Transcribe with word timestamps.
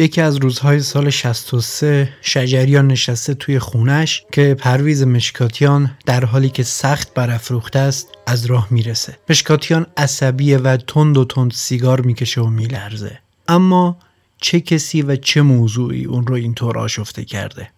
یکی 0.00 0.20
از 0.20 0.36
روزهای 0.36 0.80
سال 0.80 1.10
63 1.10 2.08
شجریان 2.20 2.86
نشسته 2.86 3.34
توی 3.34 3.58
خونش 3.58 4.24
که 4.32 4.54
پرویز 4.54 5.02
مشکاتیان 5.02 5.90
در 6.06 6.24
حالی 6.24 6.48
که 6.48 6.62
سخت 6.62 7.14
برافروخته 7.14 7.78
است 7.78 8.08
از 8.26 8.46
راه 8.46 8.68
می‌رسه. 8.70 9.16
مشکاتیان 9.30 9.86
عصبیه 9.96 10.58
و 10.58 10.76
تند 10.76 11.18
و 11.18 11.24
تند 11.24 11.52
سیگار 11.52 12.00
می‌کشه 12.00 12.40
و 12.40 12.46
میلرزه. 12.46 13.18
اما 13.48 13.98
چه 14.40 14.60
کسی 14.60 15.02
و 15.02 15.16
چه 15.16 15.42
موضوعی 15.42 16.04
اون 16.04 16.26
رو 16.26 16.34
اینطور 16.34 16.78
آشفته 16.78 17.24
کرده؟ 17.24 17.70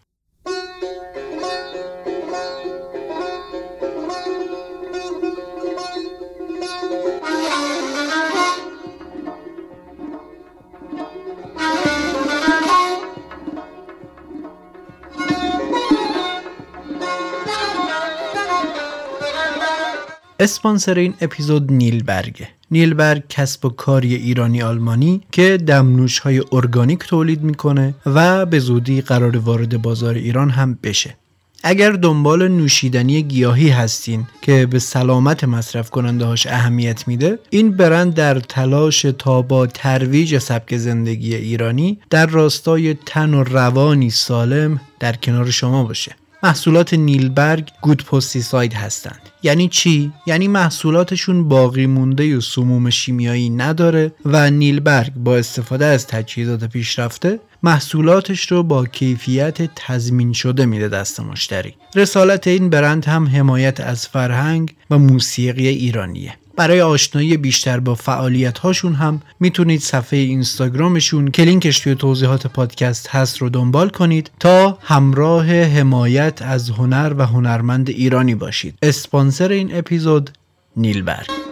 اسپانسر 20.41 20.95
این 20.95 21.15
اپیزود 21.21 21.73
نیلبرگه 21.73 22.49
نیلبرگ 22.71 23.23
کسب 23.29 23.65
و 23.65 23.69
کاری 23.69 24.15
ایرانی 24.15 24.63
آلمانی 24.63 25.21
که 25.33 25.57
دمنوش 25.67 26.19
های 26.19 26.43
ارگانیک 26.53 26.99
تولید 26.99 27.43
می‌کنه 27.43 27.95
و 28.07 28.47
به 28.47 28.59
زودی 28.59 29.01
قرار 29.01 29.37
وارد 29.37 29.83
بازار 29.83 30.15
ایران 30.15 30.51
هم 30.51 30.79
بشه. 30.83 31.17
اگر 31.63 31.93
دنبال 31.93 32.49
نوشیدنی 32.49 33.23
گیاهی 33.23 33.69
هستین 33.69 34.27
که 34.43 34.67
به 34.67 34.79
سلامت 34.79 35.45
مصرف 35.45 35.91
کننده 35.91 36.25
هاش 36.25 36.47
اهمیت 36.47 37.09
میده 37.09 37.39
این 37.51 37.71
برند 37.71 38.15
در 38.15 38.41
تلاش 38.41 39.03
تا 39.19 39.43
با 39.43 39.67
ترویج 39.67 40.39
سبک 40.39 40.77
زندگی 40.77 41.35
ایرانی 41.35 41.99
در 42.11 42.27
راستای 42.27 42.95
تن 43.07 43.35
و 43.35 43.43
روانی 43.43 44.11
سالم 44.11 44.81
در 45.01 45.13
کنار 45.13 45.51
شما 45.51 45.85
باشه. 45.85 46.17
محصولات 46.43 46.95
نیلبرگ 46.95 47.69
گود 47.83 48.21
ساید 48.21 48.75
هستند. 48.75 49.30
یعنی 49.43 49.69
چی؟ 49.69 50.13
یعنی 50.27 50.49
محصولاتشون 50.49 51.49
باقی 51.49 51.87
مونده 51.87 52.37
و 52.37 52.41
سموم 52.41 52.91
شیمیایی 52.91 53.51
نداره 53.51 54.13
و 54.25 54.51
نیلبرگ 54.51 55.13
با 55.15 55.37
استفاده 55.37 55.87
از 55.87 56.07
تجهیزات 56.07 56.65
پیشرفته 56.65 57.41
محصولاتش 57.63 58.53
رو 58.53 58.63
با 58.63 58.87
کیفیت 58.87 59.75
تضمین 59.75 60.33
شده 60.33 60.67
میده 60.67 60.89
دست 60.89 61.21
مشتری. 61.21 61.75
رسالت 61.95 62.47
این 62.47 62.71
برند 62.71 63.05
هم 63.05 63.29
حمایت 63.29 63.81
از 63.81 64.09
فرهنگ 64.09 64.75
و 64.91 64.99
موسیقی 64.99 65.69
ایرانیه. 65.69 66.40
برای 66.61 66.81
آشنایی 66.81 67.37
بیشتر 67.37 67.81
با 67.81 67.95
فعالیت 67.95 68.59
هاشون 68.59 68.95
هم 68.95 69.23
می‌تونید 69.41 69.81
صفحه 69.81 70.19
اینستاگرامشون 70.19 71.31
که 71.31 71.43
لینکش 71.43 71.81
توی 71.81 71.95
توضیحات 71.95 72.47
پادکست 72.47 73.09
هست 73.09 73.39
رو 73.39 73.49
دنبال 73.49 73.89
کنید 73.89 74.31
تا 74.41 74.79
همراه 74.83 75.47
حمایت 75.47 76.43
از 76.43 76.71
هنر 76.71 77.15
و 77.19 77.27
هنرمند 77.27 77.91
ایرانی 77.91 78.35
باشید. 78.35 78.75
اسپانسر 78.83 79.49
این 79.49 79.79
اپیزود 79.79 80.31
نیلبرگ 80.77 81.50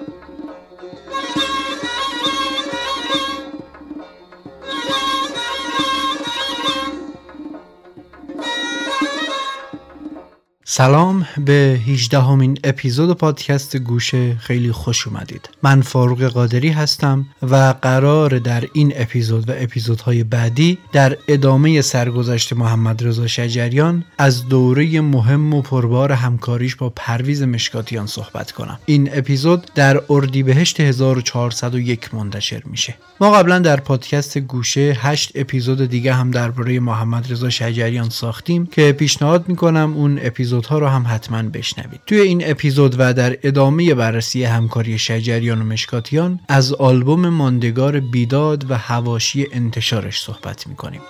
سلام 10.70 11.26
به 11.44 11.80
18 11.86 12.20
همین 12.20 12.58
اپیزود 12.64 13.18
پادکست 13.18 13.76
گوشه 13.76 14.36
خیلی 14.36 14.72
خوش 14.72 15.06
اومدید. 15.06 15.48
من 15.62 15.80
فاروق 15.82 16.24
قادری 16.24 16.68
هستم 16.68 17.26
و 17.42 17.74
قرار 17.82 18.38
در 18.38 18.64
این 18.72 18.92
اپیزود 18.96 19.48
و 19.48 19.52
اپیزودهای 19.56 20.24
بعدی 20.24 20.78
در 20.92 21.16
ادامه 21.28 21.80
سرگذشت 21.80 22.52
محمد 22.52 23.06
رضا 23.06 23.26
شجریان 23.26 24.04
از 24.18 24.48
دوره 24.48 25.00
مهم 25.00 25.54
و 25.54 25.62
پربار 25.62 26.12
همکاریش 26.12 26.76
با 26.76 26.92
پرویز 26.96 27.42
مشکاتیان 27.42 28.06
صحبت 28.06 28.52
کنم. 28.52 28.78
این 28.86 29.10
اپیزود 29.12 29.70
در 29.74 30.02
اردیبهشت 30.10 30.80
1401 30.80 32.14
منتشر 32.14 32.62
میشه. 32.64 32.94
ما 33.20 33.30
قبلا 33.30 33.58
در 33.58 33.80
پادکست 33.80 34.38
گوشه 34.38 34.96
8 35.00 35.32
اپیزود 35.34 35.84
دیگه 35.86 36.14
هم 36.14 36.30
درباره 36.30 36.80
محمد 36.80 37.32
رضا 37.32 37.50
شجریان 37.50 38.08
ساختیم 38.08 38.66
که 38.66 38.92
پیشنهاد 38.92 39.48
می‌کنم 39.48 39.92
اون 39.96 40.18
اپیزود 40.22 40.57
ها 40.66 40.78
رو 40.78 40.86
هم 40.86 41.04
حتما 41.08 41.42
بشنوید. 41.42 42.00
توی 42.06 42.20
این 42.20 42.50
اپیزود 42.50 42.94
و 42.98 43.14
در 43.14 43.38
ادامه 43.42 43.94
بررسی 43.94 44.44
همکاری 44.44 44.98
شجریان 44.98 45.62
و 45.62 45.64
مشکاتیان 45.64 46.40
از 46.48 46.72
آلبوم 46.72 47.28
ماندگار 47.28 48.00
بیداد 48.00 48.70
و 48.70 48.78
هواشی 48.78 49.46
انتشارش 49.52 50.20
صحبت 50.22 50.66
می‌کنیم. 50.66 51.00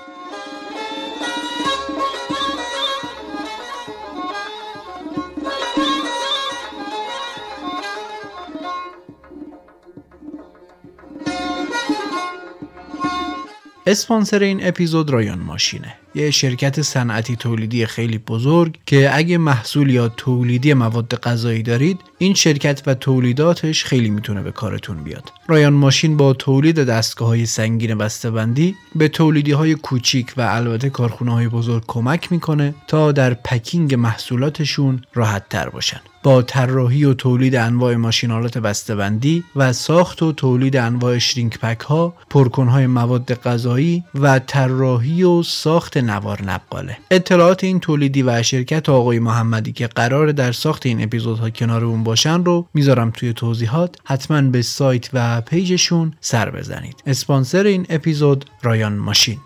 اسپانسر 13.91 14.43
این 14.43 14.67
اپیزود 14.67 15.11
رایان 15.11 15.39
ماشینه. 15.39 15.95
یه 16.15 16.31
شرکت 16.31 16.83
صنعتی 16.83 17.37
تولیدی 17.37 17.87
خیلی 17.87 18.19
بزرگ 18.19 18.79
که 18.87 19.17
اگه 19.17 19.39
محصول 19.39 19.91
یا 19.91 20.09
تولیدی 20.09 20.75
مواد 20.75 21.15
غذایی 21.15 21.63
دارید 21.63 22.01
این 22.19 22.35
شرکت 22.35 22.83
و 22.87 22.95
تولیداتش 22.95 23.85
خیلی 23.85 24.11
می‌تونه 24.11 24.43
به 24.43 24.53
کارتون 24.53 25.05
بیاد. 25.05 25.33
رایان 25.47 25.73
ماشین 25.73 26.17
با 26.17 26.33
تولید 26.33 26.85
دستگاه 26.85 27.29
های 27.29 27.47
سنگین 27.47 27.99
بسته‌بندی 27.99 28.75
به 28.95 29.09
تولیدی 29.09 29.53
های 29.53 29.75
کوچیک 29.75 30.33
و 30.37 30.41
البته 30.41 30.91
کارخونه 30.91 31.33
های 31.33 31.49
بزرگ 31.49 31.85
کمک 31.87 32.33
می‌کنه 32.33 32.75
تا 32.87 33.13
در 33.13 33.35
پکینگ 33.35 33.95
محصولاتشون 33.95 35.03
راحت 35.15 35.49
تر 35.49 35.69
باشن. 35.69 36.01
طراحی 36.47 37.05
و 37.05 37.15
تولید 37.15 37.57
انواع 37.57 37.97
ماشینالات 37.97 38.59
بسته‌بندی 38.59 39.45
و 39.57 39.73
ساخت 39.73 40.23
و 40.23 40.33
تولید 40.33 40.77
انواع 40.77 41.19
شرینک 41.19 41.59
پک 41.59 41.81
ها، 41.81 42.15
مواد 42.89 43.35
غذایی 43.35 44.05
و 44.15 44.39
طراحی 44.39 45.23
و 45.23 45.43
ساخت 45.43 45.97
نوار 45.97 46.43
نقاله. 46.43 46.97
اطلاعات 47.11 47.65
این 47.65 47.81
تولیدی 47.81 48.23
و 48.23 48.43
شرکت 48.43 48.89
آقای 48.89 49.19
محمدی 49.19 49.73
که 49.73 49.87
قرار 49.87 50.33
در 50.33 50.53
ساخت 50.53 50.87
این 50.87 51.03
اپیزودها 51.03 51.51
کنار 51.51 51.85
اون 51.85 52.05
باشن 52.05 52.45
رو 52.45 52.67
می‌ذارم 52.75 53.11
توی 53.11 53.33
توضیحات. 53.33 53.97
حتما 54.05 54.43
به 54.43 54.63
سایت 54.63 55.11
و 55.13 55.41
پیجشون 55.41 56.13
سر 56.21 56.51
بزنید. 56.51 57.03
اسپانسر 57.07 57.65
این 57.65 57.87
اپیزود 57.89 58.45
رایان 58.63 58.93
ماشین. 58.93 59.39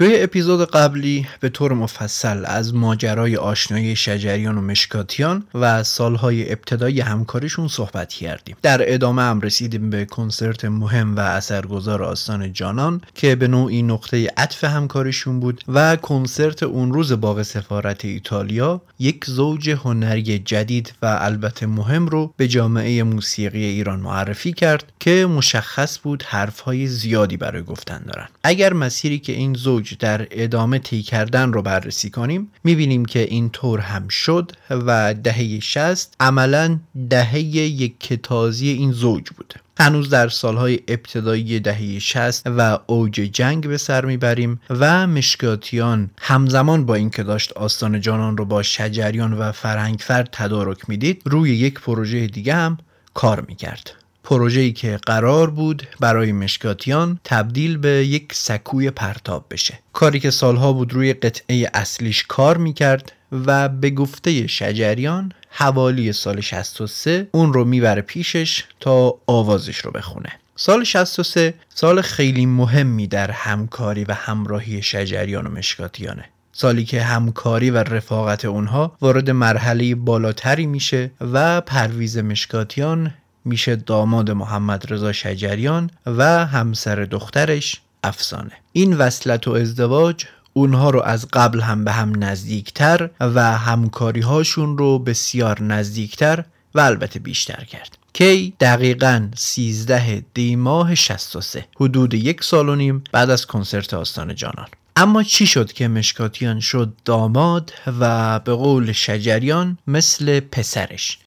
توی 0.00 0.22
اپیزود 0.22 0.70
قبلی 0.70 1.26
به 1.40 1.48
طور 1.48 1.72
مفصل 1.72 2.44
از 2.44 2.74
ماجرای 2.74 3.36
آشنایی 3.36 3.96
شجریان 3.96 4.58
و 4.58 4.60
مشکاتیان 4.60 5.44
و 5.54 5.82
سالهای 5.82 6.52
ابتدای 6.52 7.00
همکاریشون 7.00 7.68
صحبت 7.68 8.12
کردیم. 8.12 8.56
در 8.62 8.94
ادامه 8.94 9.22
هم 9.22 9.40
رسیدیم 9.40 9.90
به 9.90 10.04
کنسرت 10.04 10.64
مهم 10.64 11.16
و 11.16 11.20
اثرگذار 11.20 12.02
آستان 12.02 12.52
جانان 12.52 13.00
که 13.14 13.34
به 13.34 13.48
نوعی 13.48 13.82
نقطه 13.82 14.32
عطف 14.36 14.64
همکاریشون 14.64 15.40
بود 15.40 15.64
و 15.68 15.96
کنسرت 15.96 16.62
اون 16.62 16.92
روز 16.92 17.12
باغ 17.12 17.42
سفارت 17.42 18.04
ایتالیا 18.04 18.80
یک 18.98 19.24
زوج 19.24 19.70
هنری 19.70 20.38
جدید 20.38 20.92
و 21.02 21.18
البته 21.20 21.66
مهم 21.66 22.08
رو 22.08 22.34
به 22.36 22.48
جامعه 22.48 23.02
موسیقی 23.02 23.64
ایران 23.64 24.00
معرفی 24.00 24.52
کرد 24.52 24.92
که 25.00 25.26
مشخص 25.26 25.98
بود 26.02 26.22
حرفهای 26.22 26.86
زیادی 26.86 27.36
برای 27.36 27.62
گفتن 27.62 28.02
دارن. 28.06 28.28
اگر 28.44 28.72
مسیری 28.72 29.18
که 29.18 29.32
این 29.32 29.54
زوج 29.54 29.89
در 29.96 30.26
ادامه 30.30 30.78
طی 30.78 31.02
کردن 31.02 31.52
رو 31.52 31.62
بررسی 31.62 32.10
کنیم. 32.10 32.52
می‌بینیم 32.64 33.04
که 33.04 33.18
این 33.18 33.50
طور 33.50 33.80
هم 33.80 34.08
شد 34.08 34.52
و 34.70 35.14
دهه 35.14 35.60
60 35.60 36.14
عملا 36.20 36.78
دهه 37.10 37.38
یک 37.38 38.00
کتازی 38.00 38.68
این 38.68 38.92
زوج 38.92 39.30
بوده 39.30 39.54
هنوز 39.78 40.10
در 40.10 40.28
سالهای 40.28 40.80
ابتدایی 40.88 41.60
دهه 41.60 41.98
60 41.98 42.46
و 42.46 42.78
اوج 42.86 43.12
جنگ 43.12 43.68
به 43.68 43.76
سر 43.76 44.04
می‌بریم 44.04 44.60
و 44.70 45.06
مشکاتیان 45.06 46.10
همزمان 46.18 46.86
با 46.86 46.94
اینکه 46.94 47.22
داشت 47.22 47.52
آستان 47.52 48.00
جانان 48.00 48.36
رو 48.36 48.44
با 48.44 48.62
شجریان 48.62 49.32
و 49.32 49.52
فرهنگفر 49.52 50.26
تدارک 50.32 50.88
می‌دید 50.88 51.22
روی 51.24 51.50
یک 51.56 51.80
پروژه 51.80 52.26
دیگه 52.26 52.54
هم 52.54 52.78
کار 53.14 53.44
می‌کرد. 53.48 53.99
پروژه‌ای 54.30 54.72
که 54.72 55.00
قرار 55.06 55.50
بود 55.50 55.86
برای 56.00 56.32
مشکاتیان 56.32 57.20
تبدیل 57.24 57.76
به 57.76 57.88
یک 57.88 58.32
سکوی 58.32 58.90
پرتاب 58.90 59.46
بشه. 59.50 59.78
کاری 59.92 60.20
که 60.20 60.30
سالها 60.30 60.72
بود 60.72 60.92
روی 60.92 61.12
قطعه 61.12 61.70
اصلیش 61.74 62.24
کار 62.28 62.56
می‌کرد 62.56 63.12
و 63.46 63.68
به 63.68 63.90
گفته 63.90 64.46
شجریان 64.46 65.32
حوالی 65.50 66.12
سال 66.12 66.40
63 66.40 67.28
اون 67.32 67.52
رو 67.52 67.64
می‌بره 67.64 68.02
پیشش 68.02 68.64
تا 68.80 69.14
آوازش 69.26 69.78
رو 69.78 69.90
بخونه. 69.90 70.32
سال 70.56 70.84
63 70.84 71.54
سال 71.68 72.02
خیلی 72.02 72.46
مهمی 72.46 73.06
در 73.06 73.30
همکاری 73.30 74.04
و 74.04 74.12
همراهی 74.12 74.82
شجریان 74.82 75.46
و 75.46 75.50
مشکاتیانه. 75.50 76.24
سالی 76.52 76.84
که 76.84 77.02
همکاری 77.02 77.70
و 77.70 77.78
رفاقت 77.78 78.44
اونها 78.44 78.96
وارد 79.00 79.30
مرحله 79.30 79.94
بالاتری 79.94 80.66
میشه 80.66 81.10
و 81.20 81.60
پرویز 81.60 82.18
مشکاتیان 82.18 83.14
میشه 83.44 83.76
داماد 83.76 84.30
محمد 84.30 84.92
رضا 84.92 85.12
شجریان 85.12 85.90
و 86.06 86.46
همسر 86.46 87.04
دخترش 87.04 87.80
افسانه. 88.04 88.52
این 88.72 88.96
وصلت 88.96 89.48
و 89.48 89.50
ازدواج 89.50 90.24
اونها 90.52 90.90
رو 90.90 91.02
از 91.02 91.28
قبل 91.32 91.60
هم 91.60 91.84
به 91.84 91.92
هم 91.92 92.24
نزدیکتر 92.24 93.10
و 93.20 93.58
همکاری 93.58 94.20
هاشون 94.20 94.78
رو 94.78 94.98
بسیار 94.98 95.62
نزدیکتر 95.62 96.44
و 96.74 96.80
البته 96.80 97.18
بیشتر 97.18 97.64
کرد. 97.64 97.98
کی 98.12 98.54
دقیقا 98.60 99.28
13 99.36 100.24
دی 100.34 100.56
ماه 100.56 100.94
63 100.94 101.66
حدود 101.80 102.14
یک 102.14 102.44
سال 102.44 102.68
و 102.68 102.74
نیم 102.74 103.04
بعد 103.12 103.30
از 103.30 103.46
کنسرت 103.46 103.94
آستان 103.94 104.34
جانان. 104.34 104.68
اما 104.96 105.22
چی 105.22 105.46
شد 105.46 105.72
که 105.72 105.88
مشکاتیان 105.88 106.60
شد 106.60 106.92
داماد 107.04 107.72
و 108.00 108.38
به 108.40 108.54
قول 108.54 108.92
شجریان 108.92 109.78
مثل 109.86 110.40
پسرش؟ 110.40 111.18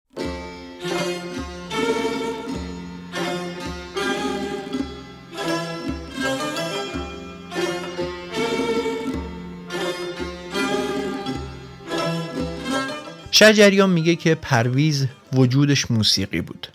شجریان 13.36 13.90
میگه 13.90 14.16
که 14.16 14.36
پرویز 14.36 15.08
وجودش 15.34 15.92
موسیقی 15.92 16.42
بود. 16.42 16.68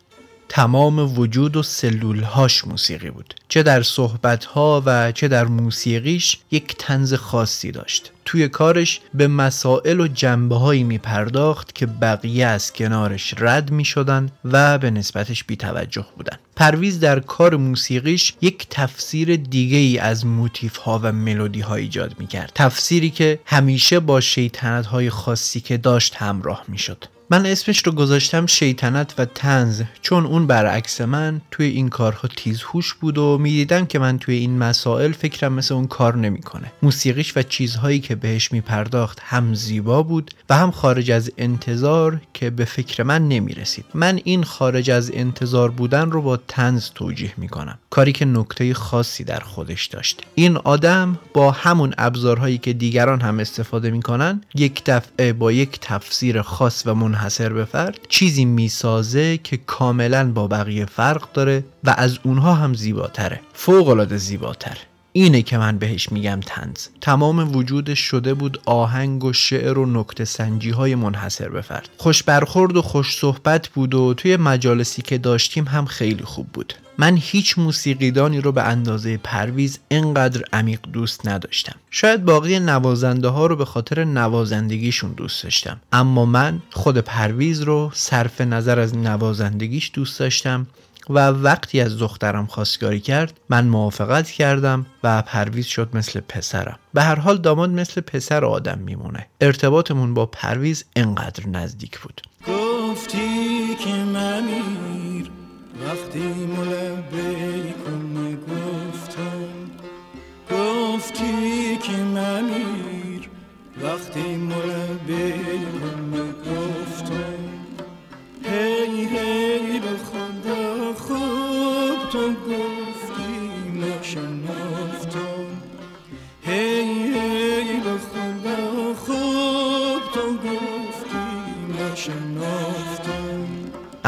تمام 0.49 1.19
وجود 1.19 1.57
و 1.57 1.63
سلولهاش 1.63 2.65
موسیقی 2.65 3.11
بود. 3.11 3.35
چه 3.49 3.63
در 3.63 3.83
صحبتها 3.83 4.83
و 4.87 5.13
چه 5.13 5.29
در 5.29 5.45
موسیقیش 5.45 6.37
یک 6.51 6.77
تنز 6.79 7.15
خاصی 7.15 7.73
داشت. 7.73 8.13
توی 8.25 8.49
کارش 8.49 9.01
به 9.15 9.29
مسائل 9.29 10.01
و 10.01 10.09
جنبه 10.09 10.57
هایی 10.57 10.85
می 10.85 10.99
پرداخت 10.99 11.75
که 11.75 11.87
بقیه 11.87 12.47
از 12.47 12.73
کنارش 12.73 13.35
رد 13.39 13.71
می 13.71 13.85
شدن 13.85 14.31
و 14.45 14.79
به 14.79 14.91
نسبتش 14.91 15.45
بی 15.45 15.57
توجه 15.57 16.07
بودن. 16.17 16.37
پرویز 16.57 17.01
در 17.01 17.21
کار 17.21 17.57
موسیقیش 17.57 18.33
یک 18.41 18.67
تفسیر 18.71 19.37
دیگه 19.37 19.77
ای 19.77 19.99
از 19.99 20.27
موتیف 20.27 20.77
ها 20.77 21.01
و 21.03 21.13
ملودی 21.13 21.61
ها 21.61 21.75
ایجاد 21.75 22.15
می 22.19 22.27
کرد 22.27 22.53
تفسیری 22.55 23.11
که 23.11 23.41
همیشه 23.45 24.01
با 24.01 24.21
شیطنت 24.21 24.87
های 24.87 25.11
خاصی 25.11 25.61
که 25.61 25.77
داشت 25.77 26.15
همراه 26.17 26.65
می 26.69 26.79
شد 26.79 27.05
من 27.31 27.47
اسمش 27.47 27.87
رو 27.87 27.93
گذاشتم 27.93 28.47
شیطنت 28.47 29.15
و 29.19 29.25
تنز 29.25 29.83
چون 30.03 30.27
اون 30.27 30.47
برعکس 30.47 31.01
من 31.01 31.41
توی 31.51 31.67
این 31.67 31.89
کارها 31.89 32.29
تیزهوش 32.37 32.95
بود 32.95 33.19
و 33.19 33.39
می‌دیدم 33.39 33.87
که 33.87 33.99
من 33.99 34.19
توی 34.19 34.35
این 34.35 34.59
مسائل 34.59 35.13
فکرم 35.13 35.53
مثل 35.53 35.75
اون 35.75 35.87
کار 35.87 36.17
نمی‌کنه. 36.17 36.73
موسیقیش 36.83 37.37
و 37.37 37.43
چیزهایی 37.43 38.01
که 38.01 38.15
بهش 38.15 38.53
میپرداخت 38.53 39.21
هم 39.23 39.55
زیبا 39.55 40.03
بود 40.03 40.35
و 40.51 40.57
هم 40.57 40.71
خارج 40.71 41.11
از 41.11 41.31
انتظار 41.39 42.21
که 42.35 42.51
به 42.51 42.65
فکر 42.65 43.03
من 43.03 43.29
نمی‌رسید. 43.29 43.85
من 43.95 44.21
این 44.25 44.45
خارج 44.45 44.91
از 44.91 45.11
انتظار 45.15 45.71
بودن 45.71 46.11
رو 46.11 46.23
با 46.23 46.37
تنز 46.37 46.91
توجیه 46.95 47.33
می‌کنم. 47.37 47.79
کاری 47.91 48.13
که 48.13 48.25
نکته 48.25 48.75
خاصی 48.75 49.25
در 49.25 49.41
خودش 49.41 49.87
داشت. 49.87 50.23
این 50.35 50.57
آدم 50.57 51.19
با 51.35 51.51
همون 51.51 51.95
ابزارهایی 51.99 52.59
که 52.59 52.73
دیگران 52.73 53.21
هم 53.21 53.39
استفاده 53.39 53.91
می‌کنن 53.91 54.41
یک 54.55 54.85
دفعه 54.85 55.33
با 55.33 55.53
یک 55.53 55.79
تفسیر 55.81 56.43
خاص 56.43 56.87
و 56.87 56.95
منحصر 56.95 57.18
به 57.53 57.65
فرد 57.65 57.99
چیزی 58.09 58.45
می‌سازه 58.45 59.39
که 59.39 59.57
کاملا 59.57 60.33
با 60.33 60.47
بقیه 60.47 60.87
فرق 60.87 61.33
داره 61.33 61.65
و 61.85 61.95
از 61.99 62.19
اونها 62.23 62.55
هم 62.55 62.75
زیباتره. 62.75 63.41
فوق 63.55 63.89
العاده 63.89 64.17
زیباتر. 64.17 64.79
اینه 65.19 65.43
که 65.43 65.59
من 65.59 65.79
بهش 65.79 66.13
میگم 66.13 66.41
تنز 66.47 66.87
تمام 67.01 67.57
وجودش 67.57 67.99
شده 68.01 68.35
بود 68.35 68.61
آهنگ 68.67 69.25
و 69.25 69.33
شعر 69.33 69.79
و 69.79 70.01
نکته 70.01 70.25
سنجی 70.25 70.71
های 70.71 70.95
منحصر 70.95 71.61
فرد. 71.61 71.89
خوش 71.97 72.23
برخورد 72.23 72.77
و 72.77 72.83
خوش 72.83 73.17
صحبت 73.17 73.69
بود 73.69 73.95
و 73.95 74.15
توی 74.15 74.37
مجالسی 74.37 75.03
که 75.03 75.19
داشتیم 75.19 75.65
هم 75.65 75.87
خیلی 75.87 76.25
خوب 76.25 76.47
بود. 76.47 76.75
من 76.99 77.19
هیچ 77.21 77.59
موسیقیدانی 77.59 78.41
رو 78.41 78.53
به 78.53 78.63
اندازه 78.63 79.17
پرویز 79.17 79.79
اینقدر 79.89 80.43
عمیق 80.53 80.81
دوست 80.93 81.29
نداشتم. 81.29 81.75
شاید 81.91 82.25
باقی 82.25 82.61
نوازنده 82.61 83.29
ها 83.29 83.47
رو 83.47 83.57
به 83.57 83.65
خاطر 83.65 84.05
نوازندگیشون 84.05 85.13
دوست 85.13 85.43
داشتم. 85.43 85.81
اما 85.93 86.25
من 86.25 86.63
خود 86.71 86.99
پرویز 86.99 87.61
رو 87.61 87.91
صرف 87.95 88.41
نظر 88.41 88.79
از 88.79 88.97
نوازندگیش 88.97 89.91
دوست 89.95 90.21
داشتم. 90.21 90.67
و 91.11 91.29
وقتی 91.29 91.81
از 91.81 91.99
دخترم 91.99 92.47
خواستگاری 92.47 93.01
کرد 93.01 93.41
من 93.49 93.67
موافقت 93.67 94.31
کردم 94.31 94.87
و 95.05 95.23
پرویز 95.23 95.67
شد 95.67 95.89
مثل 95.95 96.21
پسرم. 96.21 96.79
به 96.95 97.03
هر 97.03 97.15
حال 97.15 97.39
داماد 97.39 97.71
مثل 97.71 98.01
پسر 98.01 98.45
آدم 98.45 98.79
میمونه. 98.79 99.27
ارتباطمون 99.41 100.15
با 100.15 100.27
پرویز 100.27 100.85
انقدر 100.97 101.49
نزدیک 101.49 101.99
بود. 101.99 102.23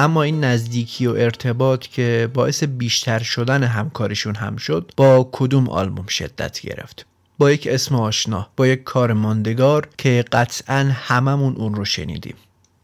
اما 0.01 0.23
این 0.23 0.45
نزدیکی 0.45 1.07
و 1.07 1.11
ارتباط 1.11 1.87
که 1.87 2.31
باعث 2.35 2.65
بیشتر 2.65 3.19
شدن 3.19 3.63
همکارشون 3.63 4.35
هم 4.35 4.57
شد 4.57 4.93
با 4.97 5.29
کدوم 5.33 5.69
آلبوم 5.69 6.07
شدت 6.07 6.61
گرفت؟ 6.61 7.07
با 7.39 7.51
یک 7.51 7.69
اسم 7.71 7.95
آشنا 7.95 8.49
با 8.57 8.67
یک 8.67 8.83
کار 8.85 9.13
ماندگار 9.13 9.89
که 9.99 10.25
قطعا 10.33 10.91
هممون 10.95 11.57
اون 11.57 11.75
رو 11.75 11.85
شنیدیم. 11.85 12.35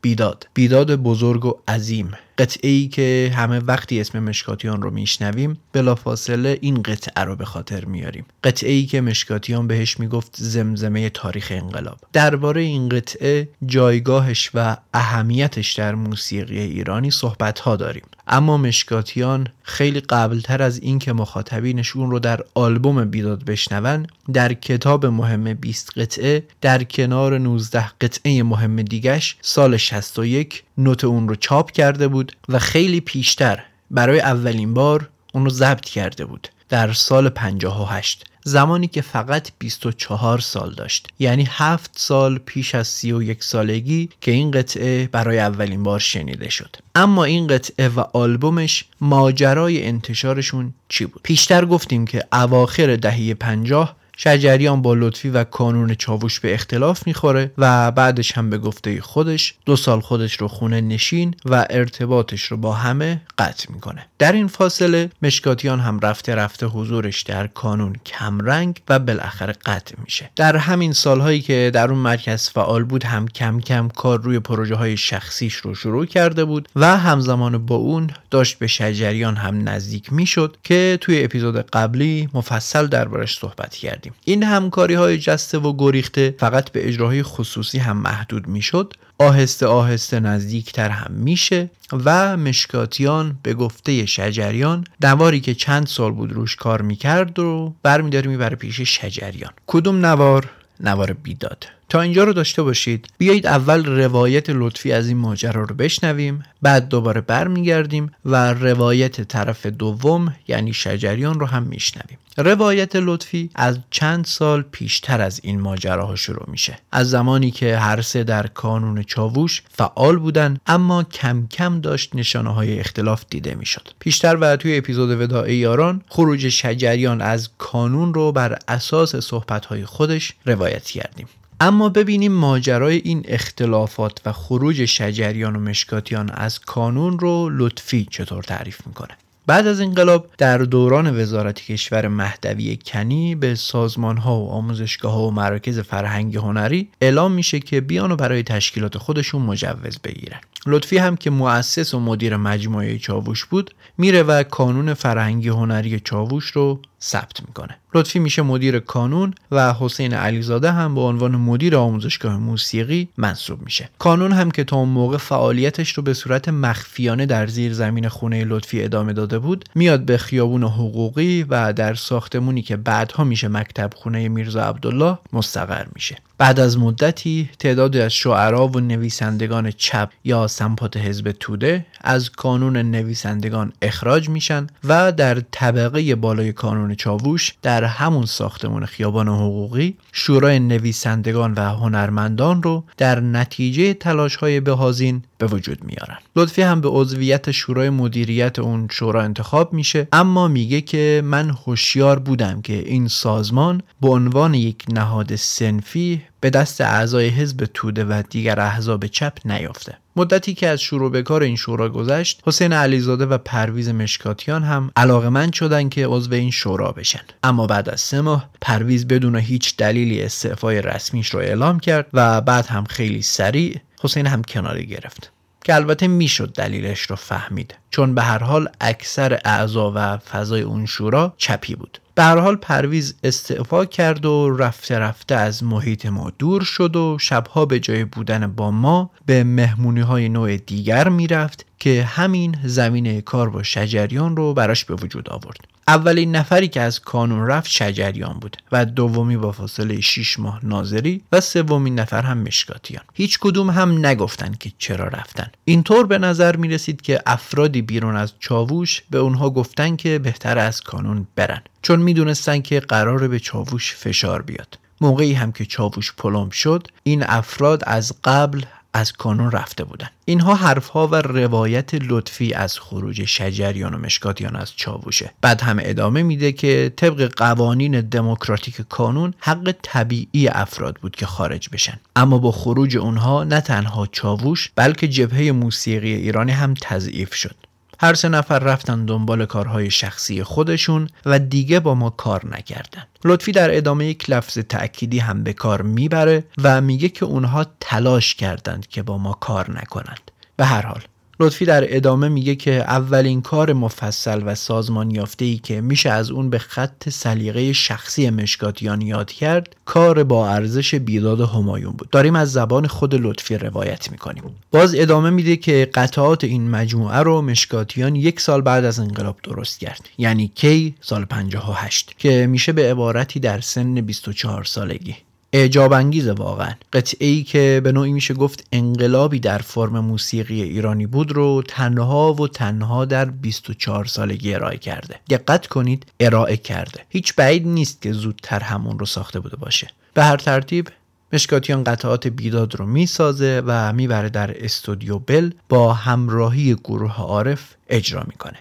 بیداد. 0.00 0.48
بیداد 0.54 0.96
بزرگ 0.96 1.44
و 1.44 1.54
عظیم. 1.68 2.10
قطعه 2.38 2.71
ای 2.71 2.88
که 2.88 3.33
همه 3.37 3.59
وقتی 3.59 4.00
اسم 4.00 4.19
مشکاتیان 4.19 4.83
رو 4.83 4.91
میشنویم 4.91 5.59
بلافاصله 5.73 6.59
این 6.61 6.83
قطعه 6.83 7.25
رو 7.25 7.37
به 7.37 7.44
خاطر 7.44 7.85
میاریم. 7.85 8.25
قطعه 8.44 8.73
ای 8.73 8.87
که 8.87 9.00
مشکاتیان 9.00 9.67
بهش 9.67 10.00
می‌گفت 10.00 10.37
زمزمه 10.37 11.11
تاریخ 11.11 11.53
انقلاب. 11.55 11.99
درباره 12.12 12.61
این 12.61 12.88
قطعه 12.88 13.49
جایگاهش 13.67 14.50
و 14.55 14.77
اهمیتش 14.94 15.73
در 15.73 15.94
موسیقی 15.94 16.59
ایرانی 16.59 17.11
صحبت 17.11 17.59
ها 17.59 17.76
داریم. 17.76 18.05
اما 18.26 18.56
مشکاتیان 18.56 19.49
خیلی 19.62 20.00
قبلتر 20.00 20.62
از 20.62 20.78
اینکه 20.78 21.12
مخاطبینش 21.12 21.97
اون 21.97 22.11
رو 22.11 22.18
در 22.18 22.40
آلبوم 22.54 23.04
بیداد 23.04 23.45
بشنون 23.45 24.06
در 24.33 24.52
کتاب 24.52 25.06
مهم 25.06 25.54
20 25.54 25.99
قطعه 25.99 26.45
در 26.61 26.83
کنار 26.83 27.38
19 27.38 27.85
قطعه 28.00 28.42
مهم 28.42 28.83
دیگش 28.83 29.37
سال 29.40 29.76
61 29.76 30.62
نوت 30.78 31.04
اون 31.04 31.28
رو 31.28 31.35
چاپ 31.35 31.71
کرده 31.71 32.09
بود 32.09 32.33
و 32.49 32.59
خیلی 32.59 33.00
پیشتر 33.00 33.62
برای 33.90 34.21
اولین 34.21 34.75
بار 34.75 35.09
اون 35.35 35.45
رو 35.45 35.50
ضبط 35.50 35.85
کرده 35.85 36.25
بود 36.25 36.49
در 36.68 36.92
سال 36.92 37.28
58 37.28 38.25
زمانی 38.49 38.87
که 38.87 39.00
فقط 39.00 39.50
24 39.59 40.38
سال 40.38 40.75
داشت. 40.75 41.09
یعنی 41.19 41.47
7 41.50 41.91
سال 41.95 42.38
پیش 42.38 42.75
از 42.75 42.88
31 42.88 43.45
سالگی 43.45 44.09
که 44.21 44.31
این 44.31 44.50
قطعه 44.50 45.09
برای 45.12 45.38
اولین 45.38 45.83
بار 45.83 45.99
شنیده 45.99 46.49
شد. 46.49 46.76
اما 46.95 47.25
این 47.25 47.47
قطعه 47.47 47.88
و 47.88 48.00
آلبومش 48.00 48.85
ماجرای 49.00 49.87
انتشارشون 49.87 50.75
چی 50.88 51.07
بود؟ 51.07 51.21
پیشتر 51.23 51.65
گفتیم 51.65 52.07
که 52.07 52.25
اواخر 52.33 52.97
دهه 52.97 53.35
50 53.35 53.97
شجریان 54.16 54.82
با 54.82 54.94
لطفی 54.94 55.30
و 55.30 55.44
کانون 55.44 55.94
چاووش 55.94 56.40
به 56.40 56.54
اختلاف 56.54 57.06
می‌خوره 57.06 57.50
و 57.58 57.90
بعدش 57.90 58.32
هم 58.32 58.50
به 58.50 58.58
گفته 58.58 59.00
خودش 59.00 59.54
دو 59.66 59.76
سال 59.76 60.00
خودش 60.00 60.35
رو 60.35 60.49
خونه 60.49 60.80
نشین 60.80 61.35
و 61.44 61.66
ارتباطش 61.70 62.42
رو 62.42 62.56
با 62.56 62.73
همه 62.73 63.20
قطع 63.38 63.73
می‌کنه. 63.73 64.06
در 64.18 64.32
این 64.32 64.46
فاصله 64.46 65.11
مشکاتیان 65.23 65.80
هم 65.80 66.00
رفته 66.00 66.35
رفته 66.35 66.66
حضورش 66.66 67.23
در 67.23 67.46
کانون 67.46 67.96
کمرنگ 68.06 68.82
و 68.88 68.99
بالاخره 68.99 69.52
قطع 69.52 69.94
میشه. 70.04 70.30
در 70.37 70.56
همین 70.56 70.92
سالهایی 70.92 71.40
که 71.40 71.70
در 71.75 71.88
اون 71.88 71.99
مرکز 71.99 72.49
فعال 72.49 72.85
بود 72.85 73.04
هم 73.04 73.28
کم 73.28 73.61
کم 73.61 73.88
کار 73.88 74.23
روی 74.23 74.38
پروژه 74.38 74.75
های 74.75 74.96
شخصیش 74.96 75.54
رو 75.54 75.75
شروع 75.75 76.06
کرده 76.06 76.44
بود 76.44 76.68
و 76.76 76.96
همزمان 76.96 77.66
با 77.66 77.76
اون 77.76 78.11
داشت 78.30 78.58
به 78.58 78.66
شجریان 78.66 79.37
هم 79.37 79.68
نزدیک 79.68 80.12
می‌شد 80.12 80.56
که 80.64 80.99
توی 81.00 81.25
اپیزود 81.25 81.56
قبلی 81.56 82.28
مفصل 82.35 82.87
دربارش 82.87 83.38
صحبت 83.38 83.75
کردیم. 83.75 84.05
این 84.25 84.42
همکاری 84.42 84.94
های 84.94 85.18
جسته 85.18 85.58
و 85.58 85.76
گریخته 85.78 86.34
فقط 86.38 86.70
به 86.70 86.88
اجراهای 86.88 87.22
خصوصی 87.22 87.78
هم 87.78 87.96
محدود 87.96 88.46
می‌شد. 88.46 88.94
آهسته 89.18 89.66
آهسته 89.66 90.20
نزدیکتر 90.20 90.88
هم 90.88 91.12
میشه 91.12 91.70
و 91.92 92.36
مشکاتیان 92.36 93.38
به 93.42 93.54
گفته 93.54 94.06
شجریان 94.06 94.84
نواری 95.02 95.40
که 95.40 95.54
چند 95.54 95.86
سال 95.86 96.12
بود 96.12 96.32
روش 96.32 96.56
کار 96.56 96.82
می‌کرد 96.82 97.38
رو 97.38 97.75
برمیداره 97.82 98.28
می‌بره 98.28 98.56
پیش 98.56 98.80
شجریان. 98.80 99.52
کدوم 99.66 100.06
نوار؟ 100.06 100.50
نوار 100.80 101.12
بیداد. 101.12 101.66
تا 101.88 102.00
اینجا 102.00 102.25
رو 102.25 102.33
داشته 102.33 102.62
باشید. 102.62 103.07
بیایید 103.19 103.47
اول 103.47 103.85
روایت 103.85 104.50
لطفی 104.50 104.93
از 104.93 105.09
این 105.09 105.16
ماجرا 105.16 105.62
رو 105.64 105.75
بشنویم 105.75 106.43
بعد 106.62 106.88
دوباره 106.88 107.21
برمیگردیم 107.21 108.11
و 108.25 108.55
روایت 108.55 109.21
طرف 109.21 109.66
دوم 109.66 110.37
یعنی 110.49 110.73
شجریان 110.73 111.40
رو 111.40 111.47
هم 111.47 111.62
میشنویم. 111.62 112.19
روایت 112.38 112.97
لطفی 112.97 113.50
از 113.55 113.78
چند 113.90 114.25
سال 114.25 114.62
پیشتر 114.62 115.21
از 115.21 115.40
این 115.43 115.61
ماجراها 115.61 116.16
شروع 116.16 116.45
میشه. 116.50 116.78
از 116.93 117.11
زمانی 117.11 117.50
که 117.50 117.76
هر 117.76 118.00
سه 118.00 118.25
در 118.25 118.47
کانون 118.47 119.02
چاووش 119.02 119.62
فعال 119.71 120.19
بودن 120.19 120.59
اما 120.66 121.02
کم 121.02 121.47
کم 121.50 121.81
داشت 121.81 122.14
نشانه 122.14 122.55
های 122.55 122.81
اختلاف 122.81 123.25
دیده 123.31 123.55
می‌شد. 123.55 123.88
پیشتر 123.99 124.37
و 124.40 124.57
توی 124.57 124.76
اپیزود 124.76 125.21
وداع 125.21 125.55
یاران 125.55 126.02
خروج 126.09 126.49
شجریان 126.49 127.21
از 127.21 127.49
کانون 127.59 128.14
رو 128.14 128.33
بر 128.33 128.59
اساس 128.69 129.16
صحبت 129.16 129.66
های 129.66 129.85
خودش 129.85 130.33
روایت 130.47 130.85
کردیم. 130.85 131.28
اما 131.60 131.88
ببینیم 131.88 132.32
ماجرای 132.32 132.96
این 133.04 133.22
اختلافات 133.28 134.20
و 134.26 134.32
خروج 134.32 134.84
شجریان 134.84 135.56
و 135.56 135.60
مشکاتیان 135.60 136.30
از 136.30 136.58
کانون 136.58 137.18
رو 137.18 137.50
لطفی 137.52 138.06
چطور 138.10 138.42
تعریف 138.42 138.86
می‌کنه. 138.86 139.16
بعد 139.46 139.66
از 139.66 139.80
انقلاب 139.80 140.30
در 140.38 140.58
دوران 140.58 141.20
وزارت 141.20 141.60
کشور 141.60 142.08
مهدوی 142.08 142.78
کنی 142.86 143.34
به 143.34 143.54
سازمان 143.54 144.16
ها 144.16 144.40
و 144.40 144.50
آموزشگاه 144.50 145.12
ها 145.12 145.22
و 145.22 145.30
مراکز 145.30 145.78
فرهنگ 145.78 146.36
هنری 146.36 146.88
اعلام 147.00 147.32
میشه 147.32 147.60
که 147.60 147.80
بیان 147.80 148.12
و 148.12 148.16
برای 148.16 148.42
تشکیلات 148.42 148.98
خودشون 148.98 149.42
مجوز 149.42 149.98
بگیرن. 150.04 150.40
لطفی 150.66 150.98
هم 150.98 151.16
که 151.16 151.30
مؤسس 151.30 151.94
و 151.94 152.00
مدیر 152.00 152.36
مجموعه 152.36 152.98
چاووش 152.98 153.44
بود 153.44 153.75
میره 153.98 154.22
و 154.22 154.42
کانون 154.42 154.94
فرهنگی 154.94 155.48
هنری 155.48 156.00
چاووش 156.00 156.44
رو 156.44 156.80
ثبت 157.03 157.41
می‌کنه. 157.49 157.76
لطفی 157.95 158.19
میشه 158.19 158.43
مدیر 158.43 158.79
کانون 158.79 159.35
و 159.50 159.75
حسین 159.75 160.15
علیزاده 160.15 160.73
هم 160.73 160.95
به 160.95 161.00
عنوان 161.00 161.37
مدیر 161.37 161.76
آموزشگاه 161.76 162.37
موسیقی 162.37 163.09
منصوب 163.17 163.62
میشه. 163.62 163.88
کانون 163.99 164.33
هم 164.33 164.50
که 164.50 164.65
تا 164.65 164.76
اون 164.76 164.88
موقع 164.88 165.17
فعالیتش 165.17 165.93
رو 165.93 166.03
به 166.03 166.15
صورت 166.15 166.49
مخفیانه 166.49 167.26
در 167.26 167.47
زیر 167.47 167.73
زمین 167.73 168.09
خونه 168.09 168.45
لطفی 168.45 168.85
ادامه 168.85 169.12
داده 169.12 169.38
بود 169.38 169.65
میاد 169.75 170.05
به 170.05 170.19
خیابون 170.19 170.62
حقوقی 170.62 171.43
و 171.43 171.73
در 171.73 171.95
ساختمونی 171.95 172.62
که 172.62 172.76
بعدها 172.76 173.25
میشه 173.25 173.49
مکتب 173.49 173.91
خونه 173.97 174.29
میرزا 174.29 174.62
عبدالله 174.62 175.19
مستقر 175.33 175.87
میشه. 175.95 176.17
بعد 176.38 176.61
از 176.61 176.78
مدتی 176.78 177.50
تعدادی 177.59 178.00
از 178.00 178.12
شعرا 178.12 178.69
و 178.69 178.81
نویسندگان 178.81 179.71
چپ 179.71 180.11
یا 180.25 180.47
سمپات 180.47 180.97
حزب 180.97 181.33
توده 181.40 181.87
از 182.00 182.31
کانون 182.31 182.76
نویسندگان 182.76 183.73
اخراج 183.83 184.28
میشن 184.28 184.66
و 184.85 185.12
در 185.12 185.40
طبقه 185.50 186.14
بالای 186.14 186.52
کانون 186.52 186.95
چاووش 186.95 187.55
در 187.62 187.85
همون 187.85 188.26
ساختمون 188.26 188.87
خیابان 188.87 189.28
حقوقی 189.28 189.97
شورای 190.12 190.59
نویسندگان 190.59 191.55
و 191.55 191.61
هنرمندان 191.61 192.62
رو 192.62 192.85
در 192.97 193.21
نتیجه 193.21 193.95
تلاش 193.95 194.37
های 194.37 194.61
بهازین 194.61 195.23
به 195.38 195.47
وجود 195.47 195.85
میارن. 195.85 196.19
لطفی 196.37 196.62
هم 196.62 196.81
به 196.81 196.88
عضویت 196.88 197.50
شورای 197.50 197.90
مدیریت 197.90 198.59
اون 198.59 198.88
شورا 198.90 199.23
انتخاب 199.23 199.73
میشه 199.73 200.09
اما 200.12 200.49
میگه 200.49 200.81
که 200.81 201.23
من 201.25 201.50
هوشیار 201.50 202.19
بودم 202.19 202.62
که 202.62 202.73
این 202.73 203.09
سازمان 203.09 203.83
به 204.00 204.09
عنوان 204.09 204.55
یک 204.55 204.85
نهاد 204.93 205.37
سنفی 205.37 206.23
به 206.40 206.50
دست 206.50 206.81
اعضای 206.81 207.28
حزب 207.28 207.69
توده 207.75 208.05
و 208.05 208.23
دیگر 208.31 208.61
احزاب 208.61 209.07
چپ 209.07 209.33
نیافته. 209.45 209.99
مدتی 210.16 210.55
که 210.55 210.69
از 210.69 210.81
شروع 210.81 211.11
به 211.11 211.23
کار 211.23 211.43
این 211.43 211.57
شورا 211.57 211.88
گذشت 211.88 212.43
حسین 212.47 212.73
علیزاده 212.73 213.26
و 213.26 213.38
پرویز 213.38 213.88
مشکاتیان 213.88 214.62
هم 214.62 214.90
علاقمند 214.97 215.52
شدن 215.52 215.88
که 215.88 216.07
عضو 216.07 216.35
این 216.35 216.50
شورا 216.50 216.93
بشن. 216.93 217.21
اما 217.43 217.66
بعد 217.66 217.88
از 217.88 218.00
سه 218.00 218.21
ماه 218.21 218.50
پرویز 218.61 219.07
بدون 219.09 219.37
هیچ 219.37 219.76
دلیلی 219.76 220.23
استعفای 220.23 220.83
رسمیش 220.83 221.28
رو 221.28 221.40
اعلام 221.40 221.81
کرد 221.81 222.07
و 222.12 222.40
بعد 222.40 222.66
هم 222.66 222.85
خیلی 222.85 223.23
سریع 223.23 223.81
حسین 224.00 224.26
هم 224.26 224.43
کناری 224.43 224.87
گرفت. 224.87 225.33
که 225.65 225.75
البته 225.75 226.07
می‌شد 226.07 226.53
دلیلش 226.53 227.00
رو 227.00 227.17
فهمید. 227.17 227.75
چون 227.91 228.15
به 228.15 228.23
هر 228.23 228.38
حال 228.38 228.69
اکثر 228.81 229.38
اعضا 229.45 229.93
و 229.95 230.17
فضای 230.17 230.62
اون 230.62 230.87
شورا 230.87 231.35
چپی 231.37 231.75
بود. 231.75 231.99
به 232.15 232.23
هر 232.23 232.38
حال 232.38 232.57
پرویز 232.57 233.15
استعفا 233.25 233.85
کرد 233.85 234.26
و 234.26 234.57
رفته 234.57 234.99
رفته 234.99 235.35
از 235.35 235.65
محیط 235.65 236.07
ما 236.07 236.33
دور 236.38 236.62
شد 236.62 236.97
و 236.97 237.19
شبها 237.21 237.67
به 237.67 237.81
جای 237.81 238.05
بودن 238.05 238.47
با 238.47 238.71
ما 238.71 239.11
به 239.26 239.45
مهمونی 239.45 240.00
های 240.00 240.29
نوع 240.29 240.57
دیگر 240.57 241.09
می‌رفت 241.09 241.67
که 241.79 242.05
همین 242.05 242.57
زمینه 242.65 243.21
کار 243.21 243.50
با 243.50 243.62
شجریان 243.62 244.37
رو 244.37 244.55
براش 244.55 244.85
به 244.85 244.95
وجود 244.95 245.31
آورد. 245.31 245.75
اولین 245.88 246.37
نفری 246.37 246.69
که 246.69 246.81
از 246.81 247.00
کانون 247.00 247.47
رفت 247.47 247.71
شجریان 247.71 248.38
بود 248.40 248.57
و 248.73 248.85
دومی 248.85 249.37
با 249.37 249.52
فاصله 249.52 250.00
6 250.00 250.38
ماه 250.38 250.61
ناظری 250.62 251.23
و 251.33 251.40
سومین 251.40 251.99
نفر 251.99 252.23
هم 252.23 252.38
مشکاتیان. 252.38 253.02
هیچ 253.14 253.38
کدوم 253.38 253.71
هم 253.71 254.07
نگفتن 254.07 254.55
که 254.61 254.73
چرا 254.78 255.09
رفتن. 255.09 255.50
اینطور 255.64 256.07
به 256.07 256.19
نظر 256.19 256.57
می 256.57 256.69
رسید 256.69 257.02
که 257.02 257.23
افرادی 257.26 257.83
بیرون 257.83 258.16
از 258.16 258.33
چاووش 258.40 259.02
به 259.11 259.19
اونها 259.19 259.50
گفتن 259.50 259.97
که 259.97 260.19
بهتر 260.19 260.59
از 260.59 260.81
کانون 260.81 261.26
برن 261.37 261.62
چون 261.83 262.00
می‌دونستن 262.00 262.61
که 262.61 262.81
قرار 262.81 263.28
به 263.28 263.38
چاووش 263.38 263.95
فشار 263.95 264.43
بیاد. 264.43 264.78
موقعی 265.00 265.33
هم 265.33 265.52
که 265.52 265.64
چاووش 265.64 266.12
پلم 266.12 266.50
شد 266.50 266.88
این 267.02 267.25
افراد 267.26 267.83
از 267.87 268.12
قبل 268.25 268.62
از 268.97 269.12
کانون 269.12 269.50
رفته 269.50 269.85
بودن. 269.85 270.09
اینها 270.25 270.55
حرفها 270.55 271.07
و 271.07 271.15
روایت 271.15 271.95
لطفی 271.95 272.53
از 272.53 272.79
خروج 272.79 273.25
شجریان 273.25 273.95
و 273.95 273.99
مشکاتیان 273.99 274.57
از 274.57 274.73
چاووشه 274.76 275.33
بعد 275.41 275.61
هم 275.61 275.79
ادامه 275.83 276.23
میده 276.23 276.53
که 276.53 276.93
طبق 276.97 277.33
قوانین 277.37 278.00
دموکراتیک 278.00 278.81
کانون 278.88 279.35
حق 279.38 279.75
طبیعی 279.83 280.49
افراد 280.49 280.97
بود 281.03 281.17
که 281.17 281.26
خارج 281.26 281.69
بشن. 281.73 282.00
اما 282.17 282.38
با 282.38 282.53
خروج 282.53 282.97
اونها 282.97 283.45
نه 283.45 283.61
تنها 283.61 284.07
چاووش 284.07 284.71
بلکه 284.76 285.09
جبهه 285.09 285.53
موسیقی 285.53 286.12
ایرانی 286.12 286.53
هم 286.53 286.75
تضعیف 286.81 287.35
شد. 287.35 287.57
هر 288.00 288.15
سه 288.15 288.29
نفر 288.29 288.59
رفتن 288.59 289.05
دنبال 289.05 289.47
کارهای 289.47 289.91
شخصی 289.91 290.43
خودشون 290.43 291.09
و 291.26 291.38
دیگه 291.38 291.81
با 291.81 291.95
ما 291.95 292.11
کار 292.11 292.47
نکردن. 292.57 293.07
لطفی 293.25 293.53
در 293.53 293.76
ادامه 293.76 294.07
یک 294.07 294.31
لفظ 294.31 294.59
تأکیدی 294.59 295.19
هم 295.19 295.43
به 295.43 295.53
کار 295.53 295.83
می‌بره 295.83 296.45
و 296.62 296.81
میگه 296.81 297.09
که 297.09 297.25
اونها 297.25 297.67
تلاش 297.81 298.35
کردند 298.35 298.87
که 298.87 299.03
با 299.03 299.19
ما 299.19 299.33
کار 299.33 299.71
نکنند. 299.71 300.31
به 300.57 300.65
هر 300.65 300.87
حال 300.87 301.03
لطفی 301.40 301.64
در 301.64 301.97
ادامه 301.97 302.28
میگه 302.28 302.55
که 302.55 302.73
اولین 302.73 303.43
کار 303.43 303.73
مفصل 303.73 304.43
و 304.47 304.55
سازمان 304.55 305.11
یافته 305.11 305.45
ای 305.45 305.57
که 305.57 305.81
میشه 305.81 306.11
از 306.11 306.31
اون 306.31 306.50
به 306.50 306.59
خط 306.59 307.09
سلیقه 307.09 307.73
شخصی 307.73 308.31
مشکاتیان 308.31 309.00
یاد 309.00 309.31
کرد 309.31 309.76
کار 309.85 310.25
با 310.25 310.49
ارزش 310.50 310.95
بیداد 310.95 311.40
همایون 311.40 311.93
بود. 311.93 312.11
داریم 312.11 312.37
از 312.37 312.52
زبان 312.52 312.87
خود 312.87 313.14
لطفی 313.14 313.59
روایت 313.59 314.11
می‌کنیم. 314.11 314.43
باز 314.71 314.95
ادامه 314.95 315.31
میده 315.31 315.57
که 315.57 315.90
قطعات 315.95 316.45
این 316.45 316.71
مجموعه 316.71 317.19
رو 317.19 317.43
مشکاتیان 317.43 318.16
یک 318.16 318.40
سال 318.40 318.61
بعد 318.61 318.85
از 318.85 318.99
انقلاب 318.99 319.37
درست 319.43 319.81
کرد. 319.81 320.09
یعنی 320.19 320.52
کی؟ 320.55 320.95
سال 321.00 321.25
58 321.25 322.14
که 322.19 322.47
میشه 322.47 322.73
به 322.73 322.90
عبارتی 322.90 323.40
در 323.40 323.61
سن 323.61 323.95
24 323.95 324.64
سالگی. 324.64 325.16
اعجاب 325.53 325.93
انگیزه 325.93 326.33
واقعا. 326.33 326.73
قطعه 326.93 327.29
ای 327.29 327.43
که 327.43 327.81
به 327.85 327.93
نوعی 327.93 328.12
میشه 328.12 328.35
گفت 328.35 328.67
انقلابی 328.73 329.41
در 329.41 329.59
فرم 329.59 329.99
موسیقی 329.99 330.62
ایرانی 330.62 331.07
بود 331.07 331.33
رو 331.33 331.62
تنها 331.69 332.35
و 332.35 332.49
تنها 332.49 333.05
در 333.05 333.25
24 333.25 334.05
سالگی 334.05 334.55
ارائه 334.55 334.79
کرده. 334.79 335.21
دقت 335.31 335.67
کنید 335.67 336.07
ارائه 336.21 336.57
کرده. 336.57 337.00
هیچ 337.09 337.35
بعید 337.35 337.67
نیست 337.67 338.03
که 338.03 338.12
زودتر 338.12 338.61
همون 338.61 338.99
رو 338.99 339.07
ساخته 339.07 339.41
بوده 339.41 339.57
باشه. 339.57 339.88
به 340.15 340.25
هر 340.25 340.37
ترتیب 340.37 340.88
مشکاتیان 341.33 341.85
قطعات 341.85 342.26
بیداد 342.26 342.75
رو 342.75 342.87
می‌سازه 342.87 343.62
و 343.67 343.93
می‌بره 343.93 344.29
در 344.29 344.65
استودیو 344.65 345.19
بل 345.19 345.50
با 345.69 345.93
همراهی 345.93 346.75
گروه 346.75 347.17
عارف 347.17 347.75
اجرا 347.88 348.23
می‌کنه. 348.26 348.59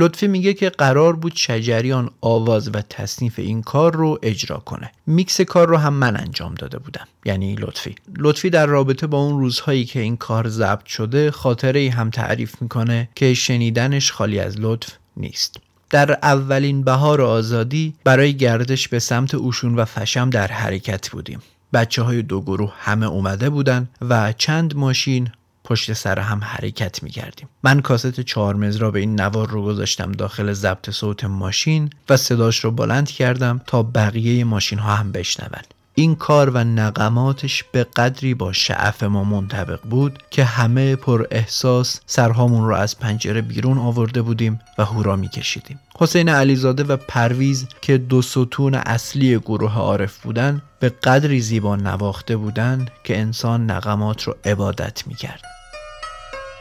لطفی 0.00 0.28
میگه 0.28 0.54
که 0.54 0.70
قرار 0.70 1.16
بود 1.16 1.32
شجریان 1.36 2.10
آواز 2.20 2.68
و 2.74 2.82
تصنیف 2.82 3.38
این 3.38 3.62
کار 3.62 3.96
رو 3.96 4.18
اجرا 4.22 4.56
کنه. 4.56 4.92
میکس 5.06 5.40
کار 5.40 5.68
رو 5.68 5.76
هم 5.76 5.94
من 5.94 6.16
انجام 6.16 6.54
داده 6.54 6.78
بودم. 6.78 7.06
یعنی 7.24 7.54
لطفی. 7.54 7.94
لطفی 8.18 8.50
در 8.50 8.66
رابطه 8.66 9.06
با 9.06 9.18
اون 9.18 9.40
روزهایی 9.40 9.84
که 9.84 10.00
این 10.00 10.16
کار 10.16 10.48
ضبط 10.48 10.86
شده 10.86 11.30
خاطره 11.30 11.90
هم 11.90 12.10
تعریف 12.10 12.62
می‌کنه 12.62 13.08
که 13.14 13.34
شنیدنش 13.34 14.12
خالی 14.12 14.38
از 14.38 14.60
لطف 14.60 14.88
نیست. 15.16 15.56
در 15.90 16.12
اولین 16.12 16.82
بهار 16.82 17.20
آزادی 17.22 17.94
برای 18.04 18.36
گردش 18.36 18.88
به 18.88 18.98
سمت 18.98 19.34
اوشون 19.34 19.74
و 19.74 19.84
فشم 19.84 20.30
در 20.30 20.46
حرکت 20.46 21.10
بودیم. 21.10 21.42
بچه 21.72 22.02
های 22.02 22.22
دو 22.22 22.40
گروه 22.40 22.72
همه 22.78 23.06
اومده 23.06 23.50
بودن 23.50 23.88
و 24.00 24.32
چند 24.32 24.76
ماشین 24.76 25.30
پشت 25.70 25.92
سر 25.92 26.18
هم 26.18 26.44
حرکت 26.44 27.02
می 27.02 27.10
کردیم. 27.10 27.48
من 27.62 27.80
کاست 27.80 28.20
چهار 28.20 28.54
مزرا 28.54 28.90
به 28.90 29.00
این 29.00 29.20
نوار 29.20 29.48
رو 29.48 29.62
گذاشتم 29.62 30.12
داخل 30.12 30.52
ضبط 30.52 30.90
صوت 30.90 31.24
ماشین 31.24 31.90
و 32.08 32.16
صداش 32.16 32.64
رو 32.64 32.70
بلند 32.70 33.10
کردم 33.10 33.60
تا 33.66 33.82
بقیه 33.82 34.44
ماشین 34.44 34.78
ها 34.78 34.94
هم 34.94 35.12
بشنون. 35.12 35.62
این 35.94 36.14
کار 36.14 36.50
و 36.50 36.58
نقماتش 36.58 37.64
به 37.72 37.84
قدری 37.84 38.34
با 38.34 38.52
شعف 38.52 39.02
ما 39.02 39.24
منطبق 39.24 39.80
بود 39.82 40.18
که 40.30 40.44
همه 40.44 40.96
پر 40.96 41.26
احساس 41.30 42.00
سرهامون 42.06 42.68
رو 42.68 42.74
از 42.74 42.98
پنجره 42.98 43.40
بیرون 43.40 43.78
آورده 43.78 44.22
بودیم 44.22 44.60
و 44.78 44.84
هورا 44.84 45.16
میکشیدیم 45.16 45.80
حسین 45.98 46.28
علیزاده 46.28 46.84
و 46.84 46.96
پرویز 46.96 47.66
که 47.80 47.98
دو 47.98 48.22
ستون 48.22 48.74
اصلی 48.74 49.38
گروه 49.38 49.78
عارف 49.78 50.18
بودن 50.18 50.62
به 50.80 50.88
قدری 50.88 51.40
زیبا 51.40 51.76
نواخته 51.76 52.36
بودن 52.36 52.86
که 53.04 53.18
انسان 53.20 53.70
نقمات 53.70 54.22
رو 54.22 54.36
عبادت 54.44 55.06
می‌کرد 55.06 55.59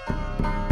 Música 0.10 0.69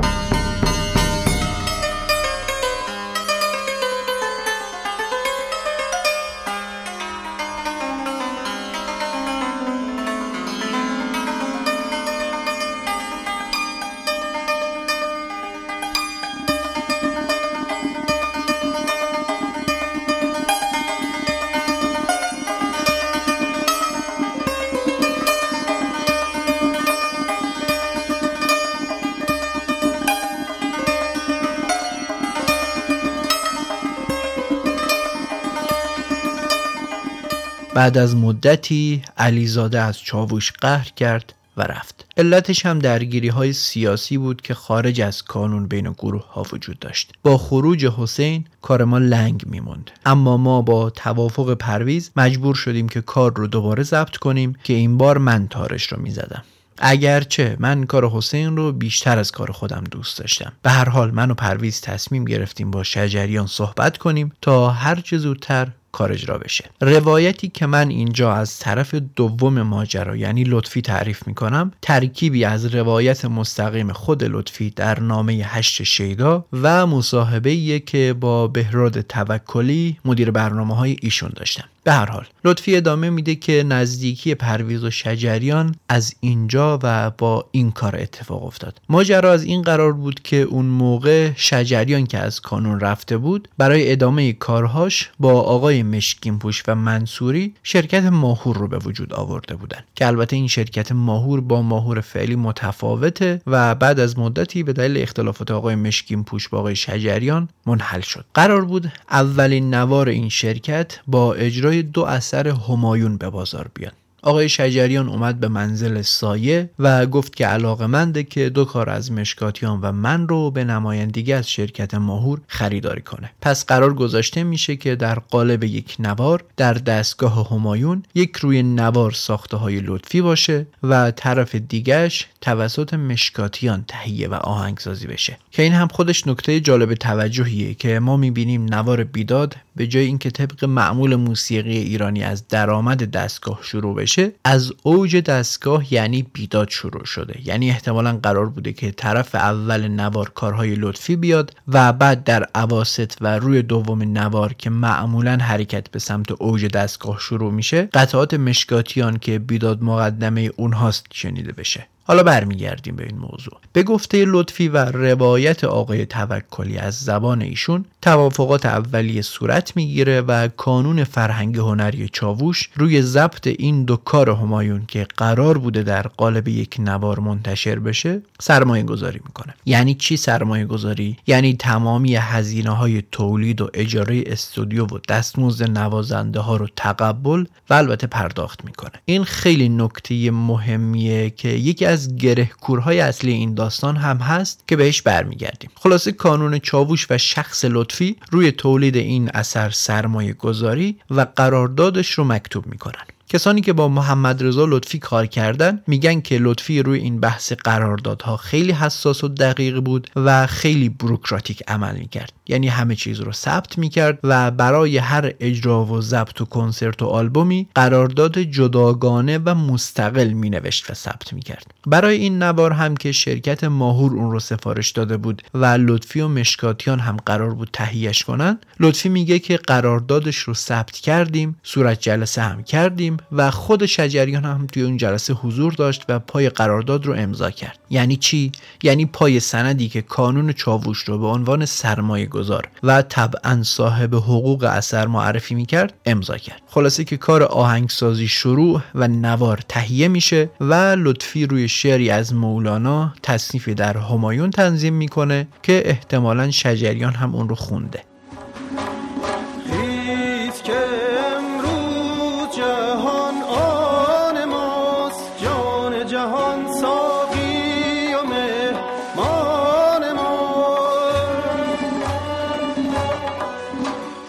بعد 37.88 37.98
از 37.98 38.16
مدتی 38.16 39.02
علیزاده 39.18 39.82
از 39.82 40.00
چاووش 40.00 40.52
قهر 40.52 40.90
کرد 40.96 41.34
و 41.58 41.62
رفت. 41.62 42.06
علتش 42.18 42.66
هم 42.66 42.80
درگیری 42.80 43.28
های 43.28 43.54
سیاسی 43.54 44.18
بود 44.18 44.42
که 44.42 44.54
خارج 44.54 45.02
از 45.02 45.24
کانون 45.24 45.68
بین 45.68 45.92
گروه 45.92 46.32
ها 46.32 46.46
وجود 46.54 46.80
داشت. 46.80 47.14
با 47.24 47.38
خروج 47.38 47.86
حسین 47.86 48.46
کار 48.62 48.84
ما 48.84 48.98
لنگ 48.98 49.44
میموند. 49.46 49.92
اما 50.06 50.38
ما 50.38 50.62
با 50.62 50.90
توافق 50.90 51.54
پرویز 51.54 52.12
مجبور 52.16 52.56
شدیم 52.56 52.90
که 52.90 53.02
کار 53.02 53.34
رو 53.36 53.48
دوباره 53.48 53.84
ضبط 53.84 54.18
کنیم 54.18 54.56
که 54.64 54.74
این 54.74 54.98
بار 54.98 55.18
من 55.18 55.48
تارش 55.48 55.84
رو 55.84 56.02
می‌زدم. 56.02 56.44
اگرچه 56.78 57.58
من 57.60 57.86
کار 57.86 58.10
حسین 58.10 58.58
رو 58.58 58.72
بیشتر 58.72 59.20
از 59.20 59.32
کار 59.32 59.52
خودم 59.52 59.84
دوست 59.92 60.20
داشتم. 60.20 60.54
به 60.62 60.70
هر 60.70 60.90
حال 60.90 61.12
من 61.12 61.32
و 61.32 61.34
پرویز 61.34 61.82
تصمیم 61.82 62.26
گرفتیم 62.26 62.72
با 62.72 62.84
شجریان 62.84 63.48
صحبت 63.48 63.98
کنیم 63.98 64.32
تا 64.42 64.70
هر 64.70 64.96
چه 64.96 65.18
زودتر 65.18 65.68
کار 65.98 66.12
اجرا 66.12 66.38
بشه. 66.38 66.66
روایتی 66.82 67.48
که 67.48 67.66
من 67.66 67.90
اینجا 67.90 68.34
از 68.34 68.60
طرف 68.60 68.96
دوم 68.96 69.62
ماجرا 69.62 70.16
یعنی 70.16 70.44
لطفی 70.44 70.82
تعریف 70.82 71.28
می‌کنم 71.28 71.72
ترکیبی 71.82 72.46
از 72.46 72.76
روایت 72.76 73.26
مستقیم 73.26 73.94
خود 73.94 74.24
لطفی 74.24 74.70
در 74.70 75.00
نامه 75.00 75.34
هشت 75.34 75.84
شیدا 75.84 76.46
و 76.54 76.88
مصاحبه 76.88 77.80
که 77.80 78.16
با 78.20 78.48
بهراد 78.48 79.02
توکلی 79.02 79.98
مدیر 80.06 80.32
برنامه 80.32 80.76
های 80.76 80.96
ایشون 81.02 81.32
داشتم. 81.36 81.70
به 81.88 81.94
هر 81.94 82.12
حال. 82.12 82.26
لطفی 82.46 82.76
ادامه 82.76 83.10
میده 83.10 83.36
که 83.36 83.64
نزدیکی 83.64 84.36
پرویز 84.36 84.84
و 84.84 84.90
شجریان 84.90 85.76
از 85.90 86.16
اینجا 86.20 86.80
و 86.84 87.12
با 87.18 87.46
این 87.52 87.72
کار 87.72 87.96
اتفاق 87.96 88.44
افتاد. 88.44 88.82
ماجرا 88.90 89.32
از 89.32 89.44
این 89.44 89.62
قرار 89.62 89.94
بود 89.94 90.22
که 90.24 90.36
اون 90.36 90.66
موقع 90.66 91.32
شجریان 91.36 92.06
که 92.06 92.18
از 92.18 92.40
کانون 92.40 92.80
رفته 92.80 93.18
بود 93.18 93.48
برای 93.58 93.92
ادامه 93.92 94.34
کارهاش 94.34 95.10
با 95.20 95.42
آقای 95.42 95.84
مشکین 95.84 96.40
پوش 96.40 96.64
و 96.68 96.76
منصوری 96.76 97.54
شرکت 97.64 98.04
ماهور 98.04 98.58
رو 98.58 98.68
به 98.68 98.78
وجود 98.78 99.14
آورده 99.14 99.56
بودن. 99.56 99.80
که 99.96 100.08
البته 100.08 100.36
این 100.36 100.48
شرکت 100.48 100.92
ماهور 100.92 101.42
با 101.42 101.62
ماهور 101.62 102.02
فعلی 102.02 102.36
متفاوته 102.36 103.42
و 103.48 103.76
بعد 103.76 104.00
از 104.00 104.20
مدتی 104.20 104.64
به 104.64 104.74
دلیل 104.74 105.02
اختلافات 105.02 105.52
آقای 105.52 105.76
مشکین 105.76 106.24
پوش 106.24 106.50
با 106.50 106.60
آقای 106.60 106.76
شجریان 106.76 107.50
منحل 107.66 108.02
شد. 108.02 108.26
قرار 108.34 108.66
بود 108.66 108.92
اولین 109.12 109.74
نوار 109.74 110.10
این 110.10 110.30
شرکت 110.30 111.00
با 111.08 111.34
اجرای 111.34 111.77
دو 111.82 112.04
اثر 112.04 112.48
همایون 112.48 113.18
به 113.18 113.30
بازار 113.30 113.68
بیاد 113.74 113.94
آقای 114.28 114.50
شجریان 114.50 115.10
اومد 115.10 115.40
به 115.40 115.48
منزل 115.48 116.02
سایه 116.02 116.70
و 116.80 117.06
گفت 117.06 117.36
که 117.36 117.48
علاقه 117.48 117.88
منده 117.88 118.24
که 118.24 118.50
دو 118.50 118.66
کار 118.66 118.90
از 118.90 119.12
مشکاتیان 119.12 119.80
و 119.82 119.92
من 119.92 120.28
رو 120.28 120.52
به 120.52 120.64
نمایندگی 120.64 121.34
از 121.34 121.50
شرکت 121.50 121.94
ماهور 121.94 122.42
خریداری 122.48 123.02
کنه. 123.02 123.32
پس 123.42 123.66
قرار 123.66 123.94
گذاشته 123.94 124.44
میشه 124.44 124.76
که 124.76 124.96
در 124.96 125.20
قالب 125.20 125.64
یک 125.64 125.96
نوار 126.00 126.44
در 126.58 126.74
دستگاه 126.74 127.50
همایون 127.50 128.04
یک 128.16 128.36
روی 128.36 128.64
نوار 128.64 129.12
ساخته 129.12 129.58
های 129.58 129.80
لطفی 129.80 130.22
باشه 130.22 130.66
و 130.84 131.12
طرف 131.12 131.56
دیگش 131.56 132.28
توسط 132.42 132.94
مشکاتیان 132.94 133.86
تهیه 133.88 134.28
و 134.28 134.34
آهنگسازی 134.34 135.08
بشه. 135.08 135.38
که 135.52 135.64
این 135.64 135.74
هم 135.74 135.88
خودش 135.88 136.28
نکته 136.28 136.60
جالب 136.60 136.94
توجهیه 136.94 137.74
که 137.74 138.00
ما 138.00 138.18
می‌بینیم 138.18 138.66
نوار 138.66 139.04
بیداد 139.04 139.56
به 139.78 139.88
جای 139.88 140.06
اینکه 140.06 140.30
طبق 140.30 140.66
معمول 140.66 141.16
موسیقی 141.16 141.78
ایرانی 141.78 142.24
از 142.24 142.48
درآمد 142.48 143.12
دستگاه 143.12 143.60
شروع 143.62 143.96
بشه 143.96 144.32
از 144.44 144.74
اوج 144.84 145.16
دستگاه 145.16 145.94
یعنی 145.94 146.24
بیداد 146.34 146.70
شروع 146.70 147.06
شده. 147.06 147.40
یعنی 147.46 147.70
احتمالا 147.70 148.20
قرار 148.24 148.50
بوده 148.50 148.74
که 148.74 148.92
طرف 148.92 149.36
اول 149.36 149.88
نوار 149.88 150.30
کارهای 150.30 150.76
لطفی 150.76 151.16
بیاد 151.16 151.56
و 151.68 151.94
بعد 151.94 152.24
در 152.24 152.48
عواست 152.56 153.18
و 153.22 153.40
روی 153.40 153.62
دوم 153.62 154.04
نوار 154.04 154.54
که 154.54 154.70
معمولا 154.70 155.38
حرکت 155.42 155.92
به 155.92 156.00
سمت 156.00 156.32
اوج 156.32 156.66
دستگاه 156.66 157.20
شروع 157.20 157.54
میشه 157.54 157.90
قطعات 157.94 158.34
مشکاتیان 158.34 159.18
که 159.18 159.40
بیداد 159.40 159.84
مقدمه 159.84 160.52
اونهاست 160.58 161.06
شنیده 161.14 161.52
بشه. 161.52 161.88
حالا 162.08 162.24
برمیگردیم 162.24 162.96
به 162.96 163.04
این 163.04 163.18
موضوع. 163.18 163.54
به 163.74 163.84
گفته 163.84 164.26
لطفی 164.28 164.68
و 164.68 164.78
روایت 164.78 165.64
آقای 165.64 166.06
توکلی 166.06 166.78
از 166.78 167.00
زبان 167.00 167.42
ایشون 167.42 167.86
توافقات 168.02 168.66
اولیه 168.66 169.22
صورت 169.22 169.76
می‌گیره 169.76 170.22
و 170.22 170.48
کانون 170.48 171.04
فرهنگ 171.04 171.58
هنری 171.58 172.10
چاووش 172.10 172.70
روی 172.76 173.02
ضبط 173.02 173.48
این 173.48 173.84
دو 173.86 173.96
کار 173.96 174.30
همایون 174.30 174.86
که 174.88 175.08
قرار 175.18 175.58
بوده 175.58 175.84
در 175.84 176.02
قالب 176.02 176.48
یک 176.48 176.76
نوار 176.80 177.20
منتشر 177.20 177.80
بشه 177.80 178.22
سرمایه 178.40 178.84
گذاری 178.84 179.20
می‌کنه. 179.26 179.54
یعنی 179.66 179.96
چی 179.96 180.18
سرمایه 180.18 180.66
گذاری 180.66 181.18
یعنی 181.28 181.54
تمامی 181.54 182.16
هزینه 182.16 182.70
های 182.70 183.04
تولید 183.12 183.62
و 183.62 183.70
اجاره 183.74 184.24
استودیو 184.26 184.86
و 184.86 185.00
دستمزد 185.10 185.78
نوازنده 185.78 186.40
ها 186.40 186.56
رو 186.56 186.68
تقبل 186.76 187.46
و 187.70 187.74
البته 187.74 188.08
پرداخت 188.08 188.66
می‌کنه. 188.66 188.94
این 189.06 189.24
خیلی 189.24 189.70
نکته 189.70 190.32
مهمیه 190.32 191.30
که 191.30 191.50
یکی 191.50 191.86
از 191.86 191.97
از 191.98 192.16
گره 192.16 192.46
کورهای 192.62 193.00
اصلی 193.00 193.32
این 193.32 193.54
داستان 193.54 193.96
هم 193.96 194.18
هست 194.18 194.64
که 194.68 194.76
بهش 194.76 195.02
برمیگردیم. 195.02 195.70
خلاصه 195.76 196.12
کانون 196.12 196.60
چاووش 196.60 197.08
و 197.10 197.18
شخص 197.18 197.66
لطفی 197.66 198.16
روی 198.32 198.52
تولید 198.52 198.96
این 198.96 199.30
اثر 199.34 199.70
سرمایه 199.70 200.34
گذاری 200.34 200.98
و 201.10 201.28
قراردادش 201.36 202.12
رو 202.12 202.24
مکتوب 202.24 202.68
می‌کنن. 202.68 203.17
کسانی 203.30 203.62
که 203.62 203.74
با 203.74 203.88
محمد 203.88 204.44
رضا 204.44 204.66
لطفی 204.66 205.00
کار 205.00 205.26
کردن 205.26 205.82
میگن 205.88 206.22
که 206.22 206.38
لطفی 206.38 206.84
روی 206.84 207.00
این 207.00 207.20
بحث 207.20 207.54
قراردادها 207.54 208.38
خیلی 208.38 208.72
حساس 208.72 209.24
و 209.24 209.28
دقیق 209.28 209.80
بود 209.80 210.10
و 210.16 210.48
خیلی 210.48 210.90
بروکراتیک 210.90 211.64
عمل 211.68 211.98
می‌کرد. 211.98 212.34
یعنی 212.48 212.68
همه 212.68 212.96
چیز 212.96 213.20
رو 213.20 213.32
ثبت 213.32 213.78
می‌کرد 213.78 214.20
و 214.24 214.52
برای 214.52 214.98
هر 214.98 215.34
اجرا 215.40 215.86
و 215.86 216.02
ضبط 216.02 216.42
و 216.42 216.46
کنسرت 216.46 217.02
و 217.02 217.06
آلبومی 217.06 217.68
قرارداد 217.76 218.40
جداگانه 218.40 219.38
و 219.38 219.56
مستقل 219.56 220.28
مینوشت 220.28 220.92
و 220.92 220.94
ثبت 220.94 221.34
می‌کرد. 221.34 221.74
برای 221.88 222.18
این 222.18 222.44
نوار 222.44 222.72
هم 222.72 222.98
که 222.98 223.12
شرکت 223.12 223.64
ماهور 223.64 224.14
اون 224.14 224.32
رو 224.32 224.40
سفارش 224.40 224.92
داده 224.92 225.18
بود 225.18 225.42
و 225.54 225.66
لطفی 225.66 226.20
و 226.20 226.28
مشکاتیان 226.28 227.00
هم 227.00 227.18
قرار 227.26 227.54
بود 227.54 227.70
تهیهش 227.74 228.24
کنن 228.24 228.60
لطفی 228.80 229.10
میگه 229.10 229.40
که 229.40 229.58
قراردادش 229.58 230.38
رو 230.38 230.54
ثبت 230.54 230.92
کردیم 230.92 231.56
صورت 231.64 232.02
جلسه 232.02 232.42
هم 232.42 232.64
کردیم 232.64 233.17
و 233.32 233.52
خود 233.52 233.86
شجریان 233.86 234.46
هم 234.46 234.68
توی 234.74 234.84
اون 234.84 234.98
جلسه 234.98 235.34
حضور 235.34 235.74
داشت 235.74 236.04
و 236.10 236.20
پای 236.20 236.50
قرارداد 236.50 237.06
رو 237.06 237.14
امضا 237.14 237.52
کرد. 237.52 237.80
یعنی 237.90 238.16
چی؟ 238.16 238.52
یعنی 238.84 239.06
پای 239.06 239.40
سندی 239.40 239.90
که 239.90 240.02
کانون 240.02 240.54
چاووش 240.54 241.00
رو 241.00 241.20
به 241.20 241.28
عنوان 241.28 241.66
سرمایه 241.66 242.26
گذار 242.26 242.68
و 242.84 243.02
طبعا 243.02 243.64
صاحب 243.64 244.16
حقوق 244.16 244.64
اثر 244.64 245.08
معرفی 245.08 245.56
می‌کرد 245.56 245.94
امضا 246.06 246.38
کرد. 246.38 246.62
خلاصه 246.68 247.04
که 247.04 247.18
کار 247.18 247.44
آهنگسازی 247.44 248.28
شروع 248.28 248.82
و 248.96 249.08
نوار 249.08 249.60
تهیه 249.68 250.08
میشه 250.08 250.50
و 250.62 250.74
لطفی 250.74 251.46
روی 251.46 251.68
شعری 251.68 252.10
از 252.10 252.34
مولانا 252.34 253.14
تصنیفی 253.24 253.74
در 253.74 253.98
همایون 253.98 254.52
تنظیم 254.52 254.94
می‌کنه 254.94 255.48
که 255.64 255.82
احتمالا 255.86 256.52
شجریان 256.52 257.14
هم 257.14 257.36
اون 257.36 257.50
رو 257.50 257.56
خونده. 257.56 258.07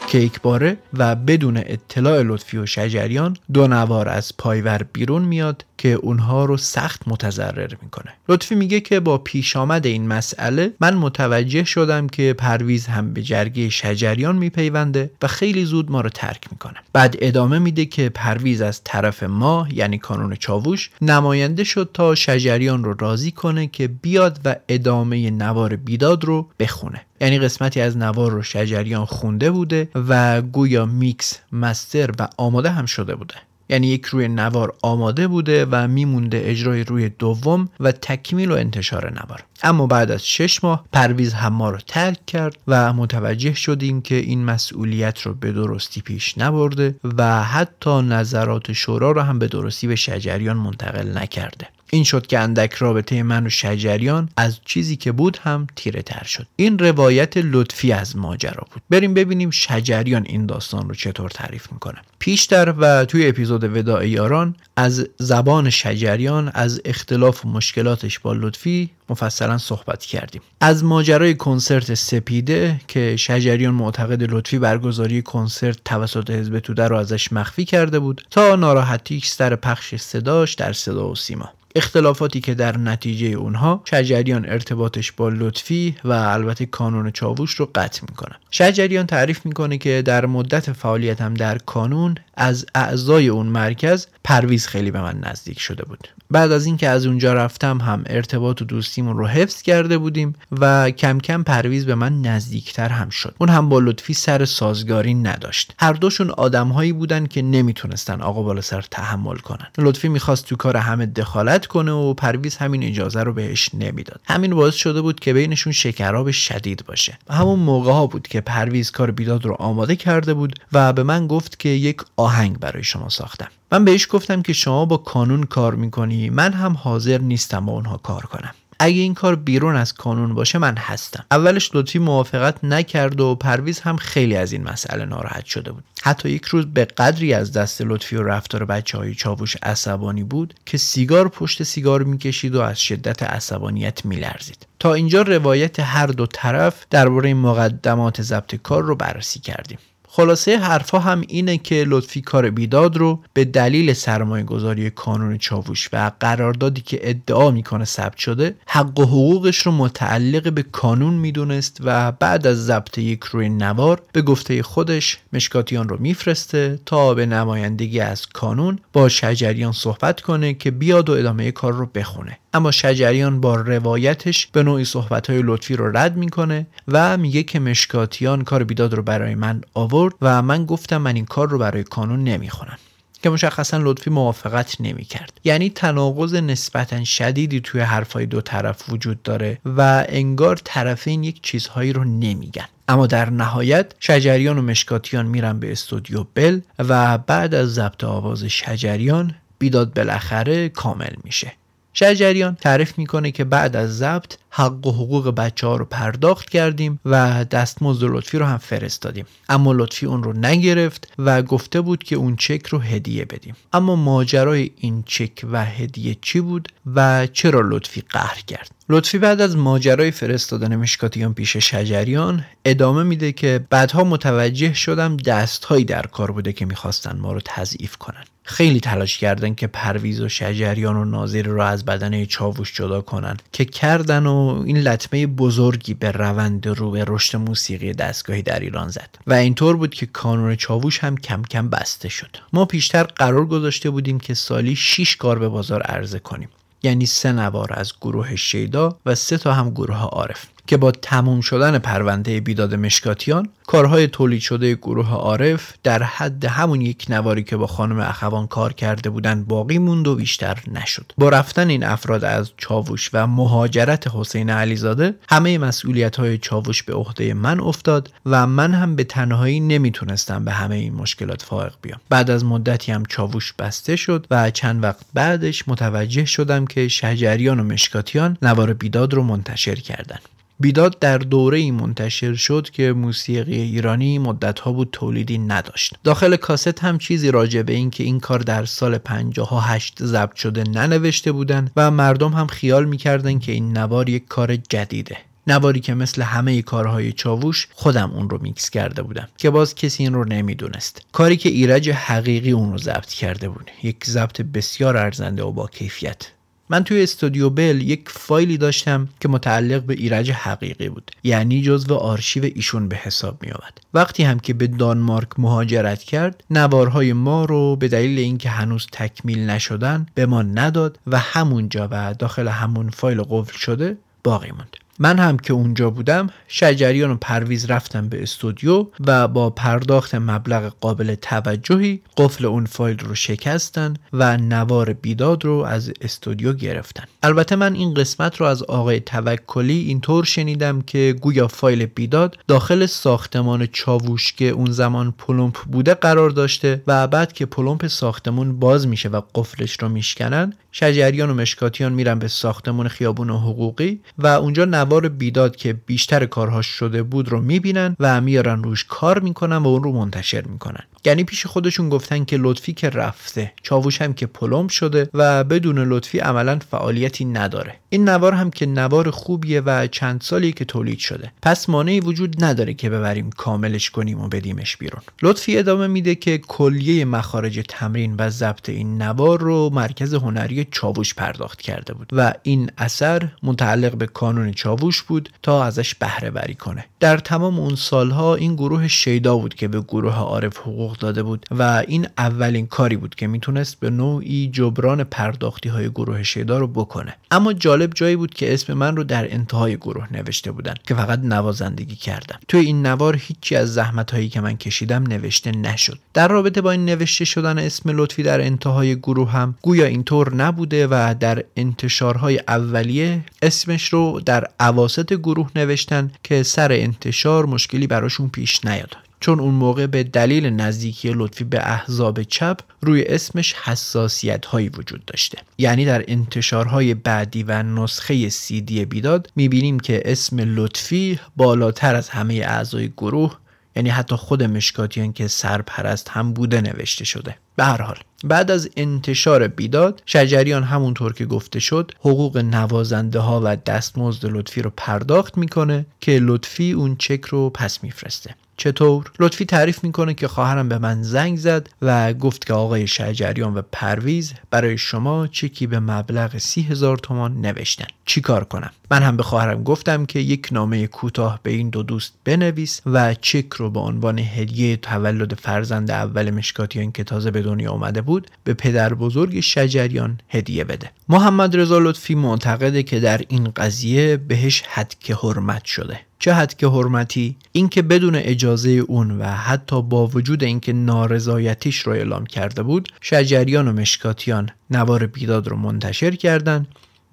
که 0.09 0.19
یک 0.19 0.41
باره 0.41 0.77
و 0.99 1.15
بدون 1.15 1.57
اطلاع 1.57 2.23
لطفی 2.23 2.59
و 2.59 2.67
شجریان 2.67 3.37
دو 3.53 3.67
نوار 3.67 4.09
از 4.09 4.37
پایور 4.37 4.83
بیرون 4.93 5.23
میاد 5.23 5.65
که 5.79 5.89
اونها 5.89 6.45
رو 6.45 6.57
سخت 6.57 7.03
متضرر 7.07 7.75
می‌کنه. 7.83 8.15
لطفی 8.29 8.55
میگه 8.55 8.81
که 8.81 9.01
با 9.01 9.19
پیش 9.19 9.57
آمد 9.57 9.87
این 9.87 10.09
مسئله 10.09 10.73
من 10.81 10.95
متوجه 10.95 11.65
شدم 11.65 12.07
که 12.07 12.35
پرویز 12.39 12.87
هم 12.87 13.13
به 13.13 13.23
جرگه 13.23 13.69
شجریان 13.69 14.37
میپیونده 14.37 15.11
و 15.23 15.27
خیلی 15.27 15.65
زود 15.65 15.91
ما 15.91 16.01
رو 16.01 16.11
ترک 16.11 16.45
می‌کنه. 16.53 16.77
بعد 16.93 17.17
ادامه 17.19 17.59
میده 17.59 17.87
که 17.87 18.09
پرویز 18.09 18.61
از 18.61 18.81
طرف 18.85 19.23
ما 19.23 19.69
یعنی 19.73 19.99
کانون 19.99 20.35
چاووش 20.35 20.91
نماینده 21.03 21.65
شد 21.65 21.91
تا 21.95 22.15
شجریان 22.15 22.85
رو 22.85 22.97
راضی 22.99 23.31
کنه 23.31 23.67
که 23.67 23.89
بیاد 23.89 24.41
و 24.45 24.57
ادامه 24.69 25.31
نوار 25.31 25.77
بیداد 25.77 26.25
رو 26.25 26.49
بخونه. 26.59 27.01
یعنی 27.21 27.39
قسمتی 27.39 27.81
از 27.81 27.97
نوار 27.97 28.31
رو 28.31 28.43
شجریان 28.43 29.05
خونده 29.05 29.51
بوده 29.51 29.89
و 30.09 30.43
گویا 30.43 30.87
mix 30.87 31.39
master 31.53 32.11
و 32.19 32.29
آماده 32.37 32.71
هم 32.71 32.87
شده 32.87 33.15
بوده. 33.15 33.35
یعنی 33.69 33.87
یک 33.87 34.07
روی 34.07 34.29
نوار 34.29 34.75
آماده 34.83 35.29
بوده 35.29 35.67
و 35.71 35.89
میمونده 35.89 36.43
اجرای 36.45 36.85
روی 36.85 37.09
دوم 37.09 37.69
و 37.81 37.93
تکمیل 37.93 38.51
و 38.51 38.55
انتشار 38.55 39.13
نوار. 39.13 39.45
اما 39.63 39.87
بعد 39.87 40.11
از 40.11 40.27
شش 40.27 40.65
ماه 40.65 40.85
پرویز 40.93 41.33
هم 41.33 41.53
ما 41.53 41.71
رو 41.71 41.79
ترک 41.87 42.27
کرد 42.27 42.57
و 42.69 42.93
متوجه 42.93 43.55
شدیم 43.55 44.03
که 44.03 44.15
این 44.15 44.45
مسئولیت 44.45 45.21
رو 45.21 45.35
به 45.35 45.53
درستی 45.53 46.01
پیش 46.01 46.39
نبرده 46.39 46.95
و 47.05 47.43
حتی 47.43 48.03
نظرات 48.03 48.73
شورا 48.73 49.11
رو 49.11 49.21
هم 49.21 49.39
به 49.39 49.49
درستی 49.49 49.87
به 49.87 49.97
شجریان 49.97 50.57
منتقل 50.57 51.19
نکرده. 51.19 51.69
این 51.91 52.05
شد 52.05 52.27
که 52.27 52.39
اندک 52.39 52.75
رابطه 52.75 53.23
من 53.23 53.47
و 53.47 53.51
شجریان 53.51 54.29
از 54.37 54.59
چیزی 54.65 54.97
که 54.97 55.13
بود 55.13 55.39
هم 55.43 55.67
تیره 55.77 56.03
تر 56.03 56.25
شد. 56.25 56.47
این 56.57 56.79
روایت 56.79 57.37
لطفی 57.37 57.93
از 57.93 58.17
ماجرا 58.17 58.67
بود. 58.73 58.83
بریم 58.91 59.15
ببینیم 59.15 59.51
شجریان 59.51 60.25
این 60.27 60.47
داستان 60.47 60.89
رو 60.89 60.95
چطور 60.95 61.31
تعریف 61.31 61.73
می‌کنه. 61.73 61.99
پیشتر 62.19 62.75
و 62.79 63.05
توی 63.05 63.27
اپیزود 63.27 63.77
وداع 63.77 64.09
یاران 64.09 64.57
از 64.77 65.09
زبان 65.19 65.71
شجریان 65.71 66.51
از 66.55 66.81
اختلاف 66.85 67.45
و 67.45 67.49
مشکلاتش 67.49 68.19
با 68.19 68.33
لطفی 68.33 68.91
مفصلا 69.11 69.59
صحبت 69.59 70.03
کردیم. 70.03 70.43
از 70.61 70.85
ماجرای 70.85 71.35
کنسرت 71.35 71.95
سپیده 71.95 72.81
که 72.89 73.17
شجریان 73.17 73.75
معتقد 73.75 74.23
لطفی 74.23 74.59
برگزاری 74.59 75.23
کنسرت 75.23 75.79
توسط 75.85 76.31
حزب 76.31 76.59
توده 76.59 76.89
رو 76.89 76.97
ازش 76.97 77.33
مخفی 77.33 77.65
کرده 77.65 77.99
بود 77.99 78.27
تا 78.31 78.57
ناراحتیش 78.57 79.27
سر 79.27 79.57
پخش 79.57 79.95
صداش 79.95 80.55
در 80.55 80.73
صدا 80.73 81.09
و 81.09 81.15
سیما. 81.15 81.53
اختلافاتی 81.77 82.41
که 82.41 82.55
در 82.55 82.79
نتیجه 82.79 83.27
اونها 83.27 83.83
شجریان 83.85 84.47
ارتباطش 84.49 85.13
با 85.13 85.29
لطفی 85.29 85.97
و 86.05 86.13
البته 86.13 86.67
کانون 86.67 87.11
چاووش 87.11 87.55
رو 87.55 87.71
قطع 87.75 88.01
می‌کنه. 88.09 88.35
شجریان 88.51 89.07
تعریف 89.07 89.47
می‌کنه 89.47 89.79
که 89.79 90.03
در 90.03 90.27
مدت 90.27 90.73
فعالیتم 90.73 91.35
در 91.35 91.59
کانون 91.59 92.15
از 92.35 92.67
اعضای 92.75 93.29
اون 93.29 93.47
مرکز 93.47 94.07
پرویز 94.25 94.67
خیلی 94.67 94.91
به 94.91 95.01
من 95.01 95.21
نزدیک 95.21 95.61
شده 95.61 95.85
بود. 95.85 96.09
بعد 96.31 96.53
از 96.53 96.67
اینکه 96.67 96.89
از 96.89 97.07
اونجا 97.07 97.33
رفتم 97.33 97.81
هم 97.81 98.03
ارتباط 98.07 98.63
و 98.63 98.65
دوستیمون 98.65 99.19
رو 99.19 99.27
حفظ 99.27 99.63
کرده 99.63 99.99
بودیم 99.99 100.35
و 100.61 100.91
کم 100.91 101.19
کم 101.19 101.43
پرویز 101.43 101.87
به 101.87 101.95
من 101.95 102.21
نزدیکتر 102.21 102.89
هم 102.89 103.09
شد. 103.09 103.35
اون 103.39 103.49
هم 103.49 103.69
با 103.69 103.79
لطفی 103.79 104.15
سر 104.15 104.45
سازگاری 104.45 105.15
نداشت. 105.15 105.75
هر 105.79 105.93
دوشون 105.93 106.31
آدمهایی 106.31 106.93
بودن 106.93 107.27
که 107.27 107.43
نمی‌تونستن 107.43 108.21
آقا 108.21 108.43
بالا 108.43 108.61
سر 108.61 108.85
تحمل 108.91 109.37
کنن. 109.37 109.67
لطفی 109.79 110.09
می‌خواست 110.09 110.47
تو 110.47 110.57
کار 110.57 110.77
همه 110.77 111.07
دخالت 111.07 111.58
کنه 111.67 111.93
و 111.93 112.15
پرویز 112.15 112.57
همین 112.57 112.83
اجازه 112.83 113.23
رو 113.23 113.33
بهش 113.33 113.71
نمی‌داد. 113.75 114.21
همین 114.25 114.55
باعث 114.55 114.75
شده 114.75 115.01
بود 115.01 115.21
که 115.21 115.33
بینشون 115.33 115.73
شکراب 115.73 116.31
شدید 116.31 116.85
باشه. 116.87 117.19
همون 117.31 117.59
موقع 117.59 117.93
ها 117.93 118.07
بود 118.07 118.29
که 118.29 118.41
پرویز 118.41 118.91
کار 118.91 119.11
بیداد 119.11 119.47
رو 119.47 119.57
آماده 119.59 119.97
کرده 119.97 120.35
بود 120.35 120.55
و 120.73 120.93
به 120.93 121.03
من 121.03 121.27
گفت 121.27 121.59
که 121.59 121.69
یک 121.69 121.97
آهنگ 122.17 122.59
برای 122.59 122.85
شما 122.85 123.09
ساختم. 123.09 123.49
من 123.73 123.85
بهش 123.85 124.07
گفتم 124.11 124.43
که 124.43 124.53
شما 124.53 124.85
با 124.85 124.97
کانون 124.97 125.43
کار 125.43 125.75
می‌کنی 125.75 126.31
من 126.31 126.53
هم 126.53 126.73
حاضر 126.73 127.19
نیستم 127.19 127.67
با 127.67 127.73
اونها 127.73 127.97
کار 127.97 128.23
کنم. 128.23 128.55
اگه 128.81 129.01
این 129.01 129.15
کار 129.15 129.37
بیرون 129.37 129.77
از 129.77 129.95
کانون 129.95 130.35
باشه 130.35 130.59
من 130.59 130.77
هستم. 130.77 131.25
اولش 131.31 131.71
لطفی 131.75 131.99
موافقت 131.99 132.65
نکرد 132.65 133.21
و 133.21 133.35
پرویز 133.35 133.81
هم 133.81 133.97
خیلی 133.97 134.37
از 134.37 134.53
این 134.53 134.63
مسئله 134.63 135.05
ناراحت 135.05 135.45
شده 135.45 135.73
بود. 135.73 135.85
حتی 136.03 136.31
یک 136.31 136.45
روز 136.45 136.67
به 136.67 136.85
قدری 136.85 137.35
از 137.35 137.53
دست 137.53 137.83
لطفی 137.83 138.17
و 138.17 138.23
رفتار 138.23 138.65
بچه 138.65 138.99
های 138.99 139.15
چاووش 139.15 139.57
عصبانی 139.63 140.25
بود 140.25 140.55
که 140.67 140.79
سیگار 140.79 141.29
پشت 141.29 141.63
سیگار 141.63 142.03
می‌کشید 142.03 142.55
و 142.55 142.61
از 142.61 142.81
شدت 142.81 143.23
عصبانیت 143.23 144.05
میلرزید. 144.05 144.67
تا 144.79 144.95
اینجا 144.95 145.23
روایت 145.23 145.81
هر 145.81 146.07
دو 146.07 146.27
طرف 146.27 146.87
درباره 146.91 147.35
مقدمات 147.35 148.23
ضبط 148.23 148.55
کار 148.55 148.83
رو 148.83 148.97
بررسی 148.97 149.41
کردیم. 149.41 149.79
خلاصه 150.11 150.59
حرفها 150.59 150.99
هم 150.99 151.23
اینه 151.29 151.59
که 151.59 151.85
لطفی 151.89 152.21
کار 152.21 152.51
بیداد 152.51 152.97
رو 152.97 153.21
به 153.33 153.45
دلیل 153.45 153.93
سرمایه 153.93 154.45
گذاری 154.45 154.91
کانون 154.91 155.39
چاووش 155.39 155.89
و 155.93 156.11
قراردادی 156.21 156.81
که 156.81 156.99
ادعا 157.03 157.51
می‌کنه 157.51 157.85
ثبت 157.85 158.17
شده 158.17 158.55
حق 158.67 158.99
و 158.99 159.05
حقوقش 159.05 159.59
رو 159.59 159.73
متعلق 159.73 160.53
به 160.53 160.63
کانون 160.63 161.15
می‌دونست 161.15 161.79
و 161.85 162.13
بعد 162.13 162.47
از 162.47 162.67
ضبط 162.67 162.99
یک 162.99 163.25
روی 163.25 163.49
نوار 163.49 164.03
به 164.13 164.23
گفته 164.23 164.63
خودش 164.63 165.19
مشکاتیان 165.33 165.89
رو 165.89 165.97
میفرسته 166.01 166.79
تا 166.87 167.15
به 167.15 167.27
نمایندگی 167.27 168.01
از 168.01 168.27
کانون 168.27 168.79
با 168.93 169.09
شجریان 169.09 169.73
صحبت 169.73 170.21
کنه 170.21 170.55
که 170.55 170.71
بیاد 170.71 171.09
و 171.09 171.13
ادامه 171.13 171.51
کار 171.51 171.73
رو 171.73 171.87
بخونه. 171.87 172.39
اما 172.59 172.71
شجریان 172.71 173.41
با 173.41 173.55
روایتش 173.55 174.47
به 174.47 174.63
نوعی 174.63 174.85
صحبتهای 174.85 175.43
لطفی 175.45 175.77
رو 175.77 175.97
رد 175.97 176.17
می‌کنه 176.17 176.67
و 176.89 177.17
میگه 177.17 177.43
که 177.43 177.61
مشکاتیان 177.61 178.45
کار 178.45 178.65
بیداد 178.65 178.95
رو 178.95 179.03
برای 179.03 179.35
من 179.35 179.61
آورد 179.75 180.15
و 180.23 180.43
من 180.43 180.65
گفتم 180.65 180.97
من 180.97 181.15
این 181.17 181.25
کار 181.25 181.49
رو 181.49 181.59
برای 181.59 181.83
کانون 181.85 182.25
نمی‌خونم. 182.25 182.79
که 183.23 183.31
مشخصا 183.31 183.79
لطفی 183.83 184.11
موافقت 184.11 184.77
نمی‌کرد. 184.81 185.41
یعنی 185.45 185.71
تناقض 185.71 186.35
نسبتا 186.35 187.05
شدیدی 187.05 187.61
توی 187.61 187.81
حرفای 187.81 188.27
دو 188.27 188.41
طرف 188.41 188.85
وجود 188.89 189.23
داره 189.23 189.59
و 189.65 190.05
انگار 190.09 190.57
طرفین 190.65 191.25
یک 191.25 191.43
چیزهایی 191.43 191.93
رو 191.93 192.05
نمیگن. 192.05 192.69
اما 192.89 193.07
در 193.07 193.31
نهایت 193.31 193.95
شجریان 194.01 194.59
و 194.59 194.63
مشکاتیان 194.63 195.27
میرن 195.27 195.61
به 195.61 195.73
استودیو 195.73 196.25
بل 196.35 196.61
و 196.79 197.19
بعد 197.19 197.55
از 197.55 197.75
ضبط 197.75 198.05
آواز 198.05 198.45
شجریان 198.45 199.35
بیداد 199.59 199.95
بالاخره 199.95 200.69
کامل 200.69 201.13
میشه. 201.25 201.53
شجریان 201.99 202.55
تعریف 202.55 202.99
می‌کنه 202.99 203.31
که 203.31 203.45
بعد 203.45 203.77
از 203.77 203.99
ضبط 203.99 204.37
حق 204.51 204.87
و 204.87 204.93
حقوق 204.93 205.35
بچه 205.35 205.67
ها 205.67 205.77
رو 205.77 205.85
پرداخت 205.85 206.51
کردیم 206.51 207.01
و 207.05 207.45
دستمزد 207.45 208.05
لطفی 208.05 208.39
رو 208.39 208.47
هم 208.47 208.59
فرستادیم. 208.59 209.27
اما 209.49 209.73
لطفی 209.73 210.07
اون 210.07 210.23
رو 210.23 210.33
نگرفت 210.33 211.13
و 211.19 211.43
گفته 211.43 211.81
بود 211.81 212.05
که 212.05 212.17
اون 212.17 212.37
چک 212.37 212.67
رو 212.67 212.79
هدیه 212.79 213.25
بدیم. 213.25 213.57
اما 213.73 213.97
ماجرای 213.97 214.71
این 214.77 215.03
چک 215.07 215.45
و 215.53 215.65
هدیه 215.65 216.17
چی 216.23 216.41
بود 216.41 216.69
و 216.95 217.27
چرا 217.27 217.61
لطفی 217.65 218.03
قهر 218.11 218.41
کرد؟ 218.47 218.71
لطفی 218.89 219.19
بعد 219.19 219.41
از 219.41 219.57
ماجرای 219.57 220.11
فرستادن 220.11 220.77
مشکاتیان 220.77 221.35
پیش 221.35 221.57
شجریان 221.57 222.45
ادامه 222.65 223.03
میده 223.03 223.33
که 223.33 223.67
بعدها 223.71 224.05
متوجه 224.05 224.75
شدم 224.75 225.17
دستهایی 225.17 225.85
در 225.85 226.03
کار 226.03 226.31
بوده 226.31 226.53
که 226.53 226.67
می‌خواستن 226.67 227.19
ما 227.19 227.33
رو 227.33 227.41
تضعیف 227.45 227.97
کنن. 227.97 228.25
خیلی 228.49 228.81
تلاش 228.81 229.19
کردن 229.19 229.55
که 229.55 229.67
پرویز 229.67 230.21
و 230.21 230.29
شجریان 230.29 230.97
و 230.97 231.05
ناظر 231.05 231.43
رو 231.43 231.63
از 231.63 231.85
بدنه 231.85 232.27
چاووش 232.27 232.75
جدا 232.75 233.01
کنن 233.01 233.37
که 233.53 233.65
کردن 233.65 234.27
و 234.27 234.63
این 234.67 234.79
لطمه 234.79 235.27
بزرگی 235.27 235.95
به 235.95 236.11
روند 236.11 236.69
رو 236.69 236.91
به 236.91 237.05
رشد 237.09 237.39
موسیقی 237.39 237.93
دستگاهی 237.93 238.43
در 238.43 238.61
ایران 238.61 238.89
زد. 238.89 239.09
و 239.27 239.33
اینطور 239.33 239.77
بود 239.77 239.95
که 239.95 240.07
کانون 240.07 240.57
چاووش 240.57 240.99
هم 240.99 241.17
کم 241.17 241.43
کم 241.43 241.69
بسته 241.69 242.09
شد. 242.09 242.37
ما 242.53 242.65
پیشتر 242.65 243.03
قرار 243.03 243.47
گذاشته 243.47 243.91
بودیم 243.91 244.21
که 244.21 244.35
سالی 244.35 244.77
6 244.77 245.17
کار 245.17 245.39
به 245.39 245.49
بازار 245.49 245.83
عرضه 245.83 246.19
کنیم. 246.19 246.49
یعنی 246.83 247.07
سه 247.07 247.33
نوار 247.33 247.73
از 247.73 247.93
گروه 248.01 248.37
شیدا 248.37 248.99
و 249.07 249.15
سه 249.15 249.39
تا 249.39 249.53
هم 249.53 249.71
گروه 249.71 250.03
عارف. 250.03 250.47
که 250.69 250.77
با 250.77 250.91
تموم 250.91 251.41
شدن 251.41 251.79
پرونده 251.79 252.41
بیداد 252.41 252.75
مشکاتیان 252.75 253.49
کارهای 253.67 254.07
تولید 254.07 254.41
شده 254.41 254.75
گروه 254.75 255.11
عارف 255.11 255.75
در 255.83 256.03
حد 256.03 256.45
همون 256.45 256.81
یک 256.81 257.07
نواری 257.09 257.45
که 257.45 257.57
با 257.57 257.67
خانم 257.67 258.01
اخوان 258.01 258.47
کار 258.47 258.73
کرده 258.73 259.11
بودن 259.11 259.45
باقی 259.45 259.79
موند 259.79 260.09
و 260.09 260.15
بیشتر 260.15 260.59
نشد. 260.73 261.13
با 261.19 261.29
رفتن 261.29 261.69
این 261.69 261.85
افراد 261.85 262.25
از 262.25 262.51
چاووش 262.57 263.11
و 263.13 263.27
مهاجرت 263.27 264.09
حسین 264.15 264.51
علیزاده 264.51 265.15
همه 265.29 265.59
مسئولیت 265.59 266.17
های 266.17 266.39
چاووش 266.39 266.83
به 266.83 266.95
عهده 266.95 267.35
من 267.35 267.61
افتاد 267.61 268.11
و 268.27 268.47
من 268.47 268.75
هم 268.75 268.97
به 268.97 269.05
تنهایی 269.05 269.61
نمی‌تونستم 269.61 270.45
به 270.45 270.53
همه 270.53 270.77
این 270.77 270.95
مشکلات 270.95 271.43
فائق 271.43 271.73
بیام. 271.83 272.01
بعد 272.09 272.31
از 272.31 272.45
مدتی 272.45 272.93
هم 272.93 273.05
چاووش 273.07 273.53
بسته 273.53 273.97
شد 273.97 274.27
و 274.31 274.51
چند 274.51 274.83
وقت 274.83 275.01
بعدش 275.15 275.69
متوجه 275.69 276.25
شدم 276.25 276.67
که 276.67 276.89
شجریان 276.89 277.61
و 277.61 277.65
مشکاتیان 277.65 278.39
نوار 278.43 278.73
بیداد 278.73 279.15
رو 279.15 279.23
منتشر 279.23 279.75
کردن. 279.75 280.19
بیداد 280.61 280.99
در 280.99 281.19
دوره 281.19 281.59
ای 281.59 281.71
منتشر 281.71 282.35
شد 282.35 282.71
که 282.71 282.93
موسیقی 282.93 283.61
ایرانی 283.61 284.19
مدتها 284.19 284.73
بود 284.73 284.89
تولیدی 284.93 285.39
نداشت. 285.39 285.95
داخل 286.05 286.37
کاست 286.37 286.79
هم 286.79 286.99
چیزی 286.99 287.31
راجع 287.31 287.63
به 287.63 287.73
این 287.73 287.91
که 287.91 288.05
این 288.05 288.21
کار 288.21 288.39
در 288.39 288.65
سال 288.65 288.99
58 288.99 290.03
ضبط 290.03 290.35
شده 290.35 290.65
ننوشته 290.65 291.33
بودن 291.33 291.71
و 291.77 291.91
مردم 291.91 292.33
هم 292.33 292.47
خیال 292.47 292.85
می‌کردن 292.85 293.39
که 293.39 293.53
این 293.53 293.79
نوار 293.79 294.09
یک 294.09 294.27
کار 294.29 294.57
جدیده. 294.57 295.17
نواری 295.47 295.81
که 295.81 295.95
مثل 295.95 296.23
همه 296.23 296.63
کارهای 296.63 297.13
چاووش 297.13 297.69
خودم 297.73 298.11
اون 298.11 298.31
رو 298.31 298.39
میکس 298.43 298.71
کرده 298.71 299.03
بودم 299.03 299.29
که 299.39 299.51
باز 299.51 299.75
کسی 299.75 300.03
این 300.03 300.15
رو 300.15 300.25
نمی‌دونست. 300.25 301.03
کاری 301.13 301.37
که 301.37 301.49
ایرج 301.49 301.91
حقیقی 301.91 302.51
اون 302.51 302.73
رو 302.73 302.79
ضبط 302.79 303.09
کرده 303.09 303.49
بود. 303.49 303.71
یک 303.83 304.05
ضبط 304.05 304.41
بسیار 304.41 304.97
ارزنده 304.97 305.43
و 305.43 305.53
با 305.53 305.67
کیفیت. 305.67 306.27
من 306.71 306.85
توی 306.85 307.03
استودیو 307.03 307.51
بل 307.51 307.81
یک 307.83 308.09
فایلی 308.09 308.59
داشتم 308.59 309.09
که 309.21 309.29
متعلق 309.29 309.83
به 309.83 309.95
ایرج 309.95 310.31
حقیقی 310.31 310.89
بود. 310.89 311.11
یعنی 311.25 311.63
جزو 311.63 311.95
آرشیو 311.95 312.45
ایشون 312.55 312.89
به 312.89 312.97
حساب 312.97 313.43
می 313.43 313.51
آمد 313.51 313.79
وقتی 313.95 314.23
هم 314.23 314.39
که 314.39 314.55
به 314.55 314.67
دانمارک 314.67 315.29
مهاجرت 315.39 316.03
کرد 316.03 316.45
نوارهای 316.51 317.13
ما 317.13 317.45
رو 317.45 317.77
به 317.77 317.89
دلیل 317.89 318.19
اینکه 318.19 318.49
هنوز 318.49 318.87
تکمیل 318.93 319.51
نشدن 319.51 320.07
به 320.15 320.27
ما 320.27 320.43
نداد 320.43 320.99
و 321.07 321.19
همونجا 321.19 321.89
و 321.91 322.15
داخل 322.15 322.49
همون 322.49 322.91
فایل 322.91 323.23
قفل 323.23 323.59
شده 323.59 323.97
باقی 324.25 324.51
موند. 324.51 324.77
من 324.99 325.19
هم 325.19 325.37
که 325.37 325.53
اونجا 325.53 325.91
بودم 325.91 326.31
شجریان 326.49 327.11
و 327.11 327.17
پرویز 327.21 327.71
رفتم 327.71 328.09
به 328.09 328.23
استودیو 328.23 328.87
و 329.07 329.29
با 329.29 329.51
پرداخت 329.51 330.15
مبلغ 330.15 330.73
قابل 330.81 331.15
توجهی 331.15 332.01
قفل 332.17 332.45
اون 332.45 332.67
فایل 332.67 332.99
رو 332.99 333.15
شکستن 333.15 333.95
و 334.13 334.37
نوار 334.37 334.93
بیداد 334.93 335.45
رو 335.45 335.53
از 335.53 335.93
استودیو 336.01 336.53
گرفتن. 336.53 337.05
البته 337.23 337.57
من 337.57 337.75
این 337.75 337.95
قسمت 337.95 338.37
رو 338.37 338.47
از 338.47 338.63
آقای 338.63 339.01
توکلی 339.01 339.79
اینطور 339.79 340.25
شنیدم 340.25 340.81
که 340.81 341.15
گویا 341.21 341.49
فایل 341.49 341.87
بیداد 341.87 342.39
داخل 342.49 342.87
ساختمان 342.87 343.67
چاووش 343.67 344.33
که 344.33 344.49
اون 344.49 344.71
زمان 344.71 345.15
پلمپ 345.19 345.57
بوده 345.73 345.95
قرار 345.95 346.31
داشته 346.31 346.83
و 346.87 347.07
بعد 347.07 347.33
که 347.33 347.47
پلمپ 347.47 347.87
ساختمون 347.87 348.59
باز 348.59 348.87
میشه 348.87 349.09
و 349.09 349.21
قفلش 349.35 349.77
رو 349.81 349.89
میشکنن 349.89 350.53
شجریان 350.73 351.31
و 351.31 351.35
مشکاتیان 351.35 351.93
میرن 351.93 352.19
به 352.19 352.29
ساختمون 352.29 352.89
خیابون 352.89 353.31
حقوقی 353.31 354.01
و 354.19 354.27
اونجا 354.27 354.65
نوار 354.89 355.09
بیداد 355.09 355.57
که 355.57 355.73
بیشتر 355.73 356.27
کارهاش 356.27 356.67
شده 356.67 357.03
بود 357.03 357.29
رو 357.29 357.41
می‌بینن 357.41 357.97
و 358.01 358.21
میارن 358.21 358.63
روش 358.63 358.85
کار 358.85 359.21
می‌کنن 359.21 359.57
و 359.57 359.67
اون 359.67 359.83
رو 359.83 359.93
منتشر 359.93 360.45
می‌کنن. 360.45 360.83
یعنی 361.05 361.25
پیش 361.25 361.47
خودشون 361.47 361.89
گفتن 361.89 362.25
که 362.25 362.37
لطفی 362.37 362.73
که 362.73 362.91
رفته 362.91 363.53
چاووش 363.63 364.03
هم 364.03 364.15
که 364.15 364.27
پلم 364.27 364.69
شده 364.69 365.09
و 365.15 365.45
بدون 365.45 365.79
لطفی 365.79 366.19
عملا 366.19 366.59
فعالیتی 366.71 367.25
نداره. 367.25 367.75
این 367.89 368.09
نوار 368.09 368.33
هم 368.33 368.51
که 368.51 368.67
نوار 368.67 369.11
خوبیه 369.11 369.61
و 369.61 369.87
چند 369.87 370.21
سالی 370.21 370.53
که 370.53 370.65
تولید 370.65 370.99
شده. 370.99 371.33
پس 371.43 371.69
مانعی 371.69 372.01
وجود 372.01 372.45
نداره 372.45 372.75
که 372.75 372.91
ببریم 372.91 373.31
کاملش 373.31 373.91
کنیم 373.91 374.21
و 374.21 374.29
بدیمش 374.29 374.77
بیرون. 374.77 375.03
لطفی 375.23 375.59
ادامه 375.59 375.87
میده 375.87 376.15
که 376.15 376.39
کلیه 376.39 377.05
مخارج 377.05 377.65
تمرین 377.69 378.15
و 378.19 378.31
ضبط 378.31 378.69
این 378.69 379.03
نوار 379.03 379.41
رو 379.41 379.71
مرکز 379.71 380.15
هنری 380.15 380.67
چاووش 380.71 381.15
پرداخت 381.15 381.63
کرده 381.63 381.95
بود 381.95 382.09
و 382.13 382.35
این 382.43 382.71
اثر 382.79 383.29
متعلق 383.43 383.95
به 383.95 384.07
کانون 384.07 384.53
چاووش 384.53 384.78
بود 385.03 385.31
تا 385.43 385.65
ازش 385.65 385.95
بهره 385.95 386.31
وری 386.31 386.55
کنه. 386.55 386.85
در 387.01 387.19
تمام 387.19 387.59
اون 387.59 387.77
سالها 387.77 388.35
این 388.35 388.55
گروه 388.55 388.89
شیدا 388.89 389.37
بود 389.37 389.55
که 389.55 389.69
به 389.69 389.81
گروه 389.81 390.15
عارف 390.15 390.57
حقوق 390.57 390.97
داده 390.97 391.23
بود 391.23 391.47
و 391.51 391.85
این 391.89 392.07
اولین 392.19 392.67
کاری 392.67 392.97
بود 392.97 393.15
که 393.15 393.27
می‌تونست 393.27 393.81
به 393.81 393.91
نوعی 393.91 394.51
جبران 394.53 395.05
پرداختی 395.05 395.69
های 395.69 395.89
گروه 395.89 396.23
شیدا 396.23 396.59
رو 396.59 396.67
بکنه. 396.67 397.17
اما 397.31 397.53
جالب 397.53 397.95
جایی 397.95 398.17
بود 398.17 398.35
که 398.35 398.55
اسم 398.55 398.73
من 398.73 398.97
رو 398.97 399.05
در 399.05 399.35
انتهای 399.35 399.77
گروه 399.77 400.07
نوشته 400.13 400.53
بودن 400.53 400.75
که 400.87 400.95
فقط 400.95 401.19
نوازندگی 401.19 401.97
کردم 401.97 402.39
توی 402.49 402.61
این 402.61 402.87
نوار 402.87 403.17
هیچی 403.17 403.57
از 403.57 403.75
زحمت 403.75 404.11
هایی 404.11 404.29
که 404.29 404.41
من 404.41 404.57
کشیدم 404.57 405.03
نوشته 405.03 405.51
نشد. 405.51 405.99
در 406.15 406.29
رابطه 406.29 406.61
با 406.61 406.71
این 406.71 406.85
نوشته 406.85 407.25
شدن 407.25 407.59
اسم 407.59 407.91
لطفی 407.91 408.23
در 408.23 408.41
انتهای 408.41 408.97
گروه 408.97 409.31
هم 409.31 409.55
گویا 409.63 409.87
اینطور 409.87 410.35
نبوده 410.35 410.87
و 410.87 411.15
در 411.21 411.45
انتشارهای 411.57 412.41
اولیه 412.49 413.25
اسمش 413.43 413.89
رو 413.89 414.21
در 414.21 414.47
عواست 414.69 415.13
گروه 415.13 415.51
نوشتن 415.57 416.11
که 416.25 416.43
سر 416.43 416.73
انتشار 416.73 417.47
مشکلی 417.47 417.87
براشون 417.87 418.29
پیش 418.29 418.65
نیاد. 418.65 418.97
چون 419.21 419.41
اون 419.41 419.55
موقع 419.55 419.87
به 419.87 420.03
دلیل 420.03 420.47
نزدیکی 420.47 421.13
لطفی 421.15 421.45
به 421.45 421.71
احزاب 421.71 422.23
چپ 422.23 422.61
روی 422.81 423.05
اسمش 423.05 423.55
حساسیت 423.55 424.47
هایی 424.47 424.69
وجود 424.69 425.05
داشته. 425.05 425.39
یعنی 425.59 425.85
در 425.85 426.05
انتشارهای 426.09 426.95
بعدی 426.95 427.43
و 427.43 427.63
نسخه 427.63 428.29
سیدی 428.29 428.85
بیداد 428.85 429.31
می‌بینیم 429.37 429.81
که 429.81 430.03
اسم 430.05 430.37
لطفی 430.39 431.19
بالاتر 431.37 431.95
از 431.95 432.09
همه 432.09 432.35
اعضای 432.35 432.89
گروه 432.89 433.37
یعنی 433.77 433.89
حتی 433.89 434.17
خود 434.17 434.43
مشکاتیان 434.43 435.13
که 435.13 435.29
سرپرست 435.29 436.09
هم 436.09 436.33
بوده 436.33 436.61
نوشته 436.61 437.05
شده. 437.05 437.37
به 437.59 437.65
هر 437.65 437.83
حال. 437.83 437.97
بعد 438.25 438.51
از 438.51 438.69
انتشار 438.77 439.49
بیداد 439.49 440.03
شجریان 440.07 440.63
همونطور 440.63 441.13
که 441.13 441.27
گفته 441.27 441.61
شد 441.61 441.93
حقوق 442.01 442.37
نوازنده 442.37 443.19
ها 443.19 443.41
و 443.45 443.57
دستمزد 443.57 444.27
لطفی 444.27 444.63
رو 444.63 444.73
پرداخت 444.77 445.39
می‌کنه 445.39 445.87
که 446.01 446.19
لطفی 446.23 446.73
اون 446.73 446.97
چک 446.97 447.25
رو 447.25 447.51
پس 447.51 447.85
میفرسته. 447.85 448.35
چطور؟ 448.57 449.13
لطفی 449.21 449.45
تعریف 449.45 449.85
می‌کنه 449.85 450.15
که 450.15 450.29
خواهرم 450.29 450.69
به 450.69 450.79
من 450.79 451.03
زنگ 451.03 451.39
زد 451.39 451.69
و 451.83 452.13
گفت 452.15 452.47
که 452.47 452.53
آقای 452.53 452.87
شجریان 452.87 453.55
و 453.55 453.63
پرویز 453.73 454.35
برای 454.51 454.79
شما 454.79 455.27
چکی 455.27 455.67
به 455.67 455.81
مبلغ 455.81 456.39
سی 456.39 456.63
هزار 456.63 456.97
تومان 456.97 457.41
نوشتن. 457.41 457.87
چی 458.09 458.21
کار 458.21 458.45
کنم؟ 458.45 458.71
من 458.91 459.03
هم 459.03 459.17
به 459.17 459.23
خواهرم 459.23 459.63
گفتم 459.63 460.07
که 460.07 460.19
یک 460.21 460.49
نامه 460.53 460.87
کوتاه 460.87 461.41
به 461.43 461.51
این 461.51 461.71
دو 461.71 461.83
دوست 461.83 462.15
بنویس 462.25 462.81
و 462.87 463.15
چک 463.15 463.53
رو 463.53 463.71
به 463.71 463.81
عنوان 463.81 464.19
هدیه 464.19 464.77
تولد 464.77 465.35
فرزند 465.35 465.91
اول 465.91 466.31
مشکاتیان 466.31 466.93
که 466.93 467.05
تازه 467.05 467.31
به 467.31 467.43
دنیا 467.43 467.71
آمده 467.71 468.03
بود 468.03 468.31
به 468.45 468.55
پدر 468.55 468.95
بزرگ 468.95 469.41
شجریان 469.41 470.21
هدیه 470.29 470.65
بده. 470.65 470.91
محمد 471.09 471.57
رضا 471.57 471.79
لطفی 471.79 472.15
معتقده 472.15 472.83
که 472.83 473.01
در 473.01 473.21
این 473.29 473.51
قضیه 473.57 474.17
بهش 474.17 474.63
حد 474.69 474.95
که 475.01 475.15
حرمت 475.15 475.65
شده. 475.65 476.01
چه 476.19 476.35
حد 476.35 476.55
که 476.55 476.67
حرمتی؟ 476.67 477.37
اینکه 477.53 477.83
بدون 477.83 478.15
اجازه 478.15 478.71
اون 478.71 479.19
و 479.19 479.25
حتی 479.25 479.83
با 479.83 480.07
وجود 480.07 480.45
اینکه 480.45 480.73
نارضایتیش 480.73 481.79
رو 481.79 481.93
اعلام 481.93 482.27
کرده 482.27 482.63
بود 482.63 482.89
شجریان 483.01 483.69
و 483.69 483.73
مشکاتیان 483.73 484.51
نوار 484.71 485.07
بیداد 485.07 485.49
رو 485.49 485.57
منتشر 485.57 486.11
کردند 486.11 486.67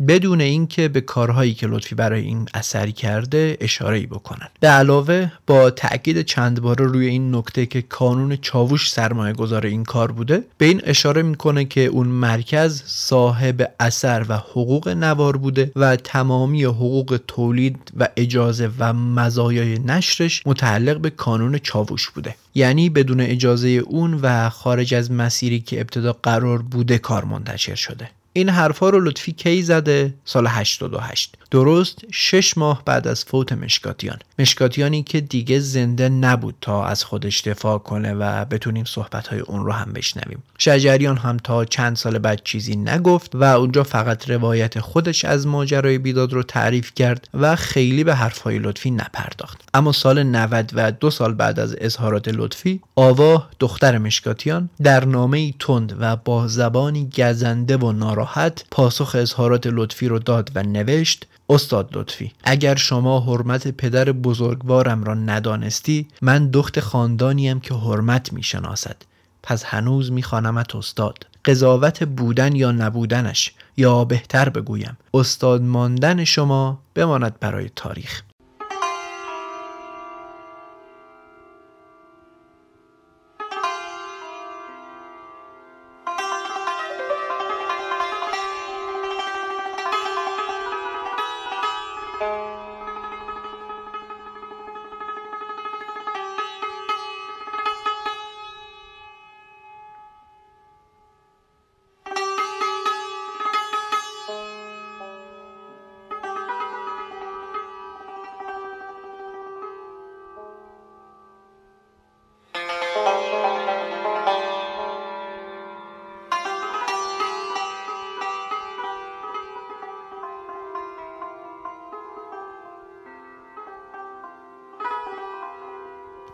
بدون 0.08 0.42
اینکه 0.42 0.88
به 0.88 1.02
کارهایی 1.02 1.54
که 1.54 1.68
لطفی 1.68 1.96
برای 1.96 2.22
این 2.22 2.48
اثری 2.54 2.92
کرده 2.92 3.58
اشاره 3.60 3.98
ای 3.98 4.06
بکنن. 4.06 4.48
به 4.60 4.68
علاوه 4.68 5.32
با 5.48 5.70
تاکید 5.70 6.22
چند 6.22 6.62
باره 6.62 6.86
روی 6.86 7.08
این 7.08 7.36
نکته 7.36 7.66
که 7.66 7.82
کانون 7.82 8.36
چاووش 8.36 8.92
سرمایه 8.92 9.34
گذار 9.34 9.66
این 9.66 9.84
کار 9.84 10.12
بوده 10.12 10.44
به 10.58 10.66
این 10.66 10.82
اشاره 10.84 11.22
می‌کنه 11.22 11.66
که 11.66 11.86
اون 11.86 12.08
مرکز 12.08 12.84
صاحب 12.86 13.72
اثر 13.80 14.26
و 14.30 14.38
حقوق 14.38 14.88
نوار 14.88 15.38
بوده 15.38 15.72
و 15.76 15.96
تمامی 15.96 16.64
حقوق 16.64 17.20
تولید 17.28 17.92
و 18.00 18.08
اجازه 18.18 18.70
و 18.80 18.94
مزایای 18.94 19.80
نشرش 19.80 20.42
متعلق 20.46 20.98
به 20.98 21.10
کانون 21.10 21.58
چاووش 21.58 22.10
بوده. 22.10 22.36
یعنی 22.56 22.90
بدون 22.90 23.22
اجازه 23.22 23.70
اون 23.70 24.14
و 24.22 24.50
خارج 24.50 24.94
از 24.94 25.12
مسیری 25.12 25.60
که 25.60 25.82
ابتدا 25.82 26.14
قرار 26.24 26.62
بوده 26.62 26.98
کار 26.98 27.26
منتشر 27.26 27.76
شده. 27.76 28.10
این 28.38 28.50
حرفا 28.50 28.90
رو 28.90 29.00
لطفی 29.00 29.32
کی 29.32 29.62
زده؟ 29.62 30.14
سال 30.26 30.48
88 30.48 31.38
درست 31.52 32.02
شش 32.12 32.58
ماه 32.58 32.82
بعد 32.86 33.08
از 33.08 33.24
فوت 33.24 33.52
مشکاتیان. 33.52 34.18
مشکاتیانی 34.40 35.04
که 35.04 35.22
دیگه 35.22 35.60
زنده 35.60 36.10
نبود 36.10 36.56
تا 36.62 36.86
از 36.86 37.04
خودش 37.04 37.42
دفاع 37.42 37.78
کنه 37.78 38.14
و 38.14 38.46
بتونیم 38.46 38.86
صحبت 38.86 39.28
های 39.28 39.40
اون 39.40 39.66
رو 39.66 39.72
هم 39.72 39.94
بشنویم. 39.94 40.44
شجریان 40.58 41.18
هم 41.18 41.38
تا 41.38 41.66
چند 41.66 41.96
سال 41.96 42.18
بعد 42.18 42.42
چیزی 42.44 42.76
نگفت 42.76 43.36
و 43.36 43.44
اونجا 43.44 43.84
فقط 43.84 44.30
روایت 44.30 44.80
خودش 44.80 45.26
از 45.26 45.48
ماجرای 45.48 45.98
بیداد 45.98 46.34
رو 46.34 46.44
تعریف 46.44 46.92
کرد 46.96 47.28
و 47.34 47.56
خیلی 47.56 48.04
به 48.04 48.16
حرفهای 48.16 48.60
لطفی 48.60 48.92
نپرداخت. 48.92 49.62
اما 49.74 49.92
سال 49.92 50.24
90 50.24 50.72
و 50.74 50.92
دو 50.92 51.10
سال 51.10 51.34
بعد 51.34 51.60
از 51.60 51.76
اظهارات 51.82 52.28
لطفی 52.28 52.82
آوا 52.96 53.48
دختر 53.60 53.98
مشکاتیان 53.98 54.70
در 54.84 55.06
نامه 55.06 55.54
تند 55.60 55.96
و 56.00 56.16
با 56.16 56.48
زبانی 56.48 57.10
گزنده 57.18 57.78
و 57.78 57.92
ناراحت 58.26 58.66
پاسخ 58.72 59.16
اظهارات 59.16 59.68
لطفی 59.68 60.08
رو 60.08 60.20
داد 60.20 60.52
و 60.56 60.64
نوشت 60.64 61.28
استاد 61.50 61.90
لطفی 61.98 62.32
اگر 62.44 62.76
شما 62.76 63.20
حرمت 63.20 63.68
پدر 63.68 64.12
بزرگوارم 64.12 65.04
را 65.04 65.14
ندانستی 65.14 66.08
من 66.22 66.50
دخت 66.50 66.80
خاندانیم 66.80 67.60
که 67.60 67.74
حرمت 67.74 68.34
می‌شناسد. 68.34 68.96
پس 69.44 69.64
هنوز 69.64 70.12
میخوانمت 70.12 70.76
استاد. 70.76 71.28
قضاوت 71.46 72.04
بودن 72.04 72.56
یا 72.56 72.72
نبودنش؟ 72.72 73.52
یا 73.78 74.06
بهتر 74.06 74.50
بگویم 74.50 74.98
استاد 75.14 75.62
ماندن 75.62 76.24
شما 76.24 76.80
بماند 76.96 77.40
برای 77.40 77.70
تاریخ. 77.76 78.22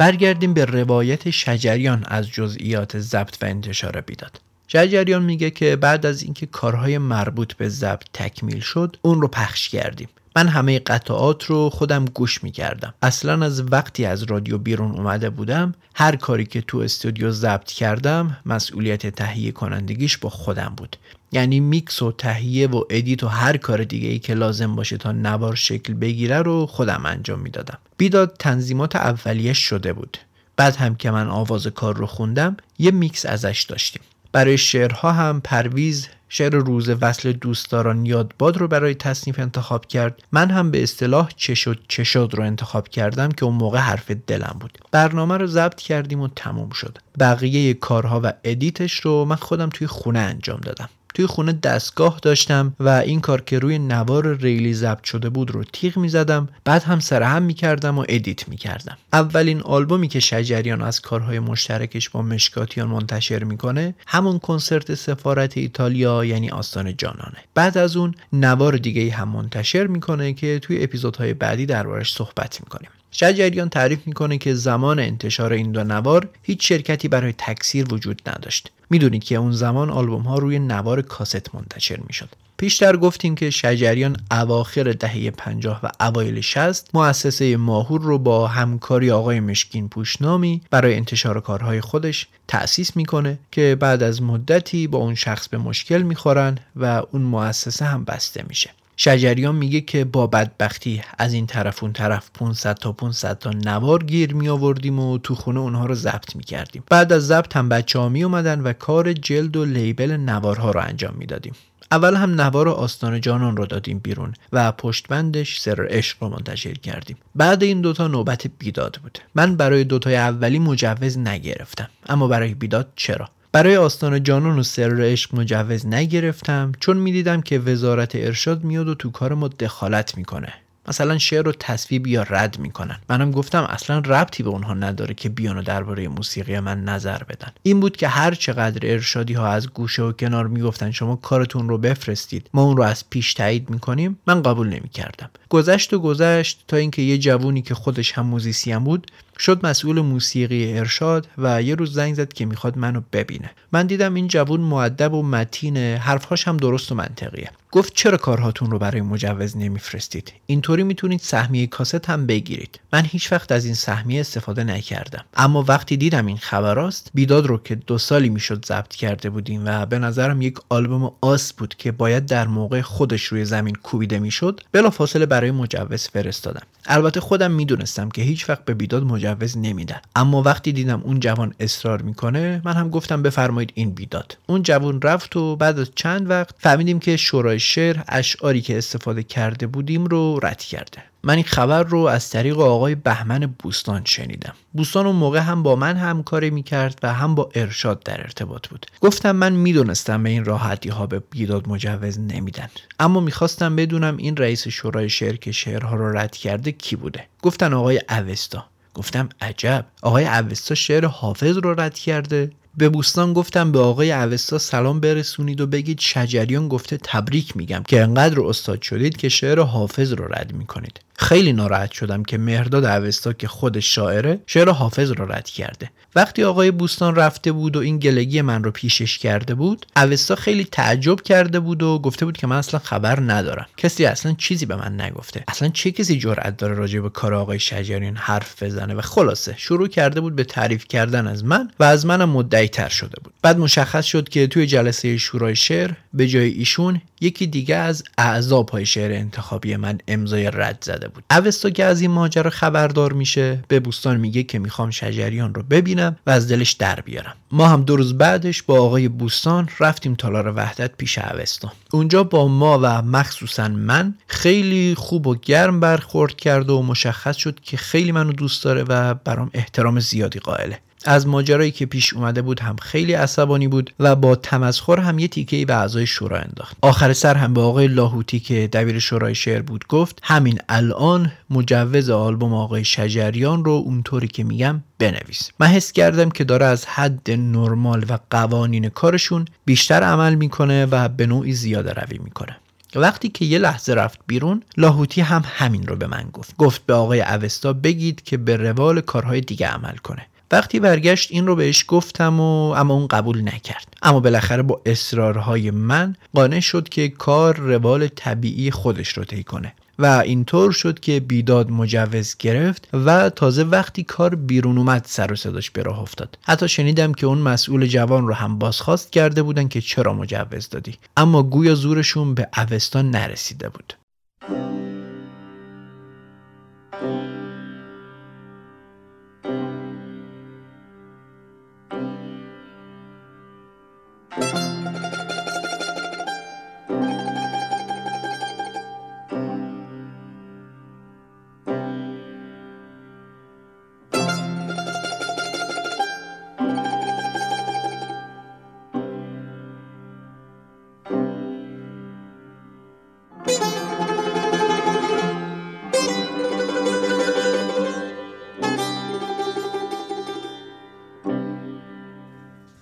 برگردیم 0.02 0.54
به 0.54 0.66
روایت 0.66 1.30
شجریان 1.30 2.04
از 2.08 2.28
جزئیات 2.28 3.00
ضبط 3.00 3.38
و 3.42 3.46
انتشار 3.46 4.02
بیداد. 4.02 4.42
شجریان 4.68 5.24
میگه 5.24 5.52
که 5.52 5.76
بعد 5.76 6.06
از 6.06 6.24
اینکه 6.24 6.46
کارهای 6.46 6.98
مربوط 6.98 7.54
به 7.54 7.70
ضبط 7.70 8.04
تکمیل 8.14 8.60
شد 8.60 8.98
اون 9.02 9.22
رو 9.22 9.28
پخش 9.28 9.70
کردیم. 9.70 10.10
من 10.36 10.48
همه 10.48 10.80
قطعات 10.80 11.44
رو 11.44 11.70
خودم 11.70 12.06
گوش 12.06 12.44
می‌کردم. 12.44 12.94
اصلا 13.02 13.46
از 13.46 13.72
وقتی 13.72 14.06
از 14.06 14.24
رادیو 14.24 14.58
بیرون 14.58 14.92
اومده 14.92 15.30
بودم 15.30 15.74
هر 15.96 16.16
کاری 16.16 16.46
که 16.46 16.62
تو 16.62 16.78
استودیو 16.78 17.32
ضبط 17.32 17.72
کردم 17.72 18.38
مسئولیت 18.46 19.08
تهیه 19.08 19.52
کنندگیش 19.52 20.18
با 20.18 20.30
خودم 20.30 20.74
بود. 20.78 20.98
یعنی 21.32 21.60
میکس 21.60 22.02
و 22.02 22.12
تهیه 22.12 22.68
و 22.68 22.84
ادیت 22.90 23.24
و 23.24 23.28
هر 23.28 23.58
کار 23.58 23.84
دیگه 23.84 24.10
ای 24.10 24.20
که 24.20 24.34
لازم 24.34 24.76
باشه 24.76 24.98
تا 24.98 25.12
نوار 25.12 25.56
شکل 25.56 25.94
بگیره 25.94 26.42
رو 26.42 26.66
خودم 26.66 27.06
انجام 27.06 27.40
می‌دادم. 27.40 27.78
بیداد 27.98 28.36
تنظیمات 28.40 28.96
اولیش 28.96 29.58
شده 29.58 29.94
بود. 29.94 30.18
بعد 30.58 30.76
هم 30.76 30.96
که 30.96 31.12
من 31.12 31.28
آواز 31.28 31.68
کار 31.68 31.98
رو 31.98 32.06
خوندم 32.06 32.58
یه 32.80 32.92
میکس 32.92 33.26
ازش 33.26 33.66
داشتیم. 33.70 34.02
برای 34.32 34.58
شعرها 34.58 35.12
هم 35.12 35.42
پرویز 35.42 36.08
شعر 36.30 36.56
روز 36.56 36.90
وصل 36.90 37.32
دوستداران 37.32 38.06
یادباد 38.06 38.58
رو 38.58 38.68
برای 38.68 38.96
تصنیف 38.96 39.40
انتخاب 39.40 39.86
کرد. 39.86 40.24
من 40.32 40.52
هم 40.52 40.72
به 40.72 40.84
اصطلاح 40.84 41.30
چه 41.36 41.58
شد 41.58 41.80
چه 41.88 42.10
شد 42.10 42.32
رو 42.34 42.44
انتخاب 42.44 42.88
کردم 42.88 43.30
که 43.30 43.46
اون 43.46 43.56
موقع 43.56 43.80
حرف 43.80 44.12
دلم 44.28 44.58
بود. 44.60 44.78
برنامه 44.92 45.38
رو 45.38 45.48
ضبط 45.48 45.82
کردیم 45.82 46.20
و 46.22 46.28
تموم 46.36 46.70
شد. 46.70 46.98
بقیه 47.20 47.74
کارها 47.74 48.22
و 48.24 48.34
ادیتش 48.44 48.94
رو 49.00 49.26
من 49.26 49.36
خودم 49.36 49.70
توی 49.70 49.88
خونه 49.88 50.20
انجام 50.20 50.60
دادم. 50.60 50.90
توی 51.14 51.26
خونه 51.26 51.54
دستگاه 51.54 52.20
داشتم 52.22 52.74
و 52.80 52.90
این 52.90 53.22
کار 53.22 53.42
که 53.42 53.60
روی 53.60 53.80
نوار 53.80 54.38
ریلی 54.38 54.74
ضبط 54.74 55.04
شده 55.04 55.30
بود 55.30 55.52
رو 55.52 55.64
تیغ 55.64 55.98
می 55.98 56.10
زدم 56.10 56.50
بعد 56.64 56.84
هم 56.84 57.00
سرهم 57.00 57.44
می 57.44 57.54
کردم 57.54 57.98
و 57.98 58.06
ادیت 58.10 58.48
می 58.48 58.58
کردم 58.58 58.98
اولین 59.14 59.62
آلبومی 59.62 60.08
که 60.08 60.20
شجریان 60.20 60.82
از 60.82 61.02
کارهای 61.02 61.40
مشترکش 61.40 62.10
با 62.10 62.22
مشکاتیان 62.22 62.88
منتشر 62.88 63.44
می‌کنه 63.44 63.96
همون 64.08 64.40
کنسرت 64.40 64.96
سفارت 64.96 65.58
ایتالیا 65.58 66.26
یعنی 66.26 66.50
آستان 66.50 66.98
جانانه. 66.98 67.38
بعد 67.54 67.78
از 67.78 67.96
اون 67.96 68.16
نوار 68.34 68.78
دیگه 68.78 69.12
هم 69.12 69.30
منتشر 69.30 69.88
می‌کنه 69.88 70.34
که 70.34 70.60
توی 70.60 70.84
اپیزودهای 70.84 71.34
بعدی 71.34 71.66
دربارش 71.66 72.14
صحبت 72.14 72.62
می‌کنیم. 72.62 72.90
شجریان 73.12 73.70
تعریف 73.70 74.00
می‌کنه 74.08 74.38
که 74.38 74.54
زمان 74.54 75.00
انتشار 75.00 75.54
این 75.54 75.72
دو 75.72 75.84
نوار 75.84 76.30
هیچ 76.44 76.68
شرکتی 76.68 77.08
برای 77.08 77.34
تکثیر 77.38 77.94
وجود 77.94 78.22
نداشت. 78.28 78.72
می‌دونید 78.90 79.24
که 79.24 79.36
اون 79.36 79.52
زمان 79.52 79.90
آلبوم 79.90 80.22
ها 80.22 80.38
روی 80.38 80.60
نوار 80.60 81.02
کاست 81.02 81.56
منتشر 81.56 82.00
می‌شد. 82.08 82.30
پیشتر 82.58 82.98
گفتیم 82.98 83.36
که 83.36 83.50
شجریان 83.50 84.18
اواخر 84.32 84.84
دهه 84.84 85.32
50 85.32 85.80
و 85.84 85.90
اوایل 86.00 86.42
60 86.42 86.96
مؤسسه 86.96 87.58
ماهور 87.58 88.02
رو 88.02 88.18
با 88.18 88.48
همکاری 88.48 89.12
آقای 89.12 89.40
مشکین 89.40 89.90
پوشنامی 89.90 90.62
برای 90.70 90.96
انتشار 90.96 91.42
کارهای 91.42 91.82
خودش 91.82 92.28
تأسیس 92.48 92.96
می‌کنه 92.96 93.40
که 93.52 93.78
بعد 93.80 94.04
از 94.04 94.22
مدتی 94.22 94.88
با 94.88 94.98
اون 94.98 95.16
شخص 95.16 95.48
به 95.48 95.58
مشکل 95.58 96.02
می‌خورن 96.02 96.58
و 96.76 97.04
اون 97.12 97.22
مؤسسه 97.22 97.86
هم 97.86 98.04
بسته 98.04 98.44
میشه. 98.50 98.70
شجریان 99.04 99.56
میگه 99.56 99.82
که 99.82 100.06
با 100.06 100.28
بدبختی 100.28 101.02
از 101.18 101.34
این 101.34 101.48
طرف 101.48 101.84
اون 101.84 101.94
طرف 101.94 102.30
500 102.34 102.76
تا 102.76 102.92
500 102.92 103.40
تا 103.40 103.50
نوار 103.50 104.04
گیر 104.04 104.34
می 104.34 104.50
آوردیم 104.50 105.00
و 105.00 105.18
تو 105.18 105.36
خونه 105.36 105.60
اونها 105.60 105.86
رو 105.86 105.96
ضبط 105.96 106.36
می 106.36 106.44
کردیم. 106.44 106.84
بعد 106.90 107.14
از 107.14 107.28
ضبط 107.28 107.56
هم 107.56 107.70
بچه 107.70 108.00
ها 108.00 108.10
می 108.10 108.24
اومدن 108.24 108.60
و 108.60 108.74
کار 108.74 109.14
جلد 109.14 109.58
و 109.58 109.66
لیبل 109.66 110.12
نوارها 110.12 110.72
رو 110.72 110.80
انجام 110.80 111.14
می‌دادیم 111.18 111.54
اول 111.92 112.16
هم 112.16 112.42
نوار 112.42 112.70
آستان 112.70 113.22
جانان 113.22 113.58
رو 113.58 113.66
دادیم 113.66 114.00
بیرون 114.00 114.34
و 114.54 114.72
پشتبندش 114.72 115.60
سر 115.60 115.88
عشق 115.90 116.24
رو 116.24 116.30
منتشر 116.30 116.74
کردیم. 116.74 117.18
بعد 117.36 117.64
این 117.64 117.82
دوتا 117.82 118.08
نوبت 118.08 118.48
بیداد 118.60 119.00
بود. 119.04 119.20
من 119.36 119.56
برای 119.56 119.84
دوتای 119.84 120.16
اولی 120.16 120.60
مجوز 120.60 121.18
نگرفتم. 121.18 121.90
اما 122.10 122.28
برای 122.28 122.54
بیداد 122.54 122.88
چرا؟ 122.96 123.30
برای 123.54 123.78
آستان 123.78 124.24
جانان 124.24 124.60
و 124.60 124.64
سر 124.64 125.02
عشق 125.02 125.36
مجوز 125.36 125.86
نگرفتم 125.86 126.72
چون 126.80 126.98
می‌دیدم 126.98 127.42
که 127.42 127.60
وزارت 127.60 128.16
ارشاد 128.16 128.64
میاد 128.64 128.88
و 128.88 128.96
تو 128.96 129.12
کار 129.12 129.34
ما 129.34 129.48
دخالت 129.48 130.18
می‌کنه. 130.18 130.54
مثلا 130.88 131.18
شعر 131.18 131.44
رو 131.44 131.52
تصویب 131.52 132.08
یا 132.08 132.24
رد 132.24 132.60
می‌کنن. 132.60 133.00
منم 133.10 133.32
گفتم 133.32 133.64
اصلا 133.64 134.00
ربطی 134.00 134.44
به 134.44 134.50
اونها 134.50 134.74
نداره 134.74 135.14
که 135.14 135.30
بیان 135.30 135.58
و 135.58 135.62
درباره 135.62 136.08
موسیقی 136.08 136.60
من 136.60 136.84
نظر 136.84 137.18
بدن. 137.18 137.52
این 137.64 137.80
بود 137.80 137.98
که 137.98 138.08
هر 138.08 138.34
چقدر 138.34 138.92
ارشادی 138.92 139.34
ها 139.34 139.48
از 139.48 139.70
گوشه 139.70 140.04
و 140.04 140.12
کنار 140.12 140.48
می‌گفتن 140.48 140.92
شما 140.92 141.16
کارتون 141.16 141.70
رو 141.70 141.78
بفرستید 141.78 142.50
ما 142.54 142.64
اون 142.64 142.78
رو 142.78 142.84
از 142.84 143.10
پیش 143.10 143.34
تایید 143.34 143.70
می‌کنیم 143.70 144.20
من 144.28 144.42
قبول 144.42 144.68
نمی‌کردم. 144.68 145.30
گذشت 145.50 145.94
و 145.94 146.00
گذشت 146.00 146.64
تا 146.68 146.78
اینکه 146.78 147.02
یه 147.02 147.18
جوونی 147.18 147.62
که 147.62 147.76
خودش 147.76 148.12
هم 148.12 148.26
موزیسین 148.26 148.80
بود 148.80 149.12
شد 149.42 149.66
مسئول 149.66 150.02
موسیقی 150.02 150.78
ارشاد 150.78 151.28
و 151.38 151.62
یه 151.62 151.76
روز 151.76 151.94
زنگ 151.94 152.14
زد 152.14 152.34
که 152.34 152.46
می‌خواد 152.46 152.78
منو 152.78 153.02
ببینه. 153.14 153.52
من 153.72 153.88
دیدم 153.88 154.14
این 154.14 154.28
جوون 154.28 154.60
معدب 154.60 155.14
و 155.14 155.24
متینه 155.24 156.02
حرفهاش 156.04 156.48
هم 156.48 156.58
درست 156.58 156.92
و 156.92 156.96
منطقیه. 156.96 157.52
گفت 157.72 157.94
چرا 157.96 158.18
کارهاتون 158.18 158.72
رو 158.72 158.80
برای 158.80 159.02
مجوز 159.02 159.58
نمیفرستید؟ 159.58 160.34
اینطوری 160.46 160.84
می‌تونید 160.84 161.20
سهمیه 161.20 161.68
کاست 161.68 162.10
هم 162.10 162.26
بگیرید. 162.26 162.80
من 162.94 163.06
هیچ 163.06 163.32
وقت 163.32 163.52
از 163.52 163.66
این 163.66 163.74
سهمیه 163.74 164.20
استفاده 164.20 164.64
نکردم. 164.64 165.26
اما 165.34 165.66
وقتی 165.68 165.98
دیدم 165.98 166.26
این 166.26 166.38
خبراست 166.38 167.12
بیداد 167.14 167.46
رو 167.46 167.58
که 167.58 167.76
دو 167.76 167.98
سالی 167.98 168.30
می‌شد 168.30 168.66
ضبط 168.66 168.96
کرده 168.96 169.30
بودیم 169.30 169.62
و 169.66 169.86
به 169.86 170.00
نظرم 170.00 170.42
یک 170.42 170.58
آلبوم 170.70 171.12
آس 171.22 171.54
بود 171.54 171.76
که 171.76 171.92
باید 171.92 172.26
در 172.26 172.48
موقع 172.48 172.82
خودش 172.82 173.24
روی 173.24 173.46
زمین 173.46 173.76
کوبیده 173.76 174.20
می‌شد 174.20 174.62
فاصله 174.94 175.26
برای 175.26 175.52
مجوز 175.52 176.08
فرستادم. 176.08 176.66
البته 176.86 177.20
خودم 177.20 177.52
می‌دونستم 177.52 178.10
که 178.10 178.22
هیچ 178.22 178.50
وقت 178.50 178.66
به 178.66 178.74
بیداد 178.74 179.04
مجوز 179.04 179.31
نمیدن. 179.56 180.02
اما 180.16 180.42
وقتی 180.42 180.72
دیدم 180.72 181.02
اون 181.04 181.20
جوان 181.20 181.54
اصرار 181.60 182.02
می‌کنه 182.02 182.62
من 182.66 182.74
هم 182.74 182.90
گفتم 182.90 183.22
بفرمایید 183.22 183.72
این 183.76 183.92
بیداد. 183.92 184.38
اون 184.48 184.64
جوان 184.64 185.02
رفت 185.02 185.36
و 185.36 185.56
بعد 185.56 185.80
از 185.80 185.92
چند 185.96 186.30
وقت 186.30 186.56
فهمیدیم 186.60 187.00
که 187.00 187.18
شورای 187.18 187.60
شعر 187.60 187.98
اشعاری 188.08 188.62
که 188.62 188.78
استفاده 188.78 189.24
کرده 189.24 189.68
بودیم 189.68 190.06
رو 190.06 190.40
رد 190.44 190.62
کرده. 190.62 191.04
من 191.24 191.36
این 191.36 191.44
خبر 191.44 191.84
رو 191.84 192.00
از 192.00 192.30
طریق 192.30 192.60
آقای 192.60 192.96
بهمن 192.96 193.56
بوستان 193.60 194.02
شنیدم. 194.06 194.54
بوستان 194.74 195.06
اون 195.06 195.16
موقع 195.16 195.40
هم 195.40 195.64
با 195.64 195.76
من 195.76 195.98
همکاری 195.98 196.50
می‌کرد 196.50 197.00
و 197.04 197.14
هم 197.14 197.36
با 197.36 197.50
ارشاد 197.56 198.04
در 198.04 198.22
ارتباط 198.22 198.68
بود. 198.68 198.86
گفتم 199.02 199.32
من 199.32 199.54
می‌دونستم 199.54 200.24
به 200.24 200.30
این 200.30 200.46
راحتی 200.46 200.90
ها 200.90 201.08
به 201.08 201.20
بیداد 201.20 201.70
مجوز 201.70 202.20
نمیدن. 202.20 202.70
اما 203.00 203.20
می‌خواستم 203.20 203.76
بدونم 203.76 204.18
این 204.18 204.38
رئیس 204.38 204.68
شورای 204.68 205.10
شعر 205.10 205.36
که 205.36 205.52
شعرها 205.52 205.96
رو 205.96 206.18
رد 206.18 206.36
کرده 206.36 206.72
کی 206.72 206.96
بوده. 206.96 207.26
گفتن 207.42 207.74
آقای 207.74 208.02
اوستا. 208.10 208.66
گفتم 208.94 209.30
عجب. 209.42 209.86
آقای 210.02 210.26
اوستا 210.26 210.76
شعر 210.76 211.06
حافظ 211.06 211.58
رو 211.58 211.80
رد 211.80 212.00
کرده. 212.00 212.52
به 212.78 212.90
بوستان 212.90 213.34
گفتم 213.34 213.72
به 213.72 213.80
آقای 213.80 214.12
اوستا 214.12 214.58
سلام 214.58 215.00
برسونید 215.00 215.62
و 215.62 215.68
بگید 215.68 216.00
شجریان 216.00 216.68
گفته 216.68 216.98
تبریک 217.04 217.58
میگم 217.58 217.84
که 217.88 218.02
انقدر 218.02 218.42
استاد 218.42 218.82
شدید 218.82 219.18
که 219.18 219.30
شعر 219.30 219.60
حافظ 219.60 220.14
رو 220.14 220.26
رد 220.34 220.54
می‌کنید. 220.54 221.00
خیلی 221.22 221.54
ناراحت 221.54 221.92
شدم 221.92 222.24
که 222.24 222.38
مهرداد 222.38 222.86
اوستا 222.86 223.34
که 223.34 223.48
خودش 223.48 223.96
شاعره 223.96 224.40
شعر 224.48 224.70
حافظ 224.70 225.12
رو 225.12 225.32
رد 225.32 225.50
کرده. 225.50 225.90
وقتی 226.16 226.44
آقای 226.44 226.72
بوستان 226.72 227.16
رفته 227.16 227.52
بود 227.52 227.76
و 227.76 227.80
این 227.80 228.00
گلگی 228.00 228.42
من 228.42 228.64
رو 228.64 228.72
پیشش 228.72 229.18
کرده 229.18 229.56
بود 229.56 229.86
اوستا 229.96 230.36
خیلی 230.36 230.64
تعجب 230.64 231.22
کرده 231.22 231.60
بود 231.60 231.84
و 231.84 232.00
گفته 232.00 232.26
بود 232.26 232.38
که 232.38 232.48
من 232.48 232.56
اصلا 232.56 232.80
خبر 232.80 233.20
ندارم. 233.20 233.66
کسی 233.78 234.06
اصلا 234.06 234.36
چیزی 234.38 234.66
به 234.66 234.76
من 234.76 235.02
نگفته. 235.02 235.44
اصلا 235.48 235.70
چه 235.70 235.92
کسی 235.92 236.20
جرأت 236.20 236.58
داره 236.58 236.74
راجع 236.74 237.00
به 237.00 237.10
کار 237.10 237.34
آقای 237.34 237.60
شجریان 237.60 238.16
حرف 238.16 238.64
بزنه؟ 238.64 238.94
و 238.94 239.02
خلاصه 239.02 239.56
شروع 239.58 239.88
کرده 239.88 240.22
بود 240.22 240.36
به 240.36 240.44
تعریف 240.44 240.88
کردن 240.88 241.28
از 241.28 241.46
من 241.46 241.72
و 241.80 241.84
از 241.84 242.06
منم 242.06 242.30
مدعی 242.30 242.68
تر 242.68 242.90
شده 242.90 243.16
بود. 243.24 243.34
بعد 243.42 243.60
مشخص 243.60 244.06
شد 244.06 244.30
که 244.30 244.48
توی 244.48 244.66
جلسه 244.66 245.18
شورای 245.18 245.56
شعر 245.56 245.92
به 246.14 246.28
جای 246.28 246.50
ایشون 246.50 247.02
یکی 247.22 247.48
دیگه 247.48 247.76
از 247.76 248.04
اعضا 248.18 248.64
پای 248.64 248.86
شعر 248.86 249.12
انتخابی 249.12 249.76
من 249.76 249.98
امضای 250.08 250.52
رد 250.54 250.78
زده 250.82 251.08
بود. 251.14 251.24
اوستا 251.32 251.70
که 251.70 251.86
از 251.86 252.02
این 252.02 252.12
ماجرا 252.12 252.50
خبردار 252.50 253.14
میشه 253.14 253.64
به 253.68 253.80
بوستان 253.80 254.18
میگه 254.18 254.44
که 254.44 254.60
می‌خوام 254.60 254.90
شجریان 254.90 255.54
رو 255.54 255.64
ببینم 255.64 256.18
و 256.28 256.30
از 256.30 256.48
دلش 256.48 256.72
در 256.72 257.00
بیارم. 257.00 257.36
ما 257.52 257.68
هم 257.68 257.84
دو 257.84 257.96
روز 257.96 258.18
بعدش 258.18 258.64
با 258.64 258.82
آقای 258.82 259.08
بوستان 259.08 259.70
رفتیم 259.80 260.16
تالار 260.16 260.54
وحدت 260.56 260.92
پیش 260.98 261.18
اوستا. 261.18 261.72
اونجا 261.92 262.24
با 262.24 262.48
ما 262.48 262.80
و 262.84 263.02
مخصوصا 263.02 263.68
من 263.68 264.14
خیلی 264.28 264.96
خوب 264.98 265.28
و 265.28 265.36
گرم 265.36 265.80
برخورد 265.80 266.36
کرد 266.36 266.70
و 266.70 266.82
مشخص 266.82 267.36
شد 267.36 267.60
که 267.60 267.78
خیلی 267.78 268.12
منو 268.12 268.32
دوست 268.32 268.64
داره 268.64 268.84
و 268.84 269.14
برام 269.14 269.50
احترام 269.54 270.00
زیادی 270.00 270.40
قائله. 270.40 270.80
از 271.06 271.28
ماجرایی 271.28 271.72
که 271.72 271.86
پیش 271.86 272.14
اومده 272.14 272.42
بود 272.42 272.60
هم 272.60 272.76
خیلی 272.76 273.14
عصبانی 273.14 273.68
بود 273.68 273.94
و 274.00 274.16
با 274.16 274.36
تمسخر 274.36 275.00
هم 275.00 275.20
یه 275.20 275.28
تیکه 275.28 275.66
به 275.66 275.76
اعضای 275.76 276.08
شورا 276.08 276.38
انداخت. 276.38 276.78
آخر 276.82 277.14
سر 277.14 277.36
هم 277.36 277.54
به 277.54 277.62
آقای 277.62 277.88
لاهوتی 277.88 278.40
که 278.40 278.68
دبیر 278.68 279.00
شورای 279.00 279.36
شعر 279.36 279.62
بود 279.62 279.88
گفت 279.88 280.20
همین 280.24 280.60
الان 280.70 281.32
مجوز 281.50 282.10
آلبوم 282.10 282.54
آقای 282.54 282.86
شجریان 282.86 283.66
رو 283.66 283.72
اونطوری 283.72 284.28
که 284.28 284.44
میگم 284.44 284.82
بنویس. 284.98 285.50
من 285.60 285.68
حس 285.68 285.92
کردم 285.92 286.30
که 286.30 286.44
داره 286.44 286.66
از 286.66 286.86
حد 286.86 287.32
نرمال 287.32 288.06
و 288.10 288.20
قوانین 288.30 288.90
کارشون 288.90 289.46
بیشتر 289.66 290.04
عمل 290.04 290.36
می‌کنه 290.36 290.86
و 290.86 291.10
به 291.10 291.26
نوعی 291.26 291.54
زیاده 291.54 291.94
روی 291.94 292.20
می‌کنه. 292.24 292.58
وقتی 292.96 293.30
که 293.30 293.46
یه 293.46 293.60
لحظه 293.60 293.94
رفت 293.94 294.20
بیرون 294.28 294.64
لاهوتی 294.78 295.22
هم 295.22 295.44
همین 295.46 295.88
رو 295.88 295.96
به 295.96 296.08
من 296.08 296.30
گفت. 296.34 296.58
گفت 296.58 296.86
به 296.86 296.94
آقای 296.94 297.22
اوستا 297.22 297.74
بگید 297.74 298.24
که 298.24 298.38
به 298.38 298.58
روال 298.58 299.02
کارهای 299.02 299.42
دیگه 299.42 299.68
عمل 299.68 299.96
کنه. 299.96 300.26
وقتی 300.52 300.80
برگشت 300.80 301.32
این 301.32 301.48
رو 301.48 301.56
بهش 301.56 301.86
گفتم 301.88 302.40
و 302.40 302.70
اما 302.72 302.94
اون 302.94 303.08
قبول 303.08 303.42
نکرد. 303.42 303.88
اما 304.02 304.20
بالاخره 304.20 304.64
با 304.64 304.82
اصرارهای 304.86 305.72
من 305.72 306.16
قانع 306.34 306.60
شد 306.60 306.90
که 306.90 307.10
کار 307.10 307.56
روال 307.56 308.08
طبیعی 308.08 308.72
خودش 308.72 309.10
رو 309.10 309.24
طی 309.24 309.44
کنه 309.44 309.74
و 310.00 310.06
اینطور 310.06 310.72
شد 310.72 311.00
که 311.00 311.20
بیداد 311.20 311.72
مجوز 311.72 312.36
گرفت 312.40 312.88
و 312.94 313.30
تازه 313.30 313.64
وقتی 313.64 314.04
کار 314.04 314.36
بیرون 314.36 314.78
اومد 314.78 315.06
سر 315.08 315.34
و 315.34 315.36
صداش 315.36 315.72
به 315.72 315.84
راه 315.84 316.00
افتاد. 316.00 316.38
حتی 316.42 316.68
شنیدم 316.68 317.14
که 317.14 317.26
اون 317.26 317.38
مسئول 317.38 317.86
جوان 317.86 318.28
رو 318.28 318.34
هم 318.34 318.60
بازخواست 318.60 319.12
کرده 319.12 319.44
بودن 319.44 319.68
که 319.68 319.82
چرا 319.82 320.14
مجوز 320.14 320.70
دادی. 320.70 320.96
اما 321.18 321.44
گویا 321.44 321.76
زورشون 321.76 322.34
به 322.34 322.48
اوستان 322.58 323.12
نرسیده 323.12 323.70
بود. 323.70 323.94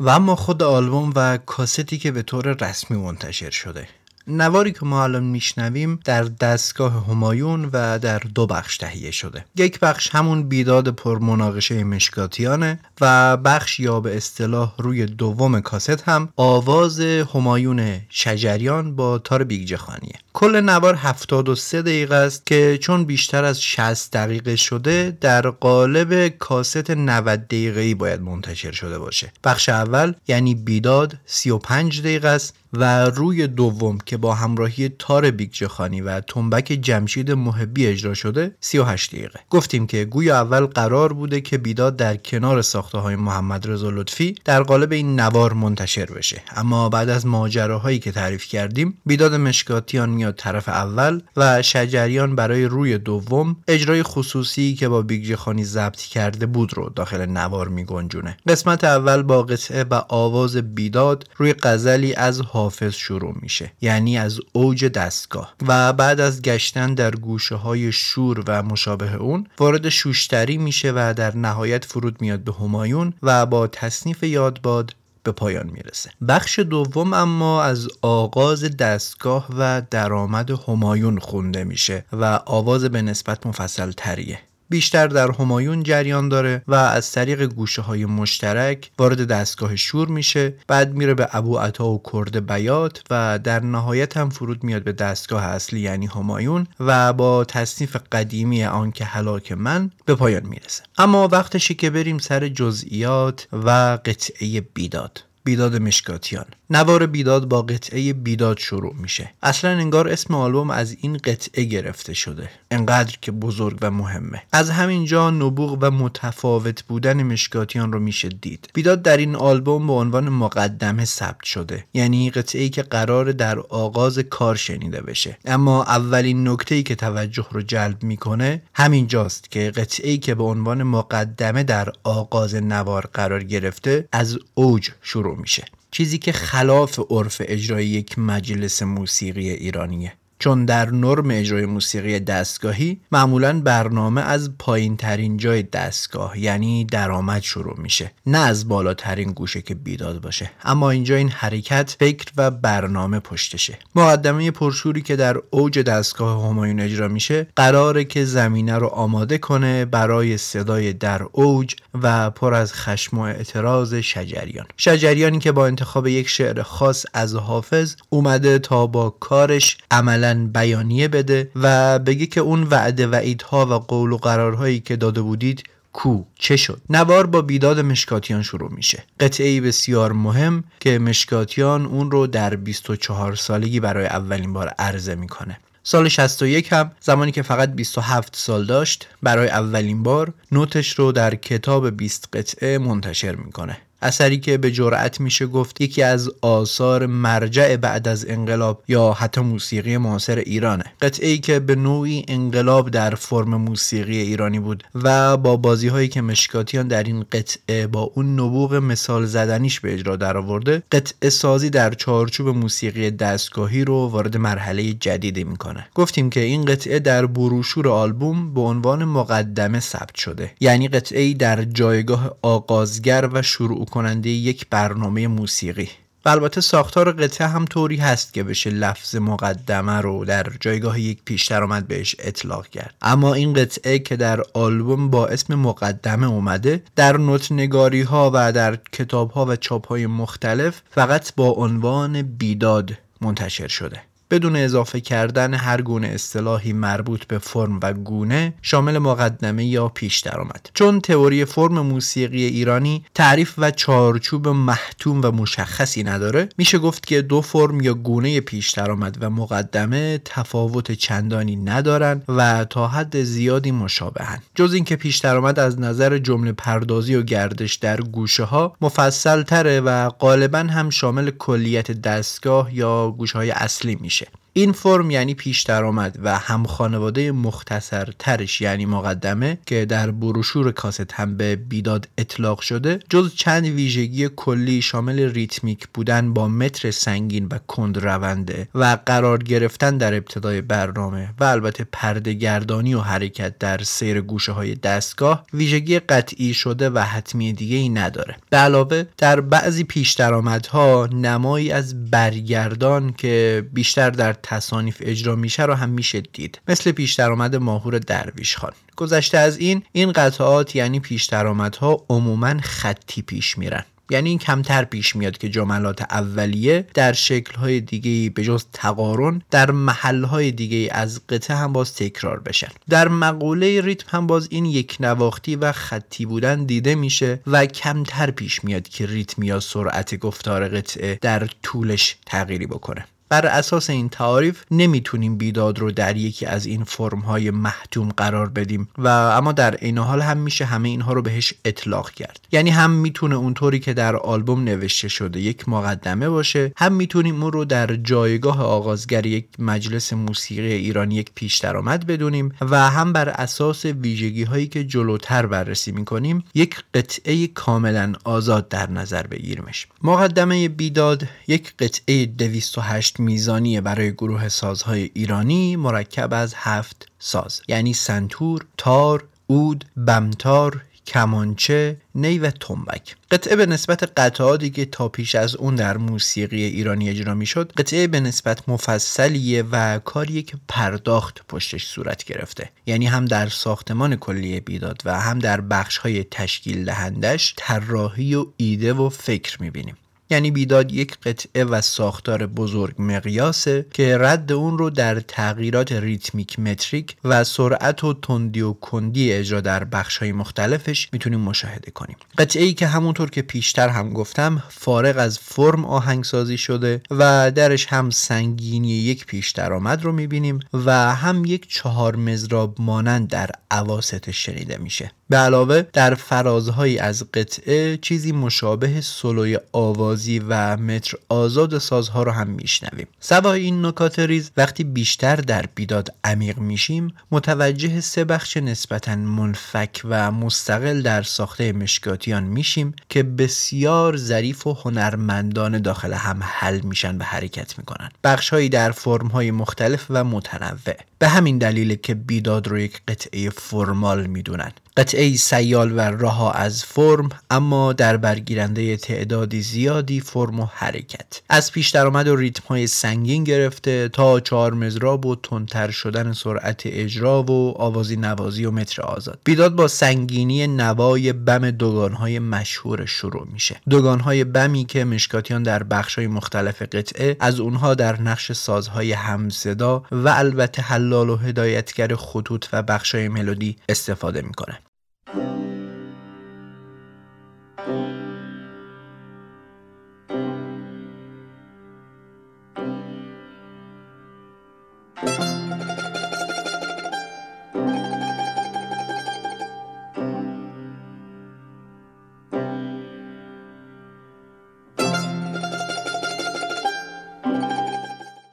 و 0.10 0.12
اما 0.12 0.36
خود 0.36 0.64
آلبوم 0.64 1.14
و 1.16 1.38
کاستی 1.38 1.98
که 1.98 2.12
به 2.12 2.22
طور 2.22 2.58
رسمی 2.62 2.98
منتشر 2.98 3.50
شده. 3.50 3.88
نواری 4.30 4.72
که 4.72 4.86
ما 4.86 5.04
الان 5.04 5.24
میشنویم 5.24 6.00
در 6.06 6.24
دستگاه 6.24 7.06
همایون 7.08 7.70
و 7.74 8.00
در 8.00 8.20
دو 8.20 8.48
بخش 8.48 8.78
تهیه 8.78 9.12
شده. 9.12 9.46
یک 9.56 9.80
بخش 9.80 10.10
همون 10.16 10.50
بیداد 10.50 10.90
پرمناقشه 10.90 11.84
مشکاتیانه 11.84 12.80
و 13.02 13.38
بخش 13.38 13.80
یا 13.80 14.00
به 14.00 14.18
اصطلاح 14.18 14.74
روی 14.78 15.06
دوم 15.06 15.62
کاست 15.62 16.02
هم 16.02 16.30
آواز 16.36 17.00
همایون 17.00 18.00
شجریان 18.10 18.96
با 18.96 19.18
تار 19.18 19.44
بیگجه 19.44 19.78
خانیه 19.78 20.16
کل 20.34 20.62
نوار 20.62 20.96
73 20.96 21.82
دقیقه 21.82 22.16
است 22.16 22.46
که 22.46 22.78
چون 22.82 23.06
بیشتر 23.06 23.44
از 23.44 23.64
60 23.64 24.12
دقیقه 24.12 24.56
شده 24.56 25.18
در 25.22 25.50
قالب 25.50 26.28
کاست 26.28 26.92
90 26.92 27.48
دقیقه 27.48 27.80
ای 27.80 27.94
باید 27.94 28.22
منتشر 28.22 28.72
شده 28.72 29.00
باشه. 29.00 29.32
بخش 29.44 29.70
اول 29.70 30.14
یعنی 30.28 30.56
بیداد 30.56 31.18
35 31.26 32.02
دقیقه 32.02 32.28
است 32.28 32.56
و 32.74 33.06
روی 33.06 33.48
دوم 33.48 33.98
که 34.06 34.18
با 34.18 34.34
همراهی 34.34 34.90
تار 35.00 35.32
بیگجه 35.32 35.68
خانی 35.68 36.02
و 36.02 36.20
تنبک 36.20 36.66
جمشید 36.66 37.32
محبی 37.32 37.88
اجرا 37.88 38.14
شده 38.14 38.56
38 38.60 39.12
دقیقه. 39.16 39.40
گفتیم 39.50 39.88
که 39.88 40.06
گویا 40.06 40.36
اول 40.36 40.66
قرار 40.66 41.14
بوده 41.14 41.42
که 41.42 41.58
بیداد 41.58 41.96
در 41.96 42.16
کنار 42.16 42.62
ساخته 42.62 42.98
های 42.98 43.16
محمد 43.16 43.68
رضا 43.68 43.90
لطفی 43.90 44.36
در 44.46 44.64
قالب 44.64 44.92
این 44.92 45.20
نوار 45.20 45.54
منتشر 45.54 46.06
بشه. 46.06 46.42
اما 46.56 46.90
بعد 46.90 47.10
از 47.10 47.26
ماجراهایی 47.26 48.00
که 48.00 48.12
تعریف 48.12 48.46
کردیم 48.46 48.98
بیداد 49.06 49.36
مشکاتیان 49.36 50.10
میاد 50.10 50.36
طرف 50.36 50.70
اول 50.70 51.22
و 51.38 51.62
شجریان 51.62 52.36
برای 52.36 52.66
روی 52.66 52.98
دوم 52.98 53.56
اجرای 53.68 54.04
خصوصی 54.04 54.76
که 54.76 54.90
با 54.90 55.02
بیگ 55.02 55.36
خانی 55.36 55.64
ضبط 55.64 56.00
کرده 56.00 56.46
بود 56.46 56.74
رو 56.74 56.90
داخل 56.96 57.26
نوار 57.26 57.68
میگنجونه. 57.68 58.38
قسمت 58.48 58.84
اول 58.84 59.22
با 59.22 59.44
قطعه 59.44 59.84
و 59.84 60.02
آواز 60.10 60.56
بیداد 60.58 61.30
روی 61.38 61.54
غزلی 61.54 62.14
از 62.14 62.42
حافظ 62.60 62.96
شروع 62.96 63.36
میشه 63.42 63.72
یعنی 63.82 64.18
از 64.18 64.40
اوج 64.54 64.86
دستگاه. 64.86 65.54
و 65.68 65.94
بعد 65.94 66.20
از 66.20 66.42
گشتن 66.42 66.94
در 66.94 67.12
گوشه 67.12 67.56
های 67.56 67.92
شور 67.92 68.44
و 68.48 68.64
مشابه 68.64 69.16
اون 69.16 69.48
وارد 69.60 69.90
شوشتری 69.90 70.58
میشه 70.58 70.92
و 70.96 71.14
در 71.18 71.38
نهایت 71.38 71.86
فرود 71.86 72.22
میاد 72.22 72.40
به 72.40 72.52
همایون 72.54 73.14
و 73.24 73.46
با 73.46 73.68
تصنیف 73.68 74.24
یادباد 74.24 74.96
به 75.24 75.32
پایان 75.32 75.70
می‌رسه. 75.74 76.12
بخش 76.28 76.60
دوم 76.60 77.14
اما 77.14 77.64
از 77.64 77.88
آغاز 78.02 78.78
دستگاه 78.78 79.48
و 79.58 79.82
درآمد 79.92 80.52
همایون 80.52 81.20
خونده 81.20 81.64
میشه 81.64 82.06
و 82.14 82.40
آواز 82.46 82.86
به 82.86 83.02
نسبت 83.02 83.48
مفصل 83.48 83.92
تریه 83.92 84.40
بیشتر 84.70 85.08
در 85.08 85.32
همایون 85.32 85.84
جریان 85.84 86.30
داره 86.30 86.62
و 86.68 86.76
از 86.76 87.12
طریق 87.12 87.44
گوشه 87.44 87.82
های 87.82 88.06
مشترک 88.06 88.92
وارد 88.98 89.28
دستگاه 89.28 89.76
شور 89.76 90.08
میشه 90.08 90.54
بعد 90.68 90.94
میره 90.94 91.14
به 91.14 91.28
ابو 91.32 91.58
عطا 91.58 91.90
و 91.90 92.02
کرد 92.14 92.52
بیات 92.52 93.04
و 93.10 93.40
در 93.44 93.60
نهایت 93.60 94.18
هم 94.18 94.30
فرود 94.30 94.64
میاد 94.64 94.84
به 94.84 94.92
دستگاه 94.92 95.44
اصلی 95.44 95.80
یعنی 95.80 96.08
همایون 96.08 96.68
و 96.80 97.14
با 97.14 97.46
تصنیف 97.46 97.98
قدیمی 98.12 98.64
آن 98.64 98.92
که 98.92 99.06
حلاک 99.06 99.52
من 99.52 99.92
به 100.06 100.16
پایان 100.16 100.46
می‌رسه. 100.46 100.84
اما 100.98 101.28
وقتشی 101.28 101.76
که 101.76 101.90
بریم 101.90 102.18
سر 102.18 102.48
جزئیات 102.48 103.48
و 103.54 103.70
قطعه 104.06 104.62
بیداد. 104.62 105.24
بیداد 105.44 105.76
مشکاتیان. 105.76 106.46
نوار 106.70 107.06
بیداد 107.06 107.48
با 107.48 107.62
قطعه 107.62 108.14
بیداد 108.14 108.58
شروع 108.58 108.96
میشه. 108.96 109.34
اصلا 109.44 109.72
انگار 109.72 110.08
اسم 110.08 110.34
آلبوم 110.34 110.70
از 110.70 110.98
این 111.02 111.18
قطعه 111.18 111.64
گرفته 111.64 112.14
شده. 112.14 112.50
انقدر 112.72 113.18
که 113.22 113.32
بزرگ 113.32 113.78
و 113.82 113.92
مهمه. 113.92 114.42
از 114.52 114.70
همین 114.70 115.06
جا 115.06 115.32
نبوغ 115.32 115.78
و 115.82 115.92
متفاوت 115.92 116.84
بودن 116.84 117.24
مشکاتیان 117.24 117.94
رو 117.94 118.00
میشه 118.00 118.30
دید. 118.30 118.70
بیداد 118.74 119.02
در 119.02 119.18
این 119.18 119.36
آلبوم 119.36 119.88
به 119.88 119.94
عنوان 119.94 120.30
مقدمه 120.30 121.06
ثبت 121.06 121.44
شده. 121.44 121.86
یعنی 121.94 122.30
قطعه 122.30 122.62
ای 122.62 122.70
که 122.70 122.82
قرار 122.82 123.32
در 123.32 123.60
آغاز 123.60 124.20
کار 124.20 124.56
شنیده 124.56 125.02
بشه. 125.02 125.38
اما 125.46 125.84
اولین 125.84 126.48
نکته 126.48 126.76
ای 126.76 126.84
که 126.84 126.96
توجه 126.96 127.46
رو 127.52 127.62
جلب 127.62 128.04
می‌کنه 128.04 128.62
همین 128.74 129.08
جاست 129.08 129.52
که 129.52 129.72
قطعه 129.72 130.10
ای 130.10 130.18
که 130.18 130.36
به 130.36 130.44
عنوان 130.44 130.84
مقدمه 130.84 131.64
در 131.64 131.92
آغاز 132.04 132.56
نوار 132.56 133.10
قرار 133.14 133.44
گرفته 133.44 134.08
از 134.12 134.38
اوج 134.54 134.90
شروع 135.02 135.29
میشه. 135.36 135.66
چیزی 135.92 136.18
که 136.18 136.32
خلاف 136.32 137.00
عرف 137.10 137.42
اجرای 137.46 137.86
یک 137.86 138.20
مجلس 138.20 138.84
موسیقی 138.84 139.50
ایرانیه. 139.50 140.14
چون 140.40 140.66
در 140.66 140.92
نرم 140.92 141.32
اجرای 141.32 141.66
موسیقی 141.66 142.20
دستگاهی 142.20 143.00
معمولا 143.12 143.62
برنامه 143.62 144.22
از 144.22 144.58
پایین 144.60 144.98
ترین 144.98 145.38
جای 145.38 145.64
دستگاه 145.64 146.40
یعنی 146.40 146.86
درآمد 146.86 147.42
شروع 147.42 147.80
میشه 147.80 148.12
نه 148.26 148.38
از 148.38 148.68
بالاترین 148.68 149.32
گوشه 149.32 149.62
که 149.62 149.76
بیداد 149.76 150.22
باشه. 150.22 150.52
اما 150.64 150.90
اینجا 150.90 151.16
این 151.16 151.30
حرکت 151.30 151.96
فکر 152.00 152.32
و 152.38 152.52
برنامه 152.52 153.20
پشتشه 153.20 153.80
مقدمه 153.96 154.52
پرشوری 154.52 155.02
که 155.02 155.16
در 155.16 155.38
اوج 155.50 155.80
دستگاه 155.80 156.50
همایون 156.50 156.80
اجرا 156.80 157.08
میشه 157.08 157.48
قراره 157.56 158.04
که 158.04 158.26
زمینه 158.26 158.78
رو 158.78 158.88
آماده 158.88 159.38
کنه 159.38 159.86
برای 159.86 160.38
صدای 160.38 160.94
در 160.94 161.24
اوج 161.32 161.76
و 162.04 162.30
پر 162.30 162.54
از 162.54 162.74
خشم 162.74 163.18
و 163.18 163.22
اعتراض 163.22 163.94
شجریان. 163.94 164.66
شجریانی 164.78 165.40
که 165.40 165.52
با 165.52 165.68
انتخاب 165.68 166.08
یک 166.08 166.30
شعر 166.30 166.62
خاص 166.62 167.06
از 167.14 167.36
حافظ 167.36 167.96
اومده 168.10 168.60
تا 168.60 168.88
با 168.88 169.10
کارش 169.10 169.78
عملا 169.92 170.29
بیانیه 170.34 171.08
بده 171.08 171.52
و 171.56 172.00
بگه 172.00 172.26
که 172.26 172.42
اون 172.42 172.64
وعده 172.64 173.08
وعیدها 173.08 173.66
و 173.66 173.74
قول 173.74 174.12
و 174.12 174.18
قرارهایی 174.18 174.80
که 174.80 174.96
داده 174.96 175.22
بودید 175.22 175.64
کو 175.94 176.24
چه 176.36 176.56
شد؟ 176.56 176.82
نوار 176.90 177.26
با 177.26 177.42
بیداد 177.42 177.80
مشکاتیان 177.80 178.44
شروع 178.44 178.72
میشه. 178.74 179.04
قطعه 179.20 179.62
بسیار 179.62 180.12
مهم 180.12 180.64
که 180.80 181.00
مشکاتیان 181.00 181.86
اون 181.86 182.12
رو 182.12 182.28
در 182.28 182.56
24 182.56 183.36
سالگی 183.36 183.80
برای 183.80 184.06
اولین 184.06 184.54
بار 184.54 184.68
عرضه 184.68 185.16
می‌کنه. 185.16 185.60
سال 185.84 186.10
61 186.10 186.74
هم 186.74 186.92
زمانی 187.02 187.32
که 187.32 187.42
فقط 187.42 187.70
27 187.70 188.36
سال 188.36 188.66
داشت 188.66 189.08
برای 189.24 189.48
اولین 189.48 190.04
بار 190.04 190.34
نوتش 190.52 191.00
رو 191.00 191.12
در 191.12 191.36
کتاب 191.36 191.90
20 191.90 192.36
قطعه 192.38 192.78
منتشر 192.78 193.36
می‌کنه. 193.36 193.78
اثری 194.02 194.40
که 194.40 194.58
به 194.58 194.72
جرأت 194.72 195.22
میشه 195.22 195.46
گفت 195.48 195.82
یکی 195.82 196.04
از 196.04 196.30
آثار 196.42 197.06
مرجع 197.06 197.76
بعد 197.76 198.08
از 198.08 198.26
انقلاب 198.30 198.84
یا 198.88 199.14
حتی 199.14 199.42
موسیقی 199.42 199.98
معاصر 199.98 200.36
ایرانه. 200.36 200.84
قطعه 201.02 201.30
ای 201.30 201.38
که 201.38 201.60
به 201.60 201.76
نوعی 201.76 202.26
انقلاب 202.28 202.90
در 202.90 203.16
فرم 203.16 203.56
موسیقی 203.56 204.18
ایرانی 204.18 204.60
بود 204.60 204.84
و 204.96 205.38
با 205.38 205.58
بازی 205.58 205.88
هایی 205.88 206.08
که 206.08 206.22
مشکاتیان 206.22 206.88
در 206.88 207.04
این 207.04 207.26
قطعه 207.32 207.88
با 207.88 208.12
اون 208.16 208.40
نبوغ 208.40 208.74
مثال 208.74 209.26
زدنیش 209.26 209.80
به 209.80 209.94
اجرا 209.94 210.16
در 210.16 210.38
آورده 210.38 210.84
قطعه 210.92 211.30
سازی 211.30 211.70
در 211.70 211.94
چارچوب 211.94 212.48
موسیقی 212.48 213.12
دستگاهی 213.12 213.86
رو 213.86 214.08
وارد 214.08 214.38
مرحله 214.38 214.94
جدیدی 214.94 215.44
می‌کنه. 215.44 215.88
گفتیم 215.96 216.30
که 216.30 216.40
این 216.40 216.66
قطعه 216.66 217.00
در 217.00 217.26
بروشور 217.26 217.88
آلبوم 217.88 218.54
به 218.54 218.62
عنوان 218.62 219.06
مقدمه 219.06 219.80
ثبت 219.80 220.16
شده. 220.16 220.52
یعنی 220.60 220.88
قطعه 220.88 221.22
ای 221.22 221.34
در 221.34 221.64
جایگاه 221.64 222.36
آغازگر 222.42 223.30
و 223.34 223.42
شروع 223.42 223.82
کننده 223.90 224.30
یک 224.30 224.68
برنامه 224.70 225.28
موسیقی. 225.28 225.90
و 226.26 226.30
البته 226.30 226.62
ساختار 226.62 227.12
قطعه 227.12 227.48
هم 227.48 227.66
طوری 227.66 227.98
هست 227.98 228.34
که 228.34 228.44
بشه 228.44 228.70
لفظ 228.70 229.16
مقدمه 229.16 230.02
رو 230.02 230.26
در 230.26 230.48
جایگاه 230.60 231.00
یک 231.00 231.24
پیش 231.26 231.48
درآمد 231.48 231.88
بهش 231.88 232.16
اطلاق 232.20 232.68
کرد. 232.68 232.96
اما 233.02 233.34
این 233.34 233.54
قطعه 233.54 234.00
که 234.00 234.16
در 234.16 234.44
آلبوم 234.54 235.10
با 235.10 235.28
اسم 235.28 235.56
مقدمه 235.56 236.28
اومده 236.28 236.84
در 236.96 237.18
نوت 237.18 237.52
نگاری 237.52 238.02
ها 238.02 238.32
و 238.34 238.52
در 238.52 238.76
کتاب 238.76 239.32
ها 239.32 239.46
و 239.46 239.56
چاپ 239.56 239.88
های 239.88 240.08
مختلف 240.08 240.82
فقط 240.90 241.36
با 241.36 241.50
عنوان 241.50 242.22
بیداد 242.22 242.92
منتشر 243.22 243.68
شده. 243.68 244.09
بدون 244.32 244.56
اضافه 244.56 245.00
کردن 245.00 245.54
هر 245.54 245.82
گونه 245.82 246.08
اصطلاحی 246.08 246.74
مربوط 246.74 247.24
به 247.24 247.38
فرم 247.38 247.80
و 247.84 247.94
گونه 247.94 248.54
شامل 248.62 248.98
مقدمه 248.98 249.66
یا 249.66 249.88
پیش 249.88 250.20
درآمد. 250.20 250.70
چون 250.74 251.02
تئوری 251.02 251.46
فرم 251.46 251.80
موسیقی 251.80 252.44
ایرانی 252.44 253.06
تعریف 253.16 253.54
و 253.58 253.72
چارچوب 253.72 254.48
محتوم 254.48 255.22
و 255.24 255.32
مشخصی 255.32 256.04
نداره 256.04 256.50
میشه 256.58 256.78
گفت 256.78 257.06
که 257.06 257.22
دو 257.22 257.42
فرم 257.42 257.82
یا 257.82 257.94
گونه 257.94 258.42
پیش 258.42 258.72
درآمد 258.72 259.18
و 259.22 259.30
مقدمه 259.30 260.22
تفاوت 260.26 260.92
چندانی 260.92 261.56
ندارن 261.56 262.22
و 262.28 262.66
تا 262.70 262.88
حد 262.88 263.24
زیادی 263.24 263.72
مشابهن. 263.72 264.40
جز 264.56 264.74
اینکه 264.74 264.96
پیش 264.96 265.18
درآمد 265.18 265.60
از 265.60 265.80
نظر 265.80 266.18
جمله 266.18 266.52
پردازی 266.52 267.16
و 267.16 267.22
گردش 267.22 267.76
در 267.76 268.02
گوشه 268.02 268.44
ها 268.44 268.76
مفصل 268.82 269.44
تره 269.44 269.82
و 269.82 270.10
غالبا 270.10 270.60
هم 270.60 270.90
شامل 270.90 271.32
کلیت 271.32 271.92
دستگاه 271.92 272.76
یا 272.76 273.12
گوشه 273.12 273.38
های 273.38 273.52
اصلی 273.52 273.98
میشه. 274.02 274.19
این 274.60 274.72
فرم 274.72 275.12
یعنی 275.12 275.34
پیش 275.34 275.62
درآمد 275.62 276.20
و 276.24 276.38
هم 276.38 276.64
خانواده 276.64 277.32
مختصر 277.32 278.10
ترش 278.20 278.62
یعنی 278.62 278.86
مقدمه 278.86 279.58
که 279.66 279.86
در 279.86 280.12
بروشور 280.12 280.72
کاست 280.72 281.14
هم 281.14 281.38
به 281.38 281.56
بیداد 281.56 282.08
اطلاق 282.18 282.60
شده 282.60 283.00
جز 283.10 283.36
چند 283.36 283.66
ویژگی 283.66 284.30
کلی 284.36 284.82
شامل 284.82 285.20
ریتمیک 285.20 285.88
بودن 285.94 286.34
با 286.34 286.48
متر 286.48 286.92
سنگین 286.92 287.48
و 287.52 287.58
کند 287.68 287.98
رونده 287.98 288.68
و 288.76 288.98
قرار 289.06 289.38
گرفتن 289.38 289.98
در 289.98 290.14
ابتدای 290.14 290.62
برنامه 290.62 291.30
و 291.40 291.44
البته 291.44 291.88
پردگردانی 291.92 292.94
و 292.94 293.00
حرکت 293.00 293.60
در 293.60 293.78
سیر 293.84 294.22
گوشه 294.22 294.52
های 294.52 294.76
دستگاه 294.76 295.46
ویژگی 295.54 296.00
قطعی 296.00 296.54
شده 296.54 296.90
و 296.90 297.00
حتمی 297.00 297.54
دیگه 297.54 297.78
ای 297.78 297.90
نداره. 297.90 298.36
به 298.50 298.58
علاوه 298.58 299.04
در 299.18 299.42
بعضی 299.42 299.84
پیش 299.84 300.14
درآمدها 300.14 301.10
نمایی 301.12 301.72
از 301.72 302.12
برگردان 302.12 303.14
که 303.14 303.66
بیشتر 303.74 304.10
در 304.10 304.34
تصانیف 304.50 304.98
اجرا 305.00 305.36
میشه 305.36 305.64
رو 305.64 305.74
هم 305.74 305.90
میشه 305.90 306.22
دید. 306.22 306.62
مثل 306.68 306.92
پیش 306.92 307.14
درآمد 307.14 307.56
ماهور 307.56 308.00
درویش 308.00 308.58
خان. 308.58 308.72
گذشته 308.96 309.38
از 309.38 309.58
این 309.58 309.84
این 309.92 310.12
قطعات 310.12 310.76
یعنی 310.76 311.00
پیش 311.00 311.26
درآمدها 311.26 312.06
عموما 312.10 312.58
خطی 312.62 313.22
پیش 313.22 313.58
میرن. 313.58 313.86
یعنی 314.10 314.30
این 314.30 314.40
کمتر 314.40 314.84
پیش 314.84 315.16
میاد 315.16 315.38
که 315.38 315.50
جملات 315.50 316.02
اولیه 316.02 316.86
در 316.94 317.14
شکلهای 317.14 317.82
دیگه 317.82 318.30
به 318.30 318.44
جز 318.44 318.66
تقارن 318.74 319.42
در 319.52 319.72
محلهای 319.72 320.52
دیگه 320.52 320.90
از 320.92 321.22
قطعه 321.28 321.58
هم 321.58 321.74
باز 321.74 321.96
تکرار 321.96 322.40
بشن. 322.40 322.72
در 322.90 323.08
مقوله 323.08 323.82
ریتم 323.82 324.08
هم 324.18 324.28
باز 324.28 324.48
این 324.52 324.66
یک 324.66 324.98
نواختی 325.00 325.56
و 325.56 325.72
خطی 325.72 326.26
بودن 326.26 326.64
دیده 326.64 326.96
میشه 326.96 327.40
و 327.48 327.66
کمتر 327.66 328.32
پیش 328.32 328.64
میاد 328.64 328.88
که 328.88 329.06
ریتم 329.06 329.44
یا 329.44 329.60
سرعت 329.60 330.16
گفتار 330.16 330.68
قطعه 330.68 331.20
در 331.22 331.50
طولش 331.64 332.18
تغییری 332.26 332.68
بکنه. 332.68 333.06
بر 333.30 333.46
اساس 333.46 333.90
این 333.90 334.10
تعاریف 334.10 334.64
نمی‌تونیم 334.72 335.38
بیداد 335.38 335.80
رو 335.80 335.92
در 335.92 336.18
یکی 336.18 336.46
از 336.46 336.66
این 336.66 336.84
فرم 336.84 337.20
های 337.20 337.52
محتوم 337.52 338.10
قرار 338.10 338.50
بدیم. 338.50 338.90
و 338.98 339.08
اما 339.08 339.52
در 339.52 339.76
این 339.82 339.98
حال 339.98 340.22
هم 340.22 340.38
میشه 340.38 340.66
همه 340.66 340.90
اینها 340.90 341.14
رو 341.14 341.22
بهش 341.22 341.54
اطلاق 341.66 342.12
کرد. 342.12 342.40
یعنی 342.52 342.70
هم 342.70 342.92
می‌تونه 342.92 343.36
اونطوری 343.36 343.80
که 343.80 343.94
در 343.94 344.16
آلبوم 344.16 344.64
نوشته 344.64 345.08
شده 345.08 345.40
یک 345.40 345.70
مقدمه 345.70 346.30
باشه 346.30 346.72
هم 346.78 346.94
می‌تونیم 346.94 347.44
اون 347.44 347.52
رو 347.52 347.66
در 347.66 347.96
جایگاه 347.96 348.64
آغازگر 348.64 349.26
یک 349.26 349.46
مجلس 349.60 350.14
موسیقی 350.14 350.74
ایرانی 350.74 351.16
یک 351.16 351.32
پیش 351.36 351.58
درآمد 351.58 352.08
بدونیم 352.08 352.56
و 352.62 352.90
هم 352.90 353.14
بر 353.14 353.30
اساس 353.30 353.86
ویژگی 353.86 354.44
هایی 354.44 354.68
که 354.68 354.84
جلوتر 354.84 355.46
بررسی 355.46 355.92
می‌کنیم 355.92 356.44
یک 356.56 356.76
قطعه 356.94 357.48
کاملا 357.48 358.14
آزاد 358.24 358.70
در 358.70 358.90
نظر 358.90 359.28
بگیریمش. 359.28 359.88
مقدمه 360.04 360.70
بیداد 360.70 361.28
یک 361.48 361.74
قطعه 361.80 362.26
208 362.26 363.19
میزانی 363.20 363.82
برای 363.82 364.12
گروه 364.12 364.50
سازهای 364.50 365.10
ایرانی 365.14 365.76
مرکب 365.76 366.34
از 366.34 366.54
هفت 366.58 367.08
ساز. 367.20 367.62
یعنی 367.68 367.94
سنتور، 367.94 368.66
تار، 368.78 369.28
اود، 369.48 369.86
بمتار، 369.98 370.82
کمانچه، 371.08 371.98
نی 372.16 372.40
و 372.40 372.52
تنبک. 372.52 373.16
قطعه 373.32 373.56
به 373.56 373.66
نسبت 373.66 374.20
قطعاتی 374.20 374.70
که 374.70 374.86
تا 374.86 375.10
پیش 375.10 375.36
از 375.36 375.56
اون 375.56 375.76
در 375.76 375.98
موسیقی 375.98 376.64
ایرانی 376.64 377.10
اجرا 377.10 377.34
می‌شد 377.34 377.72
قطعه 377.78 378.08
به 378.08 378.20
نسبت 378.20 378.70
مفصلیه 378.70 379.64
و 379.72 380.00
کاریه 380.00 380.42
که 380.42 380.58
پرداخت 380.68 381.42
پشتش 381.48 381.86
صورت 381.88 382.24
گرفته. 382.24 382.70
یعنی 382.86 383.06
هم 383.06 383.26
در 383.26 383.50
ساختمان 383.50 384.16
کلی 384.16 384.60
بیداد 384.60 385.02
و 385.06 385.20
هم 385.20 385.40
در 385.40 385.62
بخش 385.62 385.98
های 385.98 386.24
تشکیل 386.24 386.86
دهندش 386.86 387.54
طراحی 387.58 388.36
و 388.36 388.46
ایده 388.58 388.94
و 388.94 389.10
فکر 389.10 389.62
می‌بینیم. 389.62 389.98
یعنی 390.30 390.52
بیداد 390.52 390.92
یک 390.92 391.18
قطعه 391.20 391.64
و 391.64 391.82
ساختار 391.82 392.46
بزرگ 392.46 392.96
مقیاسه 393.00 393.86
که 393.94 394.18
رد 394.18 394.52
اون 394.52 394.78
رو 394.78 394.90
در 394.90 395.20
تغییرات 395.20 395.92
ریتمیک 395.92 396.60
متریک 396.60 397.16
و 397.24 397.44
سرعت 397.44 398.04
و 398.04 398.14
تندی 398.14 398.62
و 398.62 398.74
کندی 398.74 399.34
اجرا 399.34 399.62
در 399.62 399.84
بخش 399.84 400.18
های 400.18 400.32
مختلفش 400.32 401.10
می‌تونیم 401.14 401.40
مشاهده 401.40 401.92
کنیم. 401.92 402.18
قطعه 402.38 402.64
ای 402.64 402.74
که 402.74 402.88
همونطور 402.88 403.30
که 403.30 403.42
پیشتر 403.42 403.90
هم 403.90 404.14
گفتم 404.14 404.64
فارغ 404.70 405.16
از 405.18 405.40
فرم 405.40 405.86
آهنگسازی 405.86 406.58
شده 406.58 407.02
و 407.12 407.52
درش 407.52 407.86
هم 407.86 408.10
سنگینی 408.10 408.92
یک 408.92 409.26
پیش 409.26 409.52
درآمد 409.52 410.04
رو 410.04 410.12
می‌بینیم 410.12 410.60
و 410.74 411.16
هم 411.16 411.46
یک 411.46 411.74
چهار 411.74 412.16
مزراب 412.16 412.76
مانند 412.82 413.28
در 413.28 413.50
عواستش 413.72 414.46
شنیده 414.46 414.78
میشه. 414.78 415.12
به 415.30 415.38
علاوه 415.38 415.82
در 415.94 416.16
فرازهایی 416.16 417.00
از 417.00 417.32
قطعه 417.34 417.98
چیزی 417.98 418.32
مشابه 418.32 419.02
سولوی 419.02 419.60
آوازی 419.72 420.40
و 420.40 420.78
متر 420.78 421.18
آزاد 421.30 421.78
سازها 421.78 422.24
رو 422.24 422.32
هم 422.32 422.48
میشنویم. 422.48 423.08
سوای 423.20 423.62
این 423.62 423.86
نکات 423.86 424.20
ریز 424.20 424.52
وقتی 424.58 424.84
بیشتر 424.84 425.36
در 425.36 425.66
بیداد 425.76 426.14
عمیق 426.24 426.58
میشیم 426.58 427.14
متوجه 427.32 428.02
سه 428.02 428.24
بخش 428.24 428.58
نسبتا 428.58 429.16
منفک 429.16 430.02
و 430.06 430.32
مستقل 430.32 431.02
در 431.02 431.22
ساخته 431.22 431.74
مشکاتیان 431.74 432.44
میشیم 432.44 432.96
که 433.10 433.24
بسیار 433.24 434.18
ظریف 434.18 434.68
و 434.68 434.74
هنرمندان 434.74 435.82
داخل 435.82 436.14
هم 436.14 436.40
حل 436.44 436.80
میشن 436.80 437.18
و 437.18 437.24
حرکت 437.24 437.78
می‌کنن. 437.78 438.10
بخشهایی 438.24 438.70
در 438.70 438.92
فرمهای 438.92 439.52
مختلف 439.52 440.06
و 440.10 440.24
متنوع. 440.24 441.09
به 441.20 441.28
همین 441.28 441.58
دلیل 441.58 441.96
که 441.96 442.14
بیداد 442.14 442.68
رو 442.68 442.80
یک 442.80 443.02
قطعه 443.08 443.50
فرمال 443.50 444.28
می‌دونن. 444.28 444.72
قطعه 444.98 445.36
سیال 445.36 445.92
و 445.92 446.00
رها 446.00 446.52
از 446.52 446.84
فرم 446.84 447.30
اما 447.50 447.94
در 447.94 448.18
برگیرنده 448.18 448.98
تعدادی 448.98 449.62
زیادی 449.62 450.20
فرم 450.20 450.60
و 450.60 450.66
حرکت. 450.74 451.42
از 451.50 451.72
پیش 451.72 451.90
درآمد 451.90 452.28
و 452.28 452.36
ریتم 452.36 452.64
های 452.68 452.88
سنگین 452.88 453.44
گرفته 453.44 454.10
تا 454.10 454.40
چهار 454.40 454.74
مزراب 454.74 455.26
و 455.26 455.36
تندتر 455.36 455.92
شدن 455.92 456.34
سرعت 456.34 456.82
اجرا 456.86 457.44
و 457.44 457.78
آوازی 457.78 458.16
نوازی 458.16 458.66
و 458.66 458.72
متر 458.72 459.02
آزاد. 459.02 459.40
بیداد 459.44 459.76
با 459.76 459.88
سنگینی 459.88 460.68
نوای 460.68 461.34
بم 461.34 461.72
دوگانهای 461.72 462.40
مشهور 462.40 463.06
شروع 463.06 463.48
میشه. 463.54 463.82
دوگانهای 463.90 464.44
بمی 464.44 464.86
که 464.86 465.06
مشکاتیان 465.06 465.64
در 465.64 465.84
بخشهای 465.84 466.28
مختلف 466.28 466.82
قطعه 466.82 467.38
از 467.40 467.60
اونها 467.60 467.94
در 467.94 468.22
نقش 468.22 468.52
سازهای 468.52 469.12
همصدا 469.12 470.04
و 470.12 470.30
البته 470.30 470.82
حلال 471.10 471.30
و 471.30 471.36
هدایتگر 471.36 472.16
خطوط 472.16 472.68
و 472.74 472.84
بخشهای 472.84 473.28
ملودی 473.28 473.78
استفاده 473.90 474.42
می‌کنه. 474.42 474.80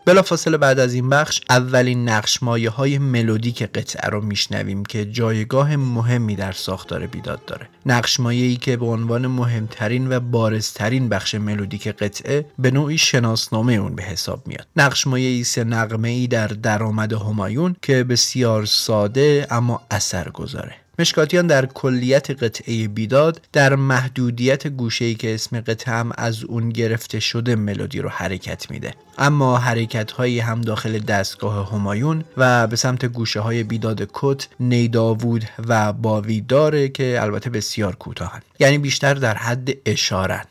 بلافاصله 0.06 0.56
بعد 0.56 0.78
از 0.78 0.94
این 0.94 1.08
بخش 1.08 1.40
اولین 1.50 2.08
نقش 2.08 2.42
مایه 2.42 2.70
های 2.70 2.98
ملودیک 2.98 3.62
قطعه 3.62 4.10
رو 4.10 4.20
میشنویم 4.20 4.84
که 4.84 5.04
جایگاه 5.04 5.76
مهمی 5.76 6.36
در 6.36 6.52
ساختار 6.52 7.06
بیداد 7.06 7.44
داره. 7.44 7.68
نقش 7.86 8.20
ای 8.20 8.56
که 8.56 8.76
به 8.76 8.86
عنوان 8.86 9.26
مهمترین 9.26 10.12
و 10.12 10.20
بارزترین 10.20 11.08
بخش 11.08 11.34
ملودیک 11.34 11.88
قطعه 11.88 12.46
به 12.58 12.70
نوعی 12.70 12.98
شناسنامه 12.98 13.72
اون 13.72 13.94
به 13.94 14.02
حساب 14.02 14.46
میاد. 14.46 14.66
نقش 14.76 15.06
مایه 15.06 15.44
سه 15.44 15.64
نقمه 15.64 16.08
ای 16.08 16.26
در 16.26 16.46
درآمد 16.46 17.12
همایون 17.12 17.76
که 17.82 18.04
بسیار 18.04 18.64
ساده 18.64 19.46
اما 19.50 19.82
اثر 19.90 20.28
گذاره 20.28 20.74
مشکاتیان 20.98 21.46
در 21.46 21.66
کلیت 21.66 22.42
قطعه 22.42 22.88
بیداد 22.88 23.40
در 23.52 23.74
محدودیت 23.74 24.66
گوشه‌ای 24.66 25.14
که 25.14 25.34
اسم 25.34 25.60
قطعه 25.60 25.94
هم 25.94 26.12
از 26.18 26.44
اون 26.44 26.68
گرفته 26.68 27.20
شده 27.20 27.56
ملودی 27.56 28.00
رو 28.00 28.08
حرکت 28.08 28.70
میده. 28.70 28.94
اما 29.18 29.58
حرکت 29.58 30.12
هایی 30.12 30.40
هم 30.40 30.60
داخل 30.60 30.98
دستگاه 30.98 31.72
همایون 31.72 32.24
و 32.36 32.66
به 32.66 32.76
سمت 32.76 33.04
گوشه 33.04 33.40
های 33.40 33.62
بیداد 33.62 34.08
کت 34.12 34.48
نیداوود 34.60 35.44
و 35.68 35.92
باوی 35.92 36.40
داره 36.40 36.88
که 36.88 37.18
البته 37.20 37.50
بسیار 37.50 37.96
کوتاهن. 37.96 38.42
یعنی 38.58 38.78
بیشتر 38.78 39.14
در 39.14 39.34
حد 39.34 39.70
اشارن. 39.86 40.44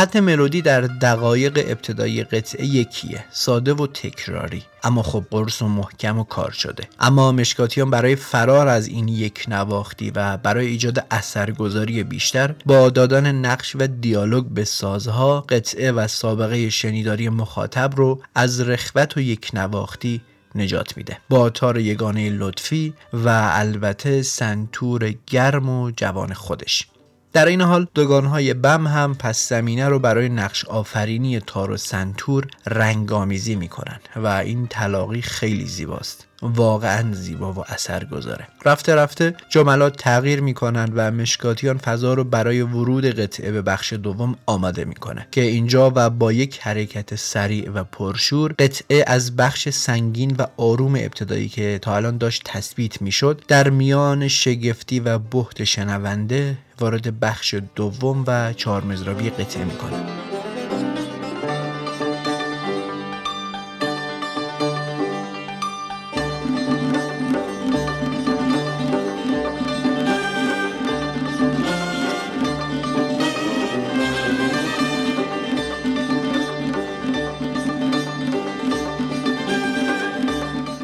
خط 0.00 0.16
ملودی 0.16 0.62
در 0.62 0.80
دقایق 0.80 1.64
ابتدایی 1.68 2.24
قطعه 2.24 2.66
یکیه 2.66 3.24
ساده 3.30 3.74
و 3.74 3.86
تکراری. 3.86 4.62
اما 4.84 5.02
خب 5.02 5.24
قرص 5.30 5.62
و 5.62 5.68
محکم 5.68 6.18
و 6.18 6.24
کار 6.24 6.50
شده. 6.50 6.88
اما 7.00 7.32
مشکاتیان 7.32 7.90
برای 7.90 8.16
فرار 8.16 8.68
از 8.68 8.88
این 8.88 9.08
یک 9.08 9.44
نواختی 9.48 10.10
و 10.10 10.36
برای 10.36 10.66
ایجاد 10.66 11.06
اثرگذاری 11.10 12.02
بیشتر 12.02 12.54
با 12.66 12.90
دادن 12.90 13.32
نقش 13.32 13.76
و 13.76 13.86
دیالوگ 13.86 14.46
به 14.46 14.64
سازها 14.64 15.40
قطعه 15.40 15.92
و 15.92 16.08
سابقه 16.08 16.70
شنیداری 16.70 17.28
مخاطب 17.28 17.92
رو 17.96 18.22
از 18.34 18.60
رخوت 18.60 19.16
و 19.16 19.20
یک 19.20 19.50
نواختی 19.54 20.20
نجات 20.54 20.96
میده. 20.96 21.18
با 21.28 21.50
تار 21.50 21.78
یگانه 21.78 22.30
لطفی 22.30 22.94
و 23.12 23.28
البته 23.52 24.22
سنتور 24.22 25.14
گرم 25.26 25.68
و 25.68 25.90
جوان 25.90 26.32
خودش. 26.32 26.86
در 27.32 27.46
این 27.46 27.60
حال 27.60 27.86
دوگانهای 27.94 28.54
بم 28.54 28.86
هم 28.86 29.14
پس 29.14 29.48
زمینه 29.48 29.88
رو 29.88 29.98
برای 29.98 30.28
نقش 30.28 30.64
آفرینی 30.64 31.40
تار 31.40 31.70
و 31.70 31.76
سنتور 31.76 32.46
رنگامیزی 32.66 33.54
می‌کنن 33.54 34.00
و 34.16 34.26
این 34.26 34.66
تلاقی 34.66 35.22
خیلی 35.22 35.66
زیباست. 35.66 36.29
واقعا 36.42 37.12
زیبا 37.12 37.52
و 37.52 37.64
اثر 37.68 38.04
گذاره 38.04 38.46
رفته 38.64 38.94
رفته 38.94 39.34
جملات 39.48 39.96
تغییر 39.96 40.40
می‌کنن 40.40 40.92
و 40.94 41.10
مشکاتیان 41.10 41.78
فضا 41.78 42.14
رو 42.14 42.24
برای 42.24 42.62
ورود 42.62 43.04
قطعه 43.04 43.52
به 43.52 43.62
بخش 43.62 43.92
دوم 43.92 44.36
آماده 44.46 44.84
می‌کنه. 44.84 45.26
که 45.30 45.40
اینجا 45.40 45.92
و 45.94 46.10
با 46.10 46.32
یک 46.32 46.58
حرکت 46.58 47.14
سریع 47.14 47.70
و 47.70 47.84
پرشور 47.84 48.54
قطعه 48.58 49.04
از 49.06 49.36
بخش 49.36 49.68
سنگین 49.68 50.36
و 50.38 50.46
آروم 50.56 50.94
ابتدایی 50.94 51.48
که 51.48 51.78
تا 51.82 51.96
الان 51.96 52.18
داشت 52.18 52.42
تثبیت 52.44 53.02
می‌شد 53.02 53.42
در 53.48 53.70
میان 53.70 54.28
شگفتی 54.28 55.00
و 55.00 55.18
بحت 55.18 55.64
شنونده 55.64 56.58
وارد 56.80 57.20
بخش 57.20 57.54
دوم 57.74 58.24
و 58.26 58.52
چهار 58.52 58.84
مزرابی 58.84 59.30
قطعه 59.30 59.64
می‌کنه. 59.64 60.29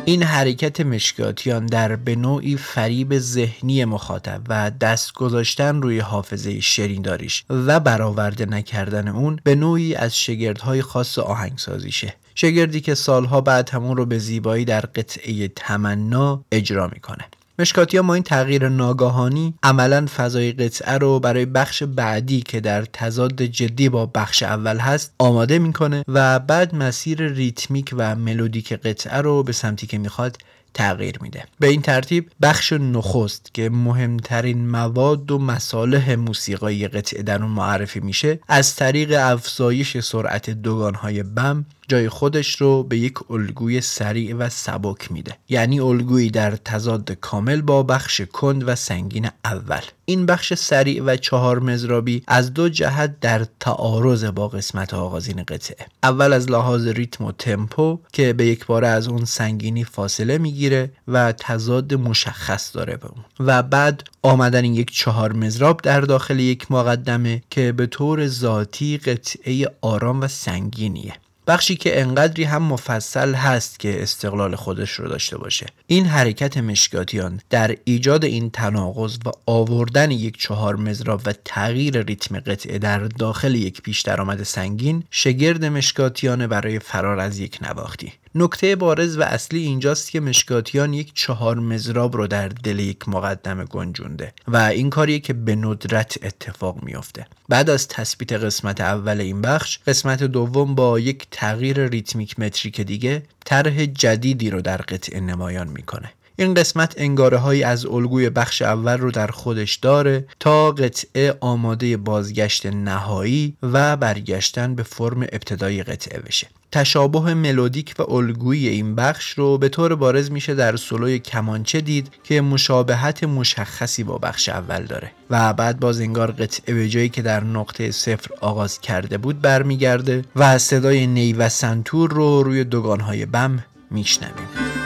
این 0.09 0.23
حرکت 0.23 0.81
مشکاتیان 0.81 1.67
در 1.67 1.97
به 1.97 2.17
نوعی 2.17 2.57
فریب 2.57 3.19
ذهنی 3.19 3.85
مخاطب 3.85 4.41
و 4.49 4.71
دست 4.71 5.13
گذاشتن 5.13 5.83
روی 5.83 5.99
حافظه 5.99 6.61
شرینداریش 6.61 7.45
و 7.51 7.81
برآورده 7.81 8.47
نکردن 8.47 9.09
اون 9.09 9.41
به 9.45 9.55
نوعی 9.55 9.95
از 9.95 10.19
شگردهای 10.19 10.83
خاص 10.83 11.19
آهنگسازیشه 11.19 12.15
شگردی 12.35 12.81
که 12.81 12.95
سالها 12.95 13.41
بعد 13.41 13.71
همون 13.71 13.97
رو 13.97 14.07
به 14.07 14.19
زیبایی 14.19 14.65
در 14.65 14.81
قطعه 14.81 15.49
تمنا 15.49 16.45
اجرا 16.53 16.87
می‌کنه. 16.87 17.25
مشکاتی 17.59 18.01
با 18.01 18.15
این 18.15 18.23
تغییر 18.23 18.69
ناگاهانی 18.69 19.55
عملا 19.63 20.07
فضای 20.17 20.53
قطعه 20.53 20.99
رو 20.99 21.21
برای 21.21 21.47
بخش 21.47 21.83
بعدی 21.83 22.41
که 22.41 22.61
در 22.61 22.85
تضاد 22.85 23.43
جدی 23.43 23.89
با 23.89 24.07
بخش 24.07 24.43
اول 24.43 24.79
هست 24.79 25.15
آماده 25.19 25.59
می‌کنه 25.59 26.05
و 26.09 26.39
بعد 26.39 26.75
مسیر 26.75 27.29
ریتمیک 27.29 27.95
و 27.97 28.17
ملودیک 28.17 28.73
قطعه 28.73 29.21
رو 29.21 29.43
به 29.43 29.53
سمتی 29.53 29.87
که 29.87 29.99
می‌خواد 29.99 30.37
تغییر 30.75 31.19
میده. 31.21 31.45
به 31.61 31.67
این 31.67 31.83
ترتیب 31.83 32.31
بخش 32.43 32.73
نخست 32.73 33.55
که 33.55 33.71
مهمترین 33.71 34.69
مواد 34.69 35.31
و 35.31 35.39
مصالح 35.39 36.15
موسیقایی 36.15 36.89
قطعه 36.89 37.23
در 37.23 37.43
اون 37.43 37.53
معرفی 37.53 38.01
میشه 38.01 38.39
از 38.49 38.77
طریق 38.77 39.17
افزایش 39.21 39.99
سرعت 39.99 40.51
دوگانهای 40.51 41.23
بم 41.23 41.65
جای 41.89 42.09
خودش 42.09 42.57
رو 42.57 42.83
به 42.83 42.99
یک 42.99 43.31
الگوی 43.31 43.81
سریع 43.81 44.35
و 44.35 44.49
سبک 44.49 45.13
میده. 45.13 45.37
یعنی 45.49 45.81
الگویی 45.81 46.31
در 46.31 46.57
تضاد 46.57 47.13
کامل 47.13 47.61
با 47.61 47.83
بخش 47.83 48.21
کند 48.21 48.69
و 48.69 48.75
سنگین 48.75 49.29
اول. 49.45 49.81
این 50.05 50.27
بخش 50.27 50.55
سریع 50.55 51.03
و 51.03 51.17
چهار 51.17 51.59
مزرابی 51.59 52.23
از 52.27 52.55
دو 52.55 52.69
جهت 52.69 53.21
در 53.21 53.47
تعارض 53.61 54.25
با 54.25 54.49
قسمت 54.49 54.95
آغازین 54.95 55.43
قطعه. 55.43 55.87
اول 56.03 56.33
از 56.33 56.51
لحاظ 56.51 56.87
ریتم 56.87 57.25
و 57.25 57.33
تمپو 57.33 57.99
که 58.13 58.33
به 58.33 58.47
یک 58.47 58.67
بار 58.67 58.85
از 58.85 59.09
اون 59.09 59.25
سنگینی 59.25 59.85
فاصله 59.85 60.39
می‌گیره 60.39 60.93
و 61.09 61.33
تضاد 61.33 61.95
مشخص 61.95 62.77
داره 62.77 62.97
به 62.97 63.07
اون. 63.07 63.25
و 63.41 63.63
بعد 63.63 64.03
آمدن 64.23 64.65
یک 64.65 64.91
چهار 64.91 65.33
مزراب 65.33 65.81
در 65.83 66.01
داخل 66.01 66.41
یک 66.41 66.73
مقدمه 66.73 67.43
که 67.51 67.73
به 67.73 67.87
طور 67.87 68.27
ذاتی 68.27 68.99
قطعه 68.99 69.67
آرام 69.81 70.21
و 70.21 70.29
سنگینیه. 70.29 71.13
بخشی 71.47 71.77
که 71.77 72.01
انقدری 72.01 72.45
هم 72.45 72.63
مفصل 72.63 73.35
هست 73.35 73.81
که 73.81 74.03
استقلال 74.03 74.57
خودش 74.57 74.91
رو 74.91 75.09
داشته 75.09 75.39
باشه. 75.39 75.67
این 75.87 76.07
حرکت 76.07 76.57
مشکاتیان 76.57 77.41
در 77.51 77.77
ایجاد 77.85 78.25
این 78.25 78.51
تناقض 78.51 79.19
و 79.27 79.31
آوردن 79.47 80.11
یک 80.11 80.41
چهار 80.41 80.77
مزراب 80.77 81.23
و 81.27 81.33
تغییر 81.45 82.03
ریتم 82.03 82.41
قطعه 82.41 82.79
در 82.79 82.99
داخل 82.99 83.55
یک 83.55 83.83
پیش 83.83 84.01
درآمد 84.01 84.43
سنگین 84.43 85.05
شگرد 85.11 85.65
مشکاتیان 85.65 86.47
برای 86.47 86.79
فرار 86.79 87.21
از 87.21 87.39
یک 87.39 87.59
نواختی. 87.63 88.13
نکته 88.39 88.77
بارز 88.77 89.19
و 89.19 89.23
اصلی 89.23 89.63
اینجاست 89.63 90.11
که 90.11 90.21
مشکاتیان 90.21 90.95
یک 90.95 91.13
چهار 91.15 91.59
مزراب 91.59 92.17
رو 92.17 92.27
در 92.27 92.49
دل 92.49 92.79
یک 92.79 93.09
مقدمه 93.09 93.65
گنجونده 93.65 94.33
و 94.49 94.57
این 94.57 94.91
کاریه 94.91 95.19
که 95.19 95.33
به 95.33 95.57
ندرت 95.57 96.19
اتفاق 96.23 96.83
میافته. 96.83 97.27
بعد 97.49 97.71
از 97.71 97.89
تثبیت 97.89 98.33
قسمت 98.33 98.81
اول 98.81 99.21
این 99.21 99.43
بخش 99.43 99.79
قسمت 99.87 100.23
دوم 100.23 100.75
با 100.75 101.01
یک 101.01 101.27
تغییر 101.31 101.87
ریتمیک 101.89 102.41
متریک 102.41 102.81
دیگه 102.81 103.23
طرح 103.45 103.85
جدیدی 103.85 104.51
رو 104.51 104.61
در 104.61 104.77
قطعه 104.77 105.21
نمایان 105.21 105.69
می‌کنه. 105.69 106.13
این 106.39 106.55
قسمت 106.55 106.95
انگاره 106.97 107.39
های 107.39 107.63
از 107.63 107.87
الگوی 107.87 108.31
بخش 108.31 108.63
اول 108.63 108.99
رو 108.99 109.11
در 109.11 109.27
خودش 109.27 109.77
داره 109.77 110.25
تا 110.41 110.73
قطعه 110.73 111.35
آماده 111.41 111.97
بازگشت 111.97 112.67
نهایی 112.67 113.57
و 113.63 113.97
برگشتن 113.97 114.75
به 114.75 114.83
فرم 114.83 115.23
ابتدایی 115.23 115.83
قطعه 115.83 116.21
بشه. 116.21 116.47
تشابه 116.73 117.35
ملودیک 117.35 117.95
و 117.99 118.13
الگویی 118.13 118.69
این 118.69 118.95
بخش 118.95 119.31
رو 119.31 119.59
به 119.59 119.69
طور 119.69 119.95
بارز 119.95 120.31
میشه 120.31 120.55
در 120.55 120.77
سولوی 120.77 121.19
کمانچه 121.19 121.81
دید 121.81 122.11
که 122.25 122.41
مشابهت 122.41 123.25
مشخصی 123.25 124.05
با 124.05 124.19
بخش 124.19 124.49
اول 124.49 124.85
داره 124.85 125.13
و 125.31 125.53
بعد 125.53 125.81
باز 125.81 126.01
انگار 126.01 126.31
قطعه 126.31 126.75
به 126.75 126.89
جایی 126.89 127.09
که 127.09 127.23
در 127.23 127.45
نقطه 127.45 127.91
صفر 127.91 128.31
آغاز 128.41 128.81
کرده 128.81 129.19
بود 129.19 129.41
برمیگرده 129.41 130.25
و 130.37 130.59
صدای 130.59 131.07
نی 131.07 131.33
و 131.33 131.49
سنتور 131.49 132.11
رو 132.11 132.43
روی 132.43 132.65
دوگانهای 132.65 133.27
بم 133.27 133.65
میشنویم. 133.91 134.86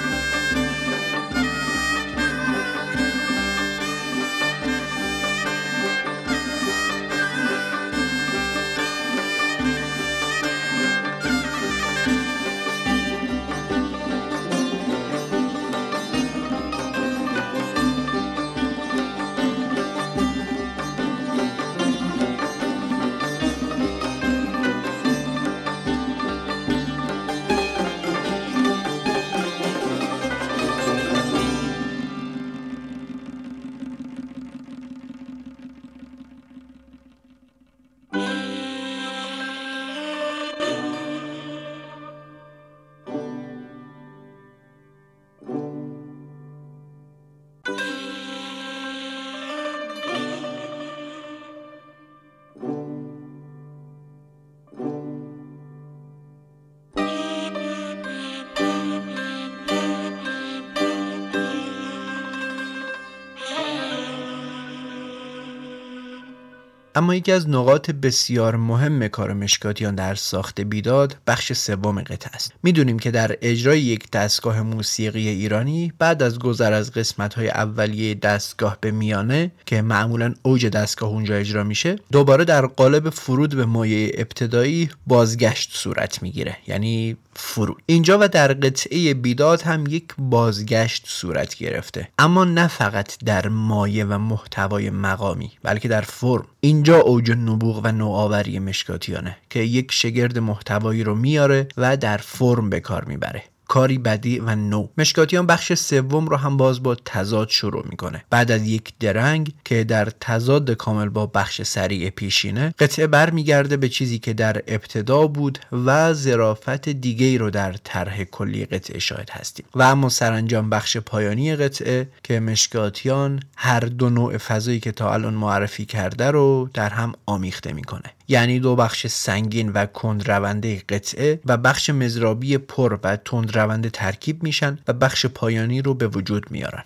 اما 67.00 67.14
یکی 67.14 67.32
از 67.32 67.48
نقاط 67.48 67.90
بسیار 67.90 68.56
مهم 68.56 69.08
کار 69.08 69.32
مشکاتیان 69.32 69.94
در 69.94 70.14
ساخت 70.14 70.60
بیداد 70.60 71.16
بخش 71.26 71.52
سوم 71.52 72.02
قطعه 72.02 72.30
است. 72.34 72.52
می‌دونیم 72.62 72.98
که 72.98 73.10
در 73.10 73.36
اجرای 73.42 73.80
یک 73.80 74.10
دستگاه 74.10 74.62
موسیقی 74.62 75.28
ایرانی 75.28 75.92
بعد 75.98 76.22
از 76.22 76.38
گذر 76.38 76.72
از 76.72 76.92
قسمت 76.92 77.34
های 77.34 77.48
اولیه 77.48 78.14
دستگاه 78.14 78.78
به 78.80 78.90
میانه 78.90 79.52
که 79.66 79.82
معمولا 79.82 80.34
اوج 80.42 80.66
دستگاه 80.66 81.10
اونجا 81.10 81.34
اجرا 81.34 81.64
میشه 81.64 81.96
دوباره 82.12 82.44
در 82.44 82.66
قالب 82.66 83.10
فرود 83.10 83.54
به 83.54 83.64
مایه 83.64 84.12
ابتدایی 84.14 84.90
بازگشت 85.06 85.70
صورت 85.74 86.22
می‌گیره. 86.22 86.56
یعنی 86.66 87.16
فرود 87.40 87.82
اینجا 87.86 88.18
و 88.20 88.28
در 88.28 88.52
قطعه 88.52 89.14
بیداد 89.14 89.62
هم 89.62 89.84
یک 89.88 90.04
بازگشت 90.18 91.04
صورت 91.06 91.54
گرفته. 91.54 92.08
اما 92.18 92.44
نه 92.44 92.66
فقط 92.66 93.24
در 93.24 93.48
مایه 93.48 94.04
و 94.04 94.18
محتوای 94.18 94.90
مقامی 94.90 95.52
بلکه 95.62 95.88
در 95.88 96.00
فرم. 96.00 96.46
اینجا 96.60 97.00
اوج 97.00 97.30
نبوغ 97.30 97.80
و 97.84 97.92
نوآوری 97.92 98.58
مشکاتیانه 98.58 99.36
که 99.50 99.60
یک 99.60 99.92
شگرد 99.92 100.38
محتوایی 100.38 101.04
رو 101.04 101.14
میاره 101.14 101.68
و 101.76 101.96
در 101.96 102.16
فرم 102.16 102.70
به 102.70 102.80
کار 102.80 103.04
می‌بره. 103.04 103.49
کاری 103.70 103.98
بدی 103.98 104.38
و 104.38 104.54
نو. 104.54 104.88
مشکاتیان 104.98 105.46
بخش 105.46 105.74
سوم 105.74 106.26
رو 106.26 106.36
هم 106.36 106.56
باز 106.56 106.82
با 106.82 106.94
تضاد 106.94 107.48
شروع 107.48 107.84
می‌کنه. 107.90 108.24
بعد 108.30 108.50
از 108.50 108.66
یک 108.66 108.92
درنگ 109.00 109.52
که 109.64 109.84
در 109.84 110.08
تضاد 110.20 110.70
کامل 110.70 111.08
با 111.08 111.26
بخش 111.26 111.62
سریع 111.62 112.10
پیشینه 112.10 112.74
قطعه 112.78 113.06
برمیگرده 113.06 113.76
به 113.76 113.88
چیزی 113.88 114.18
که 114.18 114.32
در 114.32 114.62
ابتدا 114.66 115.26
بود 115.26 115.58
و 115.72 116.12
ظرافت 116.12 116.88
دیگه 116.88 117.26
ای 117.26 117.38
رو 117.38 117.50
در 117.50 117.72
طرح 117.72 118.24
کلی 118.24 118.64
قطعه 118.64 118.98
شاهد 118.98 119.30
هستیم. 119.30 119.66
و 119.74 119.82
اما 119.82 120.08
سرانجام 120.08 120.70
بخش 120.70 120.96
پایانی 120.96 121.56
قطعه 121.56 122.08
که 122.22 122.40
مشکاتیان 122.40 123.40
هر 123.56 123.80
دو 123.80 124.10
نوع 124.10 124.38
فضایی 124.38 124.80
که 124.80 124.92
تا 124.92 125.12
الان 125.12 125.34
معرفی 125.34 125.84
کرده 125.84 126.30
رو 126.30 126.70
در 126.74 126.88
هم 126.88 127.12
آمیخته 127.26 127.72
می‌کنه. 127.72 128.12
یعنی 128.30 128.60
دو 128.60 128.76
بخش 128.76 129.06
سنگین 129.06 129.72
و 129.72 129.86
کندرونده 129.86 130.82
قطعه 130.88 131.40
و 131.46 131.56
بخش 131.56 131.90
مزرابی 131.90 132.58
پر 132.58 132.98
و 133.02 133.16
تندرونده 133.16 133.90
ترکیب 133.90 134.42
میشن 134.42 134.78
و 134.88 134.92
بخش 134.92 135.26
پایانی 135.26 135.82
رو 135.82 135.94
به 135.94 136.08
وجود 136.08 136.50
میارن. 136.50 136.84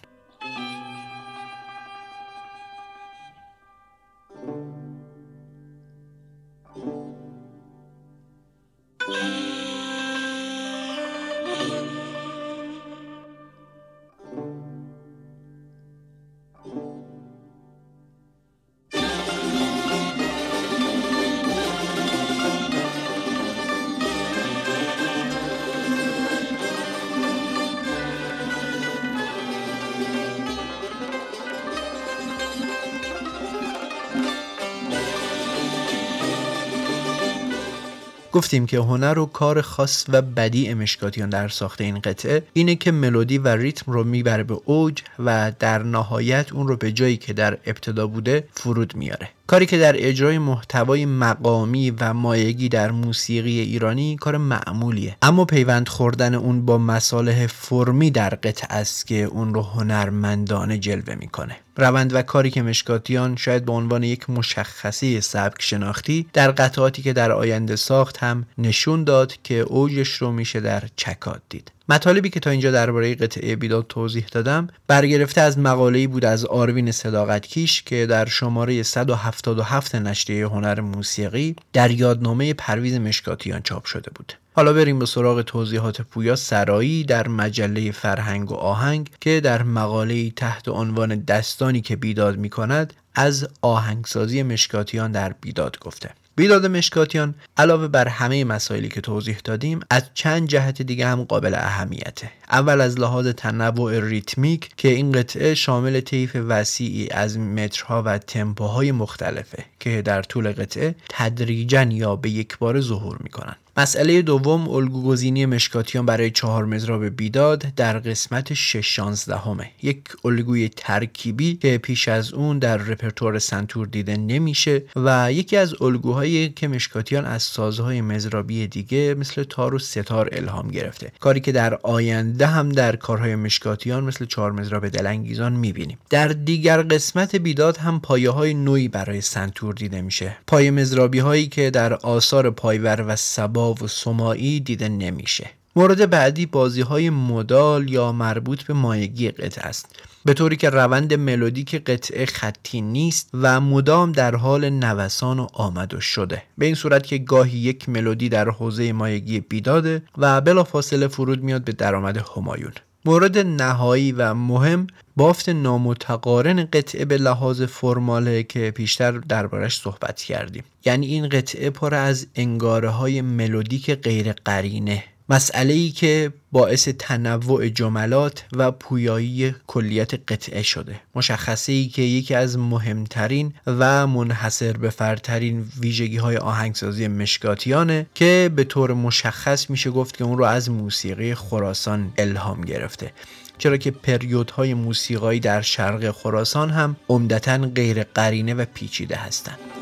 گفتیم 38.34 38.66
که 38.66 38.78
هنر 38.78 39.18
و 39.18 39.26
کار 39.26 39.60
خاص 39.60 40.04
و 40.08 40.22
بدی 40.22 40.74
مشکاتیان 40.74 41.28
در 41.28 41.48
ساخت 41.48 41.80
این 41.80 41.98
قطعه 41.98 42.42
اینه 42.52 42.76
که 42.76 42.92
ملودی 42.92 43.38
و 43.38 43.48
ریتم 43.48 43.92
رو 43.92 44.04
می‌بره 44.04 44.42
به 44.42 44.60
اوج 44.64 45.02
و 45.18 45.52
در 45.58 45.82
نهایت 45.82 46.52
اون 46.52 46.68
رو 46.68 46.76
به 46.76 46.92
جایی 46.92 47.16
که 47.16 47.32
در 47.32 47.58
ابتدا 47.66 48.06
بوده 48.06 48.48
فرود 48.52 48.96
میاره. 48.96 49.28
کاری 49.46 49.66
که 49.66 49.78
در 49.78 49.94
اجرای 49.98 50.38
محتوای 50.38 51.06
مقامی 51.06 51.90
و 51.90 52.14
مایگی 52.14 52.68
در 52.68 52.90
موسیقی 52.90 53.60
ایرانی 53.60 54.16
کار 54.16 54.36
معمولیه. 54.36 55.16
اما 55.22 55.44
پیوند 55.44 55.88
خوردن 55.88 56.34
اون 56.34 56.66
با 56.66 56.78
مصالح 56.78 57.46
فرمی 57.46 58.10
در 58.10 58.30
قطع 58.30 58.66
است 58.70 59.06
که 59.06 59.22
اون 59.22 59.54
رو 59.54 59.62
هنرمندانه 59.62 60.78
جلوه 60.78 61.14
می‌کنه. 61.14 61.56
روند 61.76 62.14
و 62.14 62.22
کاری 62.22 62.50
که 62.50 62.62
مشکاتیان 62.62 63.36
شاید 63.36 63.64
به 63.64 63.72
عنوان 63.72 64.02
یک 64.02 64.30
مشخصه 64.30 65.20
سبک 65.20 65.62
شناختی 65.62 66.26
در 66.32 66.50
قطعاتی 66.50 67.02
که 67.02 67.12
در 67.12 67.32
آینده 67.32 67.76
ساخت 67.76 68.16
هم 68.16 68.46
نشون 68.58 69.04
داد 69.04 69.34
که 69.42 69.54
اوجش 69.54 70.08
رو 70.08 70.32
میشه 70.32 70.60
در 70.60 70.82
چکات 70.96 71.42
دید. 71.48 71.70
مطالبی 71.88 72.30
که 72.30 72.40
تا 72.40 72.50
اینجا 72.50 72.70
درباره 72.70 73.14
قطعه 73.14 73.56
بیداد 73.56 73.86
توضیح 73.88 74.26
دادم 74.32 74.68
برگرفته 74.86 75.40
از 75.40 75.58
مقاله‌ای 75.58 76.06
بود 76.06 76.24
از 76.24 76.44
آروین 76.44 76.92
صداقتکیش 76.92 77.82
که 77.82 78.06
در 78.06 78.26
شماره 78.26 78.82
177 78.82 79.94
نشریه 79.94 80.46
هنر 80.46 80.80
موسیقی 80.80 81.56
در 81.72 81.90
یادنامه 81.90 82.54
پرویز 82.54 82.94
مشکاتیان 82.94 83.62
چاپ 83.62 83.84
شده 83.84 84.10
بود. 84.14 84.32
حالا 84.56 84.72
بریم 84.72 84.98
به 84.98 85.06
سراغ 85.06 85.42
توضیحات 85.42 86.02
پویا 86.02 86.36
سرایی 86.36 87.04
در 87.04 87.28
مجله 87.28 87.90
فرهنگ 87.90 88.50
و 88.50 88.54
آهنگ 88.54 89.10
که 89.20 89.40
در 89.40 89.62
مقاله 89.62 90.30
تحت 90.30 90.68
عنوان 90.68 91.16
دستانی 91.16 91.80
که 91.80 91.96
بیداد 91.96 92.36
می 92.36 92.50
کند 92.50 92.92
از 93.14 93.48
آهنگسازی 93.62 94.42
مشکاتیان 94.42 95.12
در 95.12 95.32
بیداد 95.40 95.78
گفته. 95.78 96.10
بیداد 96.36 96.66
مشکاتیان 96.66 97.34
علاوه 97.56 97.88
بر 97.88 98.08
همه 98.08 98.44
مسائلی 98.44 98.88
که 98.88 99.00
توضیح 99.00 99.38
دادیم 99.44 99.80
از 99.90 100.02
چند 100.14 100.48
جهت 100.48 100.82
دیگه 100.82 101.06
هم 101.06 101.24
قابل 101.24 101.54
اهمیته. 101.54 102.30
اول 102.50 102.80
از 102.80 103.00
لحاظ 103.00 103.26
تنوع 103.26 104.00
ریتمیک 104.00 104.70
که 104.76 104.88
این 104.88 105.12
قطعه 105.12 105.54
شامل 105.54 106.00
طیف 106.00 106.36
وسیعی 106.48 107.10
از 107.10 107.38
مترها 107.38 108.02
و 108.02 108.18
تمپوهای 108.18 108.92
مختلفه 108.92 109.64
که 109.80 110.02
در 110.02 110.22
طول 110.22 110.52
قطعه 110.52 110.94
تدریجا 111.08 111.82
یا 111.82 112.16
به 112.16 112.30
یک 112.30 112.58
بار 112.58 112.80
ظهور 112.80 113.16
می‌کنن 113.22 113.56
مسئله 113.76 114.22
دوم 114.22 114.68
الگوگزینی 114.68 115.46
مشکاتیان 115.46 116.06
برای 116.06 116.30
چهار 116.30 116.64
مزراب 116.64 117.04
بیداد 117.04 117.66
در 117.76 117.98
قسمت 117.98 118.54
6 118.54 118.98
همه 118.98 119.70
یک 119.82 120.00
الگوی 120.24 120.68
ترکیبی 120.68 121.54
که 121.54 121.78
پیش 121.78 122.08
از 122.08 122.32
اون 122.32 122.58
در 122.58 122.76
رپرتوار 122.76 123.38
سنتور 123.38 123.86
دیده 123.86 124.16
نمیشه 124.16 124.82
و 124.96 125.32
یکی 125.32 125.56
از 125.56 125.82
الگوهایی 125.82 126.48
که 126.48 126.68
مشکاتیان 126.68 127.24
از 127.24 127.42
سازهای 127.42 128.00
مزرابی 128.00 128.66
دیگه 128.66 129.14
مثل 129.18 129.44
تار 129.44 129.74
و 129.74 129.78
ستار 129.78 130.28
الهام 130.32 130.68
گرفته. 130.68 131.12
کاری 131.20 131.40
که 131.40 131.52
در 131.52 131.74
آینده 131.82 132.46
هم 132.46 132.68
در 132.68 132.96
کارهای 132.96 133.36
مشکاتیان 133.36 134.04
مثل 134.04 134.24
چهار 134.24 134.52
مزراب 134.52 134.88
دلانگیزان 134.88 135.52
می‌بینیم. 135.52 135.98
در 136.10 136.28
دیگر 136.28 136.82
قسمت 136.82 137.36
بیداد 137.36 137.76
هم 137.76 138.00
پایه 138.00 138.30
های 138.30 138.54
نوعی 138.54 138.88
برای 138.88 139.20
سنتور 139.20 139.74
دیده 139.74 140.02
میشه. 140.02 140.36
پایه 140.46 140.70
مزرابی 140.70 141.18
هایی 141.18 141.46
که 141.46 141.70
در 141.70 141.94
آثار 141.94 142.50
پایور 142.50 143.04
و 143.08 143.16
سبا 143.16 143.63
و 143.72 143.88
سمایی 143.88 144.60
دیده 144.60 144.88
نمیشه. 144.88 145.50
مورد 145.76 146.10
بعدی 146.10 146.46
بازی 146.46 146.80
های 146.80 147.10
مدال 147.10 147.90
یا 147.90 148.12
مربوط 148.12 148.62
به 148.62 148.74
مایگی 148.74 149.30
قطعه 149.30 149.64
است. 149.64 149.86
به 150.24 150.34
طوری 150.34 150.56
که 150.56 150.70
روند 150.70 151.14
ملودیک 151.14 151.74
قطعه 151.74 152.26
خطی 152.26 152.80
نیست 152.80 153.30
و 153.34 153.60
مدام 153.60 154.12
در 154.12 154.34
حال 154.34 154.70
نوسان 154.70 155.38
و 155.38 155.46
آمد 155.52 155.94
و 155.94 156.00
شده. 156.00 156.42
به 156.58 156.66
این 156.66 156.74
صورت 156.74 157.06
که 157.06 157.18
گاهی 157.18 157.58
یک 157.58 157.88
ملودی 157.88 158.28
در 158.28 158.48
حوزه 158.48 158.92
مایگی 158.92 159.40
بیداده 159.40 160.02
و 160.18 160.40
بلافاصله 160.40 161.08
فرود 161.08 161.42
میاد 161.42 161.64
به 161.64 161.72
درآمد 161.72 162.24
همایون. 162.36 162.72
مورد 163.04 163.38
نهایی 163.38 164.12
و 164.12 164.34
مهم 164.34 164.86
بافت 165.16 165.48
نامتقارن 165.48 166.64
قطعه 166.72 167.04
به 167.04 167.16
لحاظ 167.16 167.62
فرماله 167.62 168.42
که 168.42 168.70
پیشتر 168.70 169.12
دربارش 169.12 169.80
صحبت 169.80 170.22
کردیم. 170.22 170.64
یعنی 170.84 171.06
این 171.06 171.28
قطعه 171.28 171.70
پر 171.70 171.94
از 171.94 172.26
انگاره 172.34 172.88
های 172.88 173.20
ملودیک 173.20 173.90
غیر 173.90 174.32
قرینه 174.32 175.04
مسئله 175.28 175.74
ای 175.74 175.90
که 175.90 176.32
باعث 176.52 176.88
تنوع 176.98 177.68
جملات 177.68 178.44
و 178.52 178.70
پویایی 178.70 179.54
کلیت 179.66 180.14
قطعه 180.32 180.62
شده. 180.62 181.00
مشخصه 181.14 181.72
ای 181.72 181.88
که 181.88 182.02
یکی 182.02 182.34
از 182.34 182.58
مهمترین 182.58 183.54
و 183.66 184.06
منحصر 184.06 184.72
به 184.72 184.90
فرترین 184.90 185.66
ویژگی 185.80 186.16
های 186.16 186.36
آهنگسازی 186.36 187.08
مشکاتیانه 187.08 188.06
که 188.14 188.50
به 188.56 188.64
طور 188.64 188.92
مشخص 188.92 189.70
میشه 189.70 189.90
گفت 189.90 190.16
که 190.16 190.24
اون 190.24 190.38
رو 190.38 190.44
از 190.44 190.70
موسیقی 190.70 191.34
خراسان 191.34 192.12
الهام 192.18 192.60
گرفته. 192.60 193.12
چرا 193.58 193.76
که 193.76 193.90
پریودهای 193.90 194.74
موسیقایی 194.74 195.40
در 195.40 195.60
شرق 195.60 196.10
خراسان 196.10 196.70
هم 196.70 196.96
عمدتا 197.08 197.58
غیر 197.58 198.02
قرینه 198.02 198.54
و 198.54 198.64
پیچیده 198.74 199.16
هستند. 199.16 199.73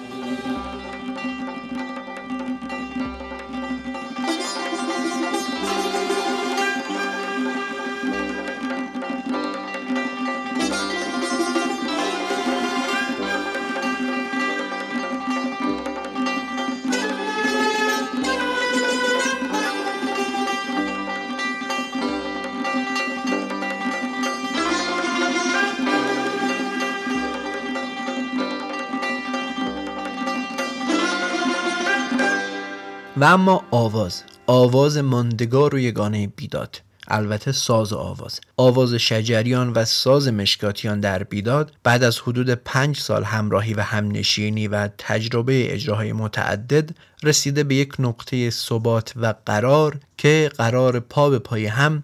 و 33.22 33.24
اما 33.24 33.64
آواز 33.70 34.22
آواز 34.46 34.96
ماندگار 34.96 35.74
و 35.74 35.78
یگانه 35.78 36.26
بیداد. 36.26 36.80
البته 37.08 37.52
ساز 37.52 37.92
و 37.92 37.96
آواز. 37.96 38.40
آواز 38.56 38.94
شجریان 38.94 39.72
و 39.72 39.84
ساز 39.84 40.28
مشکاتیان 40.28 41.00
در 41.00 41.22
بیداد 41.22 41.72
بعد 41.82 42.02
از 42.04 42.18
حدود 42.18 42.50
پنج 42.50 42.98
سال 43.00 43.24
همراهی 43.24 43.74
و 43.74 43.80
همنشینی 43.80 44.68
و 44.68 44.88
تجربه 44.98 45.74
اجراهای 45.74 46.12
متعدد 46.12 46.90
رسیده 47.22 47.64
به 47.64 47.74
یک 47.74 47.94
نقطه 47.98 48.50
ثبات 48.50 49.12
و 49.16 49.34
قرار 49.46 50.00
که 50.18 50.50
قرار 50.58 51.00
پا 51.00 51.30
به 51.30 51.38
پای 51.38 51.66
هم 51.66 52.02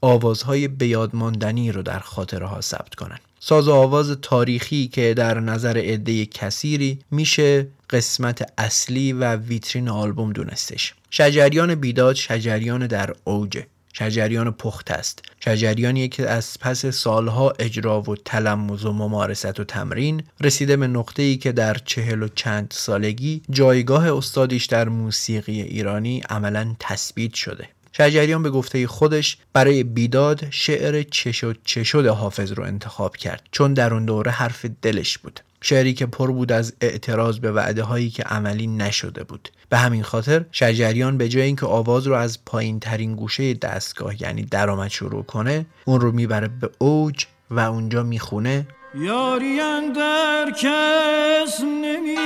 آوازهای 0.00 0.68
بیادماندنی 0.68 1.72
رو 1.72 1.82
در 1.82 1.98
خاطره 1.98 2.60
ثبت 2.60 2.94
کنند 2.94 3.20
ساز 3.40 3.68
و 3.68 3.72
آواز 3.72 4.10
تاریخی 4.22 4.88
که 4.88 5.14
در 5.14 5.40
نظر 5.40 5.78
عده 5.78 6.26
کثیری 6.26 6.98
میشه 7.10 7.66
قسمت 7.90 8.52
اصلی 8.58 9.12
و 9.12 9.36
ویترین 9.36 9.88
آلبوم 9.88 10.32
دونستش. 10.32 10.94
شجریان 11.10 11.74
بیداد 11.74 12.14
شجریان 12.14 12.86
در 12.86 13.14
اوجه 13.24 13.66
شجریان 13.92 14.50
پخت 14.50 14.90
است. 14.90 15.22
شجریانی 15.40 16.08
که 16.08 16.28
از 16.30 16.58
پس 16.60 16.86
سالها 16.86 17.52
اجرا 17.58 18.02
و 18.02 18.16
تلمز 18.16 18.84
و 18.84 18.92
ممارست 18.92 19.60
و 19.60 19.64
تمرین 19.64 20.22
رسیده 20.40 20.76
به 20.76 20.86
نقطه 20.86 21.22
ای 21.22 21.36
که 21.36 21.52
در 21.52 21.76
چهل 21.84 22.22
و 22.22 22.28
چند 22.34 22.74
سالگی 22.76 23.42
جایگاه 23.50 24.12
استادیش 24.16 24.66
در 24.66 24.88
موسیقی 24.88 25.62
ایرانی 25.62 26.20
عملا 26.20 26.76
تثبیت 26.80 27.34
شده. 27.34 27.68
شجریان 27.92 28.42
به 28.42 28.50
گفته 28.50 28.86
خودش 28.86 29.38
برای 29.52 29.82
بیداد 29.82 30.50
شعر 30.50 31.02
چشد 31.02 31.58
چشد 31.64 32.06
حافظ 32.06 32.52
رو 32.52 32.64
انتخاب 32.64 33.16
کرد 33.16 33.42
چون 33.50 33.74
در 33.74 33.94
اون 33.94 34.04
دوره 34.04 34.30
حرف 34.30 34.66
دلش 34.82 35.18
بود. 35.18 35.40
شعری 35.60 35.94
که 35.94 36.06
پر 36.06 36.32
بود 36.32 36.52
از 36.52 36.72
اعتراض 36.80 37.38
به 37.38 37.52
وعده 37.52 37.82
هایی 37.82 38.10
که 38.10 38.22
عملی 38.22 38.66
نشده 38.66 39.24
بود. 39.24 39.48
به 39.68 39.76
همین 39.76 40.02
خاطر 40.02 40.44
شجریان 40.52 41.18
به 41.18 41.28
جای 41.28 41.42
اینکه 41.42 41.66
آواز 41.66 42.06
رو 42.06 42.14
از 42.14 42.44
پایین 42.44 42.80
ترین 42.80 43.14
گوشه 43.14 43.54
دستگاه 43.54 44.22
یعنی 44.22 44.42
درآمد 44.42 44.90
شروع 44.90 45.22
کنه 45.22 45.66
اون 45.84 46.00
رو 46.00 46.12
می‌بره 46.12 46.48
به 46.60 46.70
اوج 46.78 47.26
و 47.50 47.60
اونجا 47.60 48.02
می‌خونه. 48.02 48.66
یاری 48.94 49.58
در 49.96 50.50
کس 50.50 51.60
نمی‌بینیم. 51.60 52.18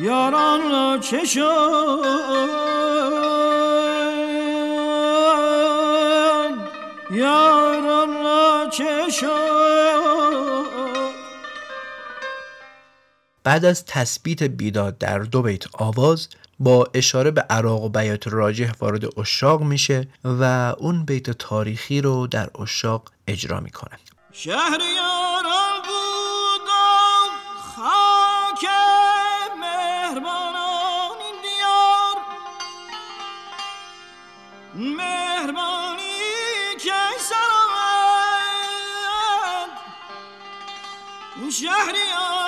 یاران 0.00 0.60
را 0.70 0.98
چه 0.98 1.18
یاران 7.10 8.17
بعد 13.44 13.64
از 13.64 13.84
تثبیت 13.86 14.42
بیداد 14.42 14.98
در 14.98 15.18
دو 15.18 15.42
بیت 15.42 15.64
آواز 15.72 16.28
با 16.58 16.88
اشاره 16.94 17.30
به 17.30 17.40
عراق 17.40 17.82
و 17.82 17.88
بیات 17.88 18.28
راجح 18.28 18.72
وارد 18.80 19.18
اشاق 19.20 19.62
میشه 19.62 20.08
و 20.24 20.74
اون 20.78 21.04
بیت 21.04 21.30
تاریخی 21.30 22.00
رو 22.00 22.26
در 22.26 22.48
اشاق 22.62 23.10
اجرا 23.26 23.60
می‌کنه. 23.60 23.98
شهریاران 24.32 25.82
بودم 25.84 27.30
خاک 27.76 28.64
مهربانان 29.60 31.18
این 31.20 31.34
دیار 31.42 32.16
شهریاران 41.50 42.47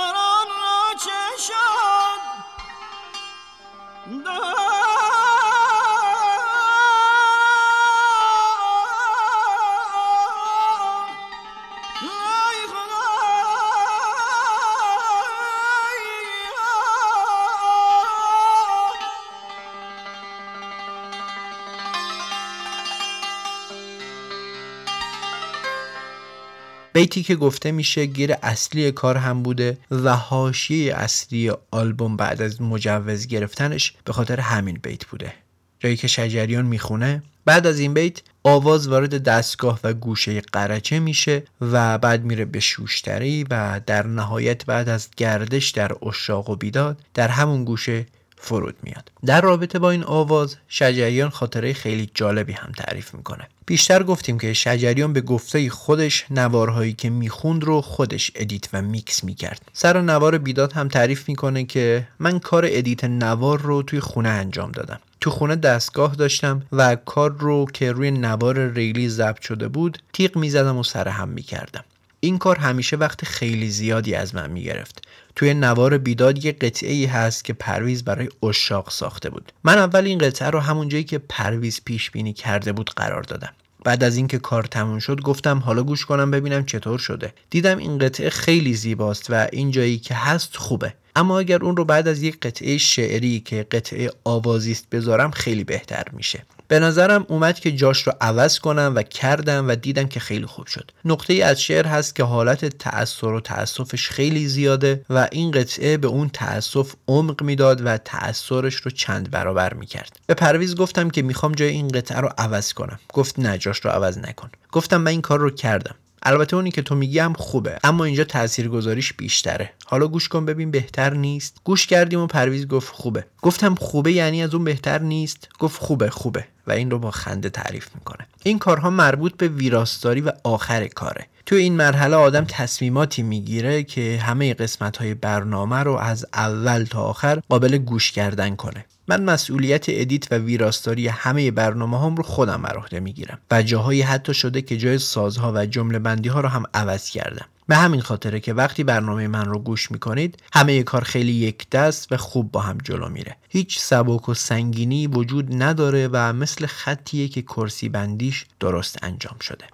بیتی 27.00 27.22
که 27.22 27.36
گفته 27.36 27.72
میشه 27.72 28.06
گیر 28.06 28.34
اصلی 28.42 28.92
کار 28.92 29.16
هم 29.16 29.42
بوده 29.42 29.78
و 29.90 30.16
حاشیه 30.16 30.94
اصلی 30.94 31.52
آلبوم 31.70 32.16
بعد 32.16 32.42
از 32.42 32.62
مجوز 32.62 33.26
گرفتنش 33.26 33.94
به 34.04 34.12
خاطر 34.12 34.40
همین 34.40 34.78
بیت 34.82 35.06
بوده. 35.06 35.32
جایی 35.78 35.96
که 35.96 36.08
شجریان 36.08 36.66
می‌خونه 36.66 37.22
بعد 37.44 37.66
از 37.66 37.78
این 37.78 37.94
بیت 37.94 38.22
آواز 38.44 38.88
وارد 38.88 39.22
دستگاه 39.22 39.80
و 39.84 39.92
گوشه 39.92 40.40
قرچه 40.40 40.98
میشه 40.98 41.42
و 41.60 41.98
بعد 41.98 42.24
میره 42.24 42.44
به 42.44 42.60
شوشتری 42.60 43.44
و 43.50 43.80
در 43.86 44.06
نهایت 44.06 44.64
بعد 44.64 44.88
از 44.88 45.08
گردش 45.16 45.70
در 45.70 45.92
عشاق 46.08 46.50
و 46.50 46.56
بیداد 46.56 47.00
در 47.14 47.28
همون 47.28 47.64
گوشه 47.64 48.06
فرود 48.42 48.76
میاد. 48.82 49.12
در 49.26 49.40
رابطه 49.40 49.78
با 49.78 49.90
این 49.90 50.04
آواز 50.04 50.56
شجریان 50.68 51.30
خاطره 51.30 51.72
خیلی 51.72 52.10
جالبی 52.14 52.52
هم 52.52 52.72
تعریف 52.72 53.14
می‌کنه. 53.14 53.48
بیشتر 53.66 54.02
گفتیم 54.02 54.38
که 54.38 54.52
شجریان 54.52 55.12
به 55.12 55.20
گفته 55.20 55.70
خودش 55.70 56.24
نوارهایی 56.30 56.92
که 56.92 57.10
می‌خوند 57.10 57.64
رو 57.64 57.80
خودش 57.80 58.32
ادیت 58.34 58.68
و 58.72 58.82
میکس 58.82 59.24
می‌کرد. 59.24 59.62
سر 59.72 60.00
نوار 60.00 60.38
بیداد 60.38 60.72
هم 60.72 60.88
تعریف 60.88 61.28
می‌کنه 61.28 61.64
که 61.64 62.08
من 62.18 62.38
کار 62.38 62.64
ادیت 62.68 63.04
نوار 63.04 63.60
رو 63.60 63.82
توی 63.82 64.00
خونه 64.00 64.28
انجام 64.28 64.72
دادم. 64.72 65.00
تو 65.20 65.30
خونه 65.30 65.56
دستگاه 65.56 66.14
داشتم 66.14 66.62
و 66.72 66.96
کار 66.96 67.30
رو 67.38 67.66
که 67.72 67.92
روی 67.92 68.10
نوار 68.10 68.68
ریلی 68.68 69.08
ضبط 69.08 69.40
شده 69.40 69.68
بود 69.68 69.98
تیغ 70.12 70.36
می‌زدم 70.36 70.76
و 70.76 70.82
سر 70.82 71.08
هم 71.08 71.28
می‌کردم. 71.28 71.84
این 72.20 72.38
کار 72.38 72.56
همیشه 72.56 72.96
وقت 72.96 73.24
خیلی 73.24 73.70
زیادی 73.70 74.14
از 74.14 74.34
من 74.34 74.50
می‌گرفت. 74.50 75.02
توی 75.36 75.54
نوار 75.54 75.98
بیداد 75.98 76.44
یه 76.44 76.52
قطعه 76.52 76.92
ای 76.92 77.04
هست 77.04 77.44
که 77.44 77.52
پرویز 77.52 78.04
برای 78.04 78.28
اشاق 78.42 78.90
ساخته 78.90 79.30
بود. 79.30 79.52
من 79.64 79.78
اول 79.78 80.04
این 80.04 80.18
قطعه 80.18 80.50
رو 80.50 80.58
همون 80.60 80.88
جایی 80.88 81.04
که 81.04 81.18
پرویز 81.18 81.80
پیش 81.84 82.10
بینی 82.10 82.32
کرده 82.32 82.72
بود 82.72 82.90
قرار 82.90 83.22
دادم. 83.22 83.52
بعد 83.84 84.04
از 84.04 84.16
اینکه 84.16 84.38
کار 84.38 84.62
تموم 84.62 84.98
شد 84.98 85.20
گفتم 85.20 85.58
حالا 85.58 85.82
گوش 85.82 86.04
کنم 86.06 86.30
ببینم 86.30 86.64
چطور 86.64 86.98
شده. 86.98 87.32
دیدم 87.50 87.78
این 87.78 87.98
قطعه 87.98 88.30
خیلی 88.30 88.74
زیباست 88.74 89.30
و 89.30 89.48
این 89.52 89.70
جایی 89.70 89.98
که 89.98 90.14
هست 90.14 90.56
خوبه. 90.56 90.94
اما 91.16 91.38
اگر 91.38 91.64
اون 91.64 91.76
رو 91.76 91.84
بعد 91.84 92.08
از 92.08 92.22
یک 92.22 92.40
قطعه 92.40 92.78
شعری 92.78 93.40
که 93.40 93.66
قطعه 93.70 94.10
آوازی 94.24 94.72
است 94.72 94.90
بذارم 94.90 95.30
خیلی 95.30 95.64
بهتر 95.64 96.04
میشه. 96.12 96.42
به 96.70 96.78
نظرم 96.78 97.26
اومد 97.28 97.60
که 97.60 97.72
جاش 97.72 98.02
رو 98.02 98.12
عوض 98.20 98.58
کنم 98.58 98.92
و 98.96 99.02
کردم 99.02 99.68
و 99.68 99.74
دیدم 99.74 100.08
که 100.08 100.20
خیلی 100.20 100.46
خوب 100.46 100.66
شد. 100.66 100.90
نقطه 101.04 101.32
ای 101.32 101.42
از 101.42 101.62
شعر 101.62 101.86
هست 101.86 102.16
که 102.16 102.24
حالت 102.24 102.64
تأثیر 102.64 103.28
و 103.28 103.40
تأسفش 103.40 104.10
خیلی 104.10 104.46
زیاده 104.46 105.04
و 105.10 105.28
این 105.32 105.50
قطعه 105.50 105.96
به 105.96 106.08
اون 106.08 106.28
تأسف 106.28 106.94
عمق 107.08 107.42
می‌داد 107.42 107.86
و 107.86 107.98
تأثیرش 107.98 108.74
رو 108.74 108.90
چند 108.90 109.30
برابر 109.30 109.74
می‌کرد. 109.74 110.18
به 110.26 110.34
پرویز 110.34 110.76
گفتم 110.76 111.10
که 111.10 111.22
می‌خوام 111.22 111.52
جای 111.52 111.68
این 111.68 111.88
قطعه 111.88 112.20
رو 112.20 112.28
عوض 112.38 112.72
کنم. 112.72 112.98
گفت 113.12 113.38
نه 113.38 113.58
جاش 113.58 113.78
رو 113.78 113.90
عوض 113.90 114.18
نکن. 114.18 114.50
گفتم 114.72 114.96
من 114.96 115.10
این 115.10 115.22
کار 115.22 115.38
رو 115.38 115.50
کردم. 115.50 115.94
البته 116.22 116.56
اونی 116.56 116.70
که 116.70 116.82
تو 116.82 116.94
میگی 116.94 117.18
هم 117.18 117.32
خوبه 117.32 117.78
اما 117.84 118.04
اینجا 118.04 118.24
تاثیرگذاریش 118.24 119.12
بیشتره. 119.12 119.72
حالا 119.86 120.08
گوش 120.08 120.28
کن 120.28 120.44
ببین 120.44 120.70
بهتر 120.70 121.14
نیست. 121.14 121.56
گوش 121.64 121.86
کردیم 121.86 122.20
و 122.20 122.26
پرویز 122.26 122.66
گفت 122.66 122.92
خوبه. 122.92 123.26
گفتم 123.42 123.74
خوبه 123.74 124.12
یعنی 124.12 124.42
از 124.42 124.54
اون 124.54 124.64
بهتر 124.64 124.98
نیست. 124.98 125.48
گفت 125.58 125.80
خوبه 125.80 126.10
خوبه. 126.10 126.44
و 126.66 126.72
این 126.72 126.90
رو 126.90 126.98
با 126.98 127.10
خنده 127.10 127.50
تعریف 127.50 127.88
می‌کنه. 127.94 128.26
این 128.42 128.58
کارها 128.58 128.90
مربوط 128.90 129.36
به 129.36 129.48
ویراستاری 129.48 130.20
و 130.20 130.32
آخر 130.44 130.86
کاره. 130.86 131.26
تو 131.46 131.56
این 131.56 131.76
مرحله 131.76 132.16
آدم 132.16 132.44
تصمیماتی 132.44 133.22
می‌گیره 133.22 133.82
که 133.82 134.20
همه 134.22 134.54
قسمت 134.54 134.96
های 134.96 135.14
برنامه 135.14 135.76
رو 135.76 135.96
از 135.96 136.26
اول 136.34 136.84
تا 136.84 137.02
آخر 137.02 137.40
قابل 137.48 137.78
گوش 137.78 138.12
کردن 138.12 138.56
کنه. 138.56 138.84
من 139.10 139.24
مسئولیت 139.24 139.84
ادیت 139.88 140.32
و 140.32 140.34
ویراستاری 140.34 141.08
همه 141.08 141.50
برنامه 141.50 142.00
هم 142.00 142.14
رو 142.14 142.22
خودم 142.22 142.62
بر 142.62 142.76
عهده 142.76 143.00
می‌گیرم 143.00 143.38
و 143.50 143.62
جاهایی 143.62 144.02
حتی 144.02 144.34
شده 144.34 144.62
که 144.62 144.76
جای 144.76 144.98
سازها 144.98 145.52
و 145.54 145.66
جمله 145.66 145.98
بندی 145.98 146.28
ها 146.28 146.40
رو 146.40 146.48
هم 146.48 146.62
عوض 146.74 147.10
کردم. 147.10 147.46
به 147.68 147.76
همین 147.76 148.00
خاطره 148.00 148.40
که 148.40 148.54
وقتی 148.54 148.84
برنامه 148.84 149.28
من 149.28 149.44
رو 149.44 149.58
گوش 149.58 149.90
می‌کنید 149.90 150.42
همه 150.52 150.82
کار 150.82 151.04
خیلی 151.04 151.32
یک 151.32 151.70
دست 151.70 152.12
و 152.12 152.16
خوب 152.16 152.52
با 152.52 152.60
هم 152.60 152.78
جلو 152.84 153.08
میره. 153.08 153.36
هیچ 153.48 153.78
سبک 153.78 154.28
و 154.28 154.34
سنگینی 154.34 155.06
وجود 155.06 155.62
نداره 155.62 156.08
و 156.12 156.32
مثل 156.32 156.66
خطیه 156.66 157.28
که 157.28 157.42
کرسی 157.42 157.88
بندیش 157.88 158.46
درست 158.60 158.98
انجام 159.02 159.36
شده. 159.40 159.64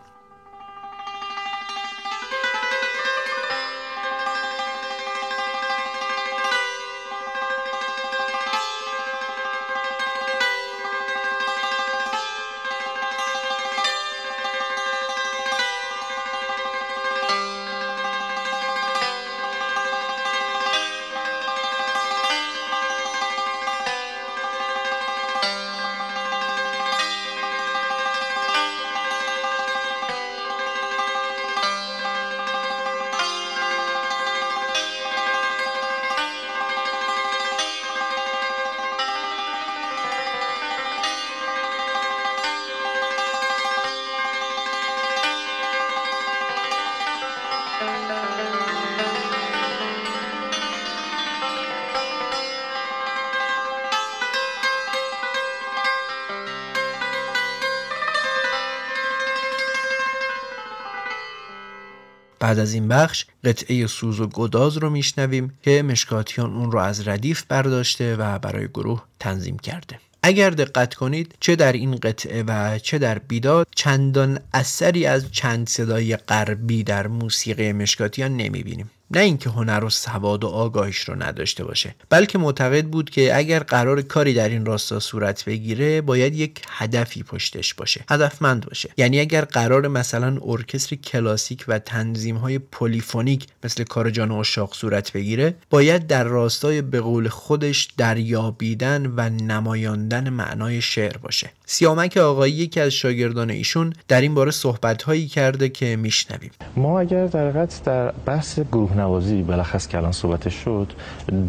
بعد 62.46 62.58
از 62.58 62.74
این 62.74 62.88
بخش 62.88 63.26
قطعه 63.44 63.86
سوز 63.86 64.20
و 64.20 64.26
گداز 64.26 64.76
رو 64.76 64.90
میشنویم 64.90 65.58
که 65.62 65.82
مشکاتیان 65.82 66.56
اون 66.56 66.72
رو 66.72 66.78
از 66.78 67.08
ردیف 67.08 67.42
برداشته 67.48 68.16
و 68.16 68.38
برای 68.38 68.68
گروه 68.68 69.02
تنظیم 69.20 69.58
کرده. 69.58 69.98
اگر 70.22 70.50
دقت 70.50 70.94
کنید 70.94 71.34
چه 71.40 71.56
در 71.56 71.72
این 71.72 71.96
قطعه 71.96 72.42
و 72.42 72.78
چه 72.78 72.98
در 72.98 73.18
بیداد 73.18 73.66
چندان 73.74 74.38
اثری 74.54 75.06
از 75.06 75.32
چند 75.32 75.68
صدای 75.68 76.16
غربی 76.16 76.84
در 76.84 77.06
موسیقی 77.06 77.72
مشکاتیان 77.72 78.36
نمی‌بینیم. 78.36 78.90
نه 79.10 79.20
اینکه 79.20 79.50
هنر 79.50 79.84
و 79.84 79.90
سواد 79.90 80.44
و 80.44 80.48
آگاهیش 80.48 80.98
رو 80.98 81.22
نداشته 81.22 81.64
باشه 81.64 81.94
بلکه 82.10 82.38
معتقد 82.38 82.84
بود 82.84 83.10
که 83.10 83.36
اگر 83.36 83.58
قراره 83.58 84.02
کاری 84.02 84.34
در 84.34 84.48
این 84.48 84.66
راستا 84.66 85.00
صورت 85.00 85.44
بگیره 85.44 86.00
باید 86.00 86.34
یک 86.34 86.62
هدفی 86.68 87.22
پشتش 87.22 87.74
باشه 87.74 88.04
هدفمند 88.10 88.66
باشه. 88.66 88.90
یعنی 88.96 89.20
اگر 89.20 89.44
قراره 89.44 89.88
مثلا 89.88 90.38
ارکستر 90.42 90.96
کلاسیک 90.96 91.64
و 91.68 91.78
تنظیم 91.78 92.36
های 92.36 92.58
پلیفونیک 92.58 93.46
مثل 93.64 93.84
کار 93.84 94.10
جان 94.10 94.30
عشاق 94.30 94.74
صورت 94.74 95.12
بگیره 95.12 95.54
باید 95.70 96.06
در 96.06 96.24
راستای 96.24 96.82
به 96.82 97.00
قول 97.00 97.28
خودش 97.28 97.88
دریابیدن 97.96 99.06
و 99.16 99.30
نمایاندن 99.30 100.28
معنای 100.28 100.80
شعر 100.80 101.16
باشه. 101.16 101.50
سیامک 101.66 102.16
آقایی 102.16 102.52
یکی 102.52 102.80
از 102.80 102.92
شاگردان 102.92 103.50
ایشون 103.50 103.92
در 104.08 104.20
این 104.20 104.34
باره 104.34 104.50
صحبت 104.50 105.02
هایی 105.02 105.28
کرده 105.28 105.68
که 105.68 105.96
میشنویم. 105.96 106.50
ما 106.76 107.00
اگر 107.00 107.26
در 107.26 107.66
در 107.66 108.12
بحث 108.26 108.58
گروه 108.58 108.95
نوازی 108.96 109.42
بلخص 109.42 109.88
که 109.88 109.98
الان 109.98 110.12
صحبتش 110.12 110.54
شد 110.54 110.92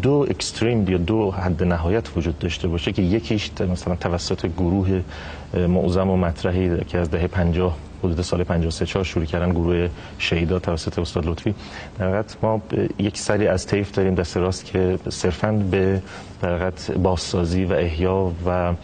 دو 0.02 0.26
اکستریم 0.30 0.88
یا 0.88 0.98
دو 0.98 1.30
حد 1.30 1.64
نهایت 1.64 2.16
وجود 2.16 2.38
داشته 2.38 2.68
باشه 2.68 2.92
که 2.92 3.02
یکیش 3.02 3.50
مثلا 3.60 3.94
توسط 3.94 4.46
گروه 4.46 5.02
معظم 5.54 6.10
و 6.10 6.16
مطرحی 6.16 6.84
که 6.84 6.98
از 6.98 7.10
دهه 7.10 7.26
50 7.26 7.76
حدود 8.04 8.22
سال 8.22 8.44
53 8.44 8.86
4 8.86 9.04
شروع 9.04 9.24
کردن 9.24 9.50
گروه 9.50 9.88
شهیدا 10.18 10.58
توسط 10.58 10.98
استاد 10.98 11.26
لطفی. 11.26 11.54
در 11.98 12.24
ما 12.42 12.62
یک 12.98 13.18
سری 13.18 13.46
از 13.46 13.66
طیف 13.66 13.92
داریم 13.92 14.14
دست 14.14 14.36
راست 14.36 14.64
که 14.64 14.98
صرفا 15.08 15.52
به 15.52 16.02
در 16.42 16.70
بازسازی 16.96 17.64
و 17.64 17.72
احیا 17.72 18.32
و 18.46 18.74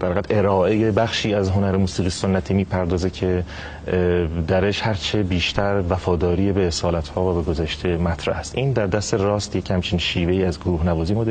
در 0.00 0.22
ارائه 0.30 0.90
بخشی 0.90 1.34
از 1.34 1.50
هنر 1.50 1.76
موسیقی 1.76 2.10
سنتی 2.10 2.54
می‌پردازه 2.54 3.10
که 3.10 3.44
درش 4.48 4.82
هرچه 4.82 5.22
بیشتر 5.22 5.82
وفاداری 5.88 6.52
به 6.52 6.66
اصالت 6.66 7.08
ها 7.08 7.22
و 7.24 7.34
به 7.34 7.42
گذشته 7.42 7.96
مطرح 7.96 8.36
است. 8.36 8.58
این 8.58 8.72
در 8.72 8.86
دست 8.86 9.14
راست 9.14 9.56
یک 9.56 9.70
همچین 9.70 9.98
شیوه 9.98 10.46
از 10.46 10.60
گروه 10.60 10.86
نوازی 10.86 11.14
ما 11.14 11.24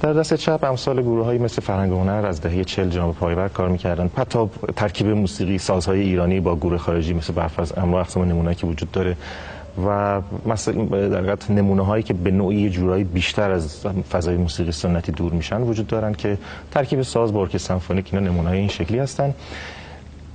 در 0.00 0.12
دست 0.12 0.34
چپ 0.34 0.64
امثال 0.64 1.02
گروه 1.02 1.24
های 1.24 1.38
مثل 1.38 1.62
فرهنگ 1.62 1.92
هنر 1.92 2.26
از 2.26 2.40
دهه 2.40 2.64
40 2.64 2.88
جناب 2.90 3.14
پایور 3.14 3.48
کار 3.48 3.68
می‌کردن. 3.68 4.10
حتی 4.16 4.38
ترکیب 4.76 5.06
موسیقی 5.06 5.58
سازهای 5.58 6.00
ایرانی 6.00 6.40
با 6.40 6.56
گروه 6.56 6.78
خارجی 6.78 7.14
مثل 7.14 7.32
برفرض 7.32 7.72
امرو 7.76 7.98
اقسام 7.98 8.24
نمونه‌ای 8.24 8.54
که 8.54 8.66
وجود 8.66 8.90
داره 8.90 9.16
و 9.86 10.20
مثلا 10.46 11.08
در 11.08 11.36
نمونه 11.50 11.82
هایی 11.82 12.02
که 12.02 12.14
به 12.14 12.30
نوعی 12.30 12.70
جورایی 12.70 13.04
بیشتر 13.04 13.50
از 13.50 13.86
فضای 14.12 14.36
موسیقی 14.36 14.72
سنتی 14.72 15.12
دور 15.12 15.32
میشن 15.32 15.62
وجود 15.62 15.86
دارن 15.86 16.14
که 16.14 16.38
ترکیب 16.70 17.02
ساز 17.02 17.32
با 17.32 17.40
ارکستر 17.40 17.58
سمفونیک 17.58 18.14
اینا 18.14 18.30
نمونه 18.30 18.50
این 18.50 18.68
شکلی 18.68 18.98
هستن. 18.98 19.34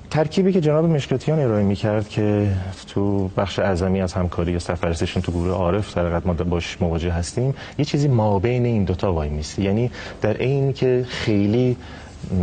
ترکیبی 0.10 0.54
که 0.54 0.62
جناب 0.62 0.86
مشکاتیان 0.86 1.40
ارائه 1.40 1.64
می‌کرد 1.64 2.10
که 2.10 2.48
تو 2.88 3.28
بخش 3.38 3.60
اعظمی 3.60 4.02
از 4.02 4.14
همکاری 4.14 4.52
یا 4.52 4.60
سفرستشون 4.60 5.22
تو 5.22 5.32
گروه 5.32 5.52
عارف 5.52 5.98
در 5.98 6.20
ما 6.26 6.34
باش 6.34 6.82
مواجه 6.82 7.12
هستیم 7.12 7.54
یه 7.80 7.86
چیزی 7.86 8.08
ما 8.08 8.40
بین 8.40 8.66
این 8.66 8.84
دوتا 8.84 9.14
وای 9.14 9.30
میسی 9.30 9.64
یعنی 9.64 9.92
در 10.22 10.38
این 10.38 10.74
که 10.74 11.06
خیلی 11.10 11.78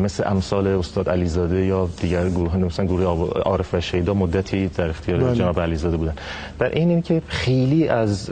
مثل 0.02 0.22
امثال 0.26 0.66
استاد 0.66 1.08
علیزاده 1.08 1.66
یا 1.66 1.88
دیگر 2.00 2.28
گروه 2.28 2.56
مثلا 2.56 2.86
گروه 2.86 3.30
عارف 3.30 3.74
و 3.74 3.80
شیدا 3.80 4.14
مدتی 4.14 4.68
در 4.68 4.88
اختیار 4.88 5.20
بله. 5.20 5.34
جناب 5.34 5.60
علیزاده 5.60 5.96
بودن 5.96 6.14
در 6.58 6.68
این 6.68 6.90
این 6.90 7.02
که 7.02 7.22
خیلی 7.28 7.88
از 7.88 8.30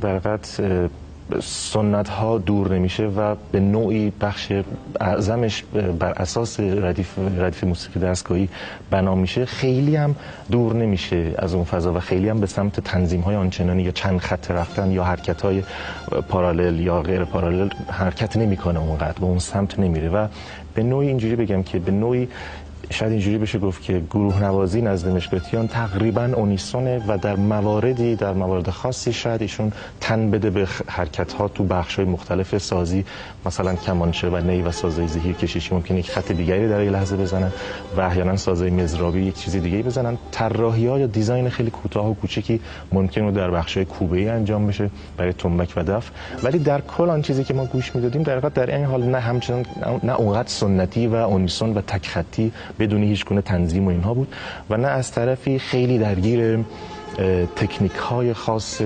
در 0.00 0.18
سنت 1.42 2.08
ها 2.08 2.38
دور 2.38 2.74
نمیشه 2.74 3.04
و 3.06 3.34
به 3.52 3.60
نوعی 3.60 4.12
بخش 4.20 4.52
اعظمش 5.00 5.64
بر 5.98 6.12
اساس 6.12 6.60
ردیف, 6.60 7.18
ردیف 7.38 7.64
موسیقی 7.64 8.00
دستگاهی 8.00 8.48
بنا 8.90 9.14
میشه 9.14 9.44
خیلی 9.44 9.96
هم 9.96 10.16
دور 10.50 10.74
نمیشه 10.74 11.34
از 11.38 11.54
اون 11.54 11.64
فضا 11.64 11.92
و 11.92 12.00
خیلی 12.00 12.28
هم 12.28 12.40
به 12.40 12.46
سمت 12.46 12.80
تنظیم 12.80 13.20
های 13.20 13.36
آنچنانی 13.36 13.82
یا 13.82 13.90
چند 13.90 14.18
خط 14.20 14.50
رفتن 14.50 14.90
یا 14.90 15.04
حرکت 15.04 15.42
های 15.42 15.62
پارالل 16.28 16.80
یا 16.80 17.02
غیر 17.02 17.24
پارالل 17.24 17.68
حرکت 17.88 18.36
نمی‌کنه 18.36 18.80
اونقدر 18.80 19.18
به 19.18 19.24
اون 19.24 19.38
سمت 19.38 19.78
نمیره 19.78 20.08
و 20.08 20.26
به 20.76 20.82
نوعی 20.82 21.08
اینجوری 21.08 21.36
بگم 21.36 21.62
که 21.62 21.78
به 21.78 21.92
نوعی 21.92 22.28
شاید 22.90 23.12
اینجوری 23.12 23.38
بشه 23.38 23.58
گفت 23.58 23.82
که 23.82 24.02
گروه 24.10 24.42
نوازی 24.42 24.82
نزد 24.82 25.08
مشکاتیان 25.08 25.68
تقریبا 25.68 26.30
اونیسونه 26.36 27.04
و 27.08 27.18
در 27.18 27.36
مواردی 27.36 28.16
در 28.16 28.32
موارد 28.32 28.70
خاصی 28.70 29.12
شاید 29.12 29.42
ایشون 29.42 29.72
تن 30.00 30.30
بده 30.30 30.50
به 30.50 30.68
حرکت 30.86 31.32
ها 31.32 31.48
تو 31.48 31.64
بخش 31.64 31.96
های 31.96 32.04
مختلف 32.04 32.58
سازی 32.58 33.04
مثلا 33.46 33.74
کمانچه 33.74 34.28
و 34.28 34.36
نی 34.36 34.62
و 34.62 34.72
سازای 34.72 35.08
زهیر 35.08 35.34
کشیشی 35.34 35.74
ممکنه 35.74 35.98
یک 35.98 36.10
خط 36.10 36.32
دیگری 36.32 36.68
در 36.68 36.78
این 36.78 36.92
لحظه 36.92 37.16
بزنن 37.16 37.52
و 37.96 38.00
احیانا 38.00 38.36
سازای 38.36 38.70
مزرابی 38.70 39.22
یک 39.22 39.34
چیز 39.34 39.56
دیگه 39.56 39.82
بزنن. 39.82 40.18
طراحی 40.32 40.86
ها 40.86 40.98
یا 40.98 41.06
دیزاین 41.06 41.48
خیلی 41.48 41.70
کوتاه 41.70 42.10
و 42.10 42.14
کوچکی 42.14 42.60
ممکنه 42.92 43.32
در 43.32 43.50
بخش 43.50 43.76
های 43.76 43.86
کوبه 43.86 44.18
ای 44.18 44.28
انجام 44.28 44.66
بشه 44.66 44.90
برای 45.16 45.32
تنبک 45.32 45.72
و 45.76 45.82
دف 45.82 46.10
ولی 46.42 46.58
در 46.58 46.80
کل 46.80 47.10
آن 47.10 47.22
چیزی 47.22 47.44
که 47.44 47.54
ما 47.54 47.64
گوش 47.64 47.94
می‌دادیم 47.94 48.22
در 48.22 48.40
در 48.40 48.76
این 48.76 48.84
حال 48.84 49.02
نه 49.02 49.18
همچنان 49.20 49.66
نه 50.02 50.14
اونقدر 50.14 50.48
سنتی 50.48 51.06
و 51.06 51.14
اونیسون 51.14 51.74
و 51.74 51.80
تک 51.80 52.06
خطی 52.06 52.52
بدون 52.78 53.02
هیچ 53.02 53.24
گونه 53.24 53.42
تنظیم 53.42 53.86
و 53.86 53.90
اینها 53.90 54.14
بود 54.14 54.34
و 54.70 54.76
نه 54.76 54.88
از 54.88 55.12
طرفی 55.12 55.58
خیلی 55.58 55.98
درگیر 55.98 56.58
تکنیک 57.56 57.92
های 57.92 58.32
خاص 58.32 58.82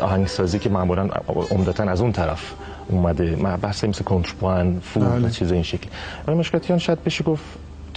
آهنگسازی 0.00 0.58
که 0.58 0.70
معمولا 0.70 1.08
عمدتا 1.50 1.84
از 1.84 2.00
اون 2.00 2.12
طرف 2.12 2.52
اومده 2.88 3.36
بحث 3.36 3.84
مثل 3.84 4.04
کنترپوان 4.04 4.80
فود 4.80 5.02
و 5.02 5.06
بله. 5.06 5.30
چیز 5.30 5.52
این 5.52 5.62
شکلی 5.62 5.90
ولی 6.26 6.36
مشکلاتیان 6.36 6.78
شاید 6.78 7.04
بشه 7.04 7.24
گفت 7.24 7.44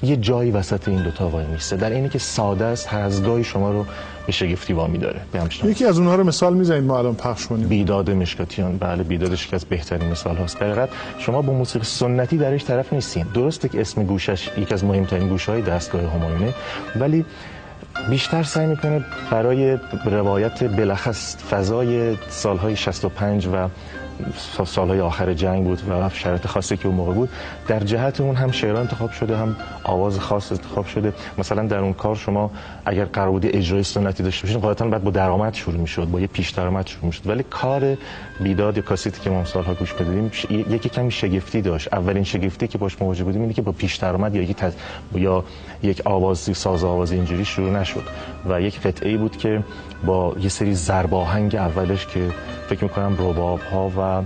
یه 0.04 0.16
جایی 0.18 0.52
وسط 0.52 0.88
این 0.88 1.04
دوتا 1.04 1.30
وای 1.30 1.46
میسته. 1.46 1.76
در 1.76 1.90
اینی 1.90 2.10
که 2.10 2.20
ساده 2.20 2.66
است 2.66 2.94
هر 2.94 3.00
از 3.00 3.24
گاهی 3.24 3.44
شما 3.44 3.72
رو 3.72 3.86
به 4.26 4.32
شگفتی 4.32 4.74
وامی 4.74 4.98
داره. 4.98 5.22
یکی 5.64 5.86
از 5.86 6.00
اونها 6.00 6.16
رو 6.16 6.24
مثال 6.24 6.54
می‌زنید 6.54 6.84
ما 6.84 6.98
الان 7.00 7.16
پخش 7.16 7.48
کنیم. 7.48 7.68
بیداد 7.68 8.12
مشکاتیان. 8.12 8.78
بله 8.78 9.04
بیدادش 9.04 9.48
که 9.48 9.56
از 9.56 9.66
بهترین 9.66 10.12
مثال 10.12 10.36
هاست. 10.36 10.60
برقت 10.60 10.90
شما 11.20 11.42
با 11.42 11.54
موسیقی 11.54 11.86
سنتی 11.86 12.38
درش 12.38 12.66
طرف 12.66 12.94
نیستین. 12.94 13.26
درسته 13.34 13.70
که 13.70 13.82
اسم 13.82 14.04
گوشش 14.04 14.50
یکی 14.58 14.74
از 14.74 14.84
مهمترین 14.84 15.30
گوشه 15.30 15.52
های 15.52 15.62
دستگاه 15.62 16.02
همایونه 16.02 16.54
ولی 17.00 17.26
بیشتر 18.10 18.44
سعی 18.44 18.68
می‌کنه 18.68 19.06
برای 19.32 19.78
روایت 20.06 20.64
بلخص 20.64 21.38
فضای 21.38 22.18
سالهای 22.30 22.76
65 22.76 23.48
و 23.48 23.68
سالهای 24.66 25.02
آخر 25.02 25.34
جنگ 25.34 25.64
بود 25.64 25.82
و 25.90 26.10
شرایط 26.10 26.48
خاصی 26.48 26.78
که 26.78 26.88
اون 26.88 26.96
موقع 26.96 27.14
بود. 27.14 27.30
در 27.68 27.80
جهت 27.80 28.22
اون 28.22 28.36
هم 28.36 28.52
شعرها 28.52 28.80
انتخاب 28.80 29.12
شده 29.12 29.38
هم 29.38 29.56
آواز 29.84 30.20
خاص 30.20 30.52
انتخاب 30.52 30.86
شده. 30.86 31.14
مثلا 31.38 31.68
در 31.68 31.78
اون 31.78 31.94
کار 31.94 32.16
شما 32.16 32.52
اگر 32.86 33.06
قرار 33.06 33.32
بود 33.32 33.46
اجرای 33.46 33.84
سنتی 33.84 34.24
داشته 34.24 34.48
باشین 34.48 34.62
قاعدتا 34.62 34.88
بعد 34.88 35.04
با 35.04 35.12
درآمد 35.12 35.54
شروع 35.54 35.78
می‌شد 35.78 36.06
با 36.06 36.20
یه 36.20 36.28
پیش 36.28 36.50
درآمد 36.50 36.88
شروع 36.88 37.06
می‌شد. 37.06 37.28
ولی 37.28 37.44
کار 37.44 37.98
بیداد 38.40 38.78
یا 38.78 38.84
کاسیتی 38.84 39.22
که 39.22 39.30
ما 39.30 39.46
سالها 39.46 39.74
گوش 39.74 39.94
بدیم 39.94 40.32
یکی 40.70 40.90
کمی 40.90 41.12
شگفتی 41.12 41.62
داشت. 41.62 41.94
اولین 41.94 42.24
شگفتی 42.24 42.68
که 42.68 42.78
باش 42.78 43.02
مواجه 43.02 43.24
بودیم 43.24 43.42
اینه 43.42 43.54
که 43.54 43.62
با 43.62 43.72
پیش 43.72 43.96
درآمد 43.96 44.36
یا 44.36 44.42
یک 44.42 44.56
تز... 44.56 44.74
یا 45.16 45.44
یک 45.84 46.02
آوازی 46.06 46.54
ساز 46.54 46.84
آواز 46.84 47.12
اینجوری 47.12 47.46
شروع 47.46 47.70
نشد. 47.70 48.04
و 48.50 48.62
یک 48.62 48.82
قطعه 48.82 49.18
بود 49.18 49.38
که 49.38 49.64
با 50.06 50.36
یه 50.40 50.50
سری 50.50 50.76
زرباهنگ 50.76 51.56
اولش 51.56 52.06
که 52.06 52.30
فکر 52.70 52.84
می‌کنم 52.84 53.14
رباب 53.20 53.60
ها 53.60 53.90
و 53.90 54.26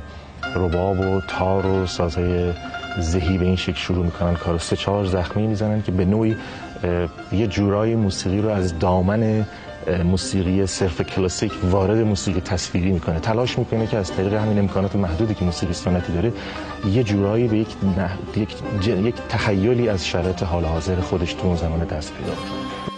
رباب 0.55 0.99
و 0.99 1.21
تار 1.27 1.65
و 1.65 1.85
سازهای 1.87 2.53
زهی 2.99 3.37
به 3.37 3.45
این 3.45 3.55
شکل 3.55 3.77
شروع 3.77 4.05
می‌کنن 4.05 4.35
کار 4.35 4.57
سه 4.57 4.75
چهار 4.75 5.05
زخمی 5.05 5.47
می‌زنن 5.47 5.81
که 5.81 5.91
به 5.91 6.05
نوعی 6.05 6.35
یه 7.31 7.47
جورای 7.47 7.95
موسیقی 7.95 8.41
رو 8.41 8.49
از 8.49 8.79
دامن 8.79 9.45
موسیقی 9.89 10.65
صرف 10.65 11.01
کلاسیک 11.01 11.51
وارد 11.63 11.97
موسیقی 11.97 12.41
تصویری 12.41 12.91
می‌کنه. 12.91 13.19
تلاش 13.19 13.59
می‌کنه 13.59 13.87
که 13.87 13.97
از 13.97 14.11
طریق 14.11 14.33
همین 14.33 14.59
امکانات 14.59 14.95
محدودی 14.95 15.33
که 15.33 15.45
موسیقی 15.45 15.73
سنتی 15.73 16.13
داره 16.13 16.33
یه 16.91 17.03
جورایی 17.03 17.47
به 17.47 17.57
یک, 17.57 17.67
یک, 18.35 19.15
تخیلی 19.29 19.89
از 19.89 20.07
شرایط 20.07 20.43
حال 20.43 20.65
حاضر 20.65 20.95
خودش 20.95 21.33
تو 21.33 21.47
اون 21.47 21.55
زمان 21.55 21.79
دست 21.79 22.13
پیدا 22.13 22.31
کنه. 22.31 22.88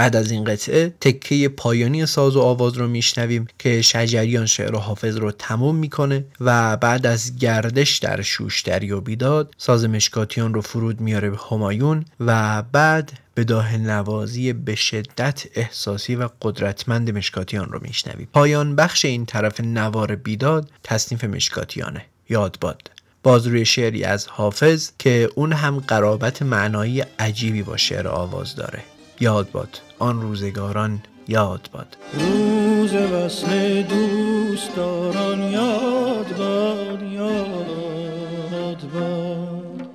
بعد 0.00 0.16
از 0.16 0.30
این 0.30 0.44
قطعه 0.44 0.94
تکه 1.00 1.48
پایانی 1.48 2.06
ساز 2.06 2.36
و 2.36 2.40
آواز 2.40 2.76
رو 2.76 2.88
میشنویم 2.88 3.46
که 3.58 3.82
شجریان 3.82 4.46
شعر 4.46 4.76
حافظ 4.76 5.16
رو 5.16 5.30
تموم 5.30 5.76
می‌کنه 5.76 6.24
و 6.40 6.76
بعد 6.76 7.06
از 7.06 7.36
گردش 7.36 7.98
در 7.98 8.22
شوشتری 8.22 8.90
و 8.92 9.00
بیداد 9.00 9.54
ساز 9.58 9.84
مشکاتیان 9.84 10.54
رو 10.54 10.60
فرود 10.60 11.00
میاره 11.00 11.30
به 11.30 11.38
همایون 11.50 12.04
و 12.20 12.62
بعد 12.62 13.12
به 13.34 13.44
داه 13.44 13.76
نوازی 13.76 14.52
به 14.52 14.74
شدت 14.74 15.44
احساسی 15.54 16.14
و 16.14 16.28
قدرتمند 16.42 17.16
مشکاتیان 17.16 17.68
رو 17.68 17.78
میشنویم. 17.82 18.28
پایان 18.32 18.76
بخش 18.76 19.04
این 19.04 19.26
طرف 19.26 19.60
نوار 19.60 20.16
بیداد 20.16 20.70
تصنیف 20.82 21.24
مشکاتیانه. 21.24 22.04
یاد 22.28 22.56
باد. 22.60 22.90
باز 23.22 23.46
روی 23.46 23.64
شعری 23.64 24.04
از 24.04 24.26
حافظ 24.26 24.90
که 24.98 25.30
اون 25.34 25.52
هم 25.52 25.80
قرابت 25.80 26.42
معنایی 26.42 27.00
عجیبی 27.18 27.62
با 27.62 27.76
شعر 27.76 28.08
آواز 28.08 28.56
داره. 28.56 28.82
یاد 29.20 29.50
باد. 29.50 29.89
آن 30.00 30.22
روزگاران 30.22 31.02
یاد 31.28 31.68
باد. 31.72 31.96
روز 32.12 32.94
وصل 32.94 33.82
دوستداران 33.82 35.42
یاد 35.42 36.36
باد 36.38 37.02
یاد 37.02 38.82
باد 38.94 39.88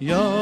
یاد 0.00 0.33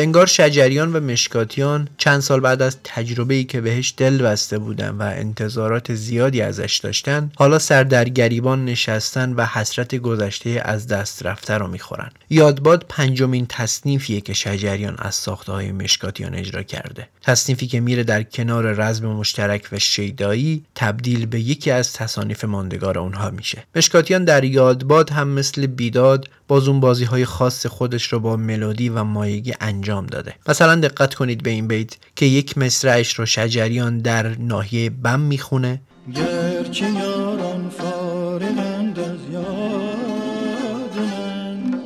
انگار 0.00 0.26
شجریان 0.26 0.92
و 0.92 1.00
مشکاتیان 1.00 1.88
چند 1.98 2.20
سال 2.20 2.40
بعد 2.40 2.62
از 2.62 2.76
تجربه 2.84 3.34
ای 3.34 3.44
که 3.44 3.60
بهش 3.60 3.94
دل 3.96 4.22
بسته 4.22 4.58
بودن 4.58 4.90
و 4.90 5.02
انتظارات 5.02 5.94
زیادی 5.94 6.42
ازش 6.42 6.80
داشتن 6.82 7.32
حالا 7.36 7.58
سر 7.58 7.84
در 7.84 8.08
گریبان 8.08 8.64
نشستن 8.64 9.32
و 9.32 9.46
حسرت 9.46 9.94
گذشته 9.94 10.62
از 10.64 10.86
دست 10.86 11.26
رفته 11.26 11.54
رو 11.54 11.66
می‌خورن. 11.66 12.10
یادباد 12.30 12.84
پنجمین 12.88 13.46
تصنیفیه 13.46 14.20
که 14.20 14.32
شجریان 14.32 14.96
از 14.98 15.14
ساخته 15.14 15.52
های 15.52 15.72
مشکاتیان 15.72 16.34
اجرا 16.34 16.62
کرده. 16.62 17.08
تصنیفی 17.22 17.66
که 17.66 17.80
میره 17.80 18.04
در 18.04 18.22
کنار 18.22 18.72
رزم 18.72 19.06
مشترک 19.06 19.68
و 19.72 19.78
شیدایی 19.78 20.64
تبدیل 20.74 21.26
به 21.26 21.40
یکی 21.40 21.70
از 21.70 21.92
تصانیف 21.92 22.44
ماندگار 22.44 22.98
اونها 22.98 23.30
میشه. 23.30 23.64
مشکاتیان 23.74 24.24
در 24.24 24.44
یادباد 24.44 25.10
هم 25.10 25.28
مثل 25.28 25.66
بیداد 25.66 26.28
بازون 26.48 26.80
بازی 26.80 27.04
های 27.04 27.24
خاص 27.24 27.66
خودش 27.66 28.12
رو 28.12 28.20
با 28.20 28.36
ملودی 28.36 28.88
و 28.88 29.04
مایگی 29.04 29.54
انجام 29.60 29.89
داده. 29.90 30.34
مثلا 30.48 30.74
دقت 30.76 31.14
کنید 31.14 31.42
به 31.42 31.50
این 31.50 31.68
بیت 31.68 31.96
که 32.16 32.26
یک 32.26 32.58
مصرعش 32.58 33.14
رو 33.14 33.26
شجریان 33.26 33.98
در 33.98 34.26
ناحیه 34.38 34.90
بم 34.90 35.20
می‌خونه. 35.20 35.80
گرچه 36.14 36.90
یاران 36.90 37.70
فارغند 37.70 38.98
از 38.98 39.18
یاد 39.32 40.96
من 40.96 41.80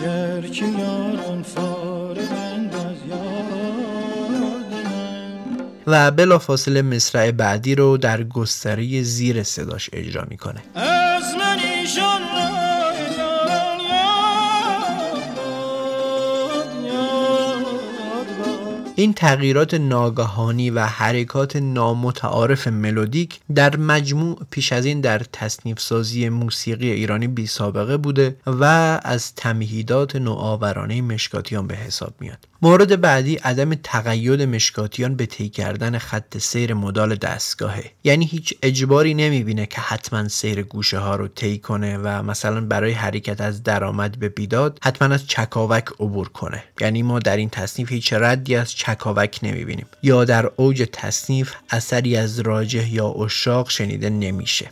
گرچه 0.00 0.66
یاران 0.66 1.42
فارغند 1.42 2.74
از 2.74 2.96
یاد 3.08 4.72
من 4.84 5.60
و 5.86 6.10
بلافاصله 6.10 6.82
مصرع 6.82 7.30
بعدی 7.30 7.74
رو 7.74 7.96
در 7.96 8.22
گستره 8.22 9.02
زیر 9.02 9.42
صداش 9.42 9.90
اجرا 9.92 10.24
می‌کنه. 10.28 10.60
از 10.74 11.34
من 11.34 11.59
این 19.00 19.12
تغییرات 19.12 19.74
ناگهانی 19.74 20.70
و 20.70 20.80
حرکات 20.80 21.56
نامتعارف 21.56 22.68
ملودیک 22.68 23.40
در 23.54 23.76
مجموع 23.76 24.38
پیش 24.50 24.72
از 24.72 24.84
این 24.84 25.00
در 25.00 25.18
تصنیف 25.18 25.80
سازی 25.80 26.28
موسیقی 26.28 26.90
ایرانی 26.90 27.28
بی 27.28 27.46
سابقه 27.46 27.96
بوده 27.96 28.36
و 28.46 28.64
از 29.04 29.34
تمهیدات 29.34 30.16
نوآورانه 30.16 31.02
مشکاتیان 31.02 31.66
به 31.66 31.74
حساب 31.74 32.14
میاد. 32.20 32.49
مورد 32.62 33.00
بعدی 33.00 33.34
عدم 33.34 33.74
تقید 33.74 34.42
مشکاتیان 34.42 35.16
به 35.16 35.26
طی 35.26 35.48
کردن 35.48 35.98
خط 35.98 36.38
سیر 36.38 36.74
مدال 36.74 37.14
دستگاهه. 37.14 37.90
یعنی 38.04 38.24
هیچ 38.24 38.54
اجباری 38.62 39.14
نمی‌بینه 39.14 39.66
که 39.66 39.80
حتما 39.80 40.28
سیر 40.28 40.62
گوشه 40.62 40.98
ها 40.98 41.16
رو 41.16 41.28
طی 41.28 41.58
کنه 41.58 41.98
و 41.98 42.22
مثلا 42.22 42.60
برای 42.60 42.92
حرکت 42.92 43.40
از 43.40 43.62
درآمد 43.62 44.18
به 44.18 44.28
بیداد 44.28 44.78
حتما 44.82 45.14
از 45.14 45.26
چکاوک 45.26 45.84
عبور 46.00 46.28
کنه. 46.28 46.64
یعنی 46.80 47.02
ما 47.02 47.18
در 47.18 47.36
این 47.36 47.50
تصنیف 47.50 47.92
هیچ 47.92 48.12
ردی 48.12 48.56
از 48.56 48.72
چکاوک 48.72 49.38
نمی‌بینیم 49.42 49.86
یا 50.02 50.24
در 50.24 50.50
اوج 50.56 50.88
تصنیف 50.92 51.54
اثری 51.70 52.16
از 52.16 52.40
راجه 52.40 52.94
یا 52.94 53.08
اشاق 53.08 53.70
شنیده 53.70 54.10
نمیشه. 54.10 54.70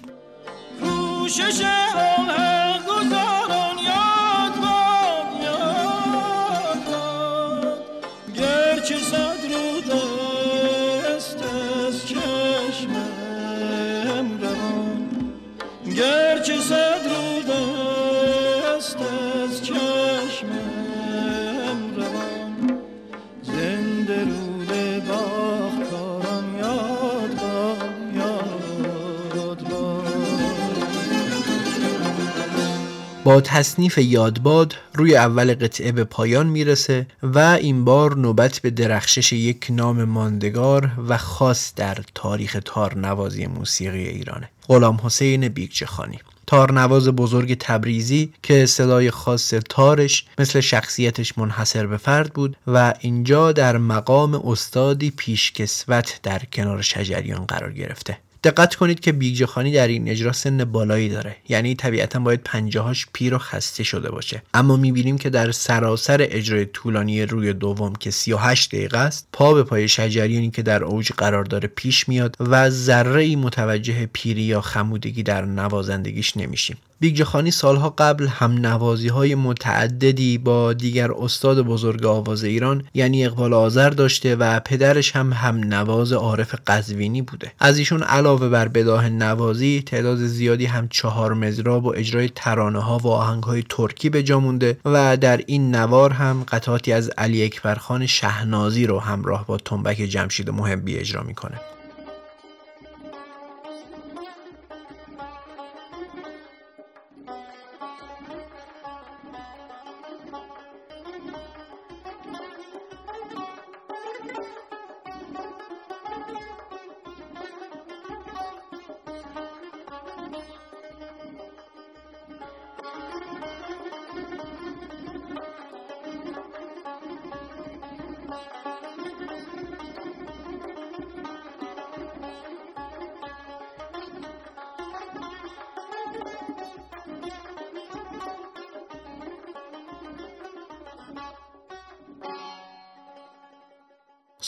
با 33.28 33.40
تصنیف 33.40 33.98
یادباد 33.98 34.74
روی 34.94 35.16
اول 35.16 35.54
قطعه 35.54 35.92
به 35.92 36.04
پایان 36.04 36.46
می‌رسه 36.46 37.06
و 37.22 37.38
این 37.38 37.84
بار 37.84 38.16
نوبت 38.16 38.58
به 38.58 38.70
درخشش 38.70 39.32
یک 39.32 39.66
نام 39.70 40.04
ماندگار 40.04 40.90
و 41.08 41.18
خاص 41.18 41.74
در 41.74 41.98
تاریخ 42.14 42.56
تارنوازی 42.64 43.46
موسیقی 43.46 44.08
ایرانه. 44.08 44.50
غلام 44.68 45.00
حسین 45.02 45.48
بیگچه 45.48 45.86
خانی 45.86 46.18
تارنواز 46.46 47.08
بزرگ 47.08 47.56
تبریزی 47.60 48.32
که 48.42 48.66
صدای 48.66 49.10
خاص 49.10 49.54
تارش 49.68 50.26
مثل 50.38 50.60
شخصیتش 50.60 51.38
منحصر 51.38 51.86
به 51.86 51.96
فرد 51.96 52.32
بود 52.32 52.56
و 52.66 52.94
اینجا 53.00 53.52
در 53.52 53.78
مقام 53.78 54.34
استادی 54.34 55.10
پیشکسوت 55.10 56.20
در 56.22 56.42
کنار 56.52 56.82
شجریان 56.82 57.44
قرار 57.44 57.72
گرفته. 57.72 58.18
دقت 58.50 58.74
کنید 58.74 59.00
که 59.00 59.12
بیگجه 59.12 59.46
خانی 59.46 59.72
در 59.72 59.88
این 59.88 60.08
اجرا 60.08 60.32
سن 60.32 60.64
بالایی 60.64 61.08
داره. 61.08 61.36
یعنی 61.48 61.74
طبیعتا 61.74 62.18
باید 62.18 62.40
پنجاهاش 62.44 63.06
پیر 63.12 63.34
و 63.34 63.38
خسته 63.38 63.84
شده 63.84 64.10
باشه. 64.10 64.42
اما 64.54 64.76
می‌بینیم 64.76 65.18
که 65.18 65.30
در 65.30 65.52
سراسر 65.52 66.26
اجرای 66.30 66.66
طولانی 66.66 67.22
روی 67.22 67.52
دوم 67.52 67.94
که 67.94 68.10
38 68.10 68.74
دقیقه 68.74 68.98
است 68.98 69.28
پا 69.32 69.54
به 69.54 69.62
پای 69.62 69.88
شجریانی 69.88 70.50
که 70.50 70.62
در 70.62 70.84
اوج 70.84 71.12
قرار 71.12 71.44
داره 71.44 71.68
پیش 71.68 72.08
میاد 72.08 72.36
و 72.40 72.70
ذره 72.70 73.22
ای 73.22 73.36
متوجه 73.36 74.06
پیری 74.12 74.42
یا 74.42 74.60
خمودگی 74.60 75.22
در 75.22 75.44
نوازندگیش 75.44 76.36
نمیشیم. 76.36 76.76
بیگجه 77.00 77.24
خانی 77.24 77.50
سالها 77.50 77.94
قبل 77.98 78.26
هم 78.26 78.52
نوازی 78.52 79.08
های 79.08 79.34
متعددی 79.34 80.38
با 80.38 80.72
دیگر 80.72 81.12
استاد 81.12 81.60
بزرگ 81.60 82.06
آواز 82.06 82.44
ایران 82.44 82.84
یعنی 82.94 83.26
اقبال 83.26 83.54
آذر 83.54 83.90
داشته 83.90 84.36
و 84.36 84.60
پدرش 84.60 85.16
هم 85.16 85.32
هم 85.32 85.56
نواز 85.56 86.12
عارف 86.12 86.54
قزوینی 86.66 87.22
بوده. 87.22 87.52
از 87.58 87.78
ایشون 87.78 88.02
علاوه 88.02 88.48
بر 88.48 88.68
بداه 88.68 89.08
نوازی 89.08 89.82
تعداد 89.86 90.18
زیادی 90.18 90.66
هم 90.66 90.88
چهار 90.88 91.34
مزراب 91.34 91.84
و 91.84 91.92
اجرای 91.96 92.28
ترانه 92.34 92.80
ها 92.80 92.98
و 92.98 93.06
آهنگ 93.08 93.42
های 93.42 93.64
ترکی 93.68 94.10
به 94.10 94.22
جا 94.22 94.40
مونده 94.40 94.78
و 94.84 95.16
در 95.16 95.40
این 95.46 95.74
نوار 95.74 96.12
هم 96.12 96.44
قطعاتی 96.48 96.92
از 96.92 97.08
علی 97.08 97.44
اکبرخان 97.44 98.06
شهنازی 98.06 98.86
رو 98.86 99.00
همراه 99.00 99.46
با 99.46 99.56
تنبک 99.56 99.96
جمشید 99.96 100.50
محبی 100.50 100.96
اجرا 100.96 101.22
می‌کنه. 101.22 101.60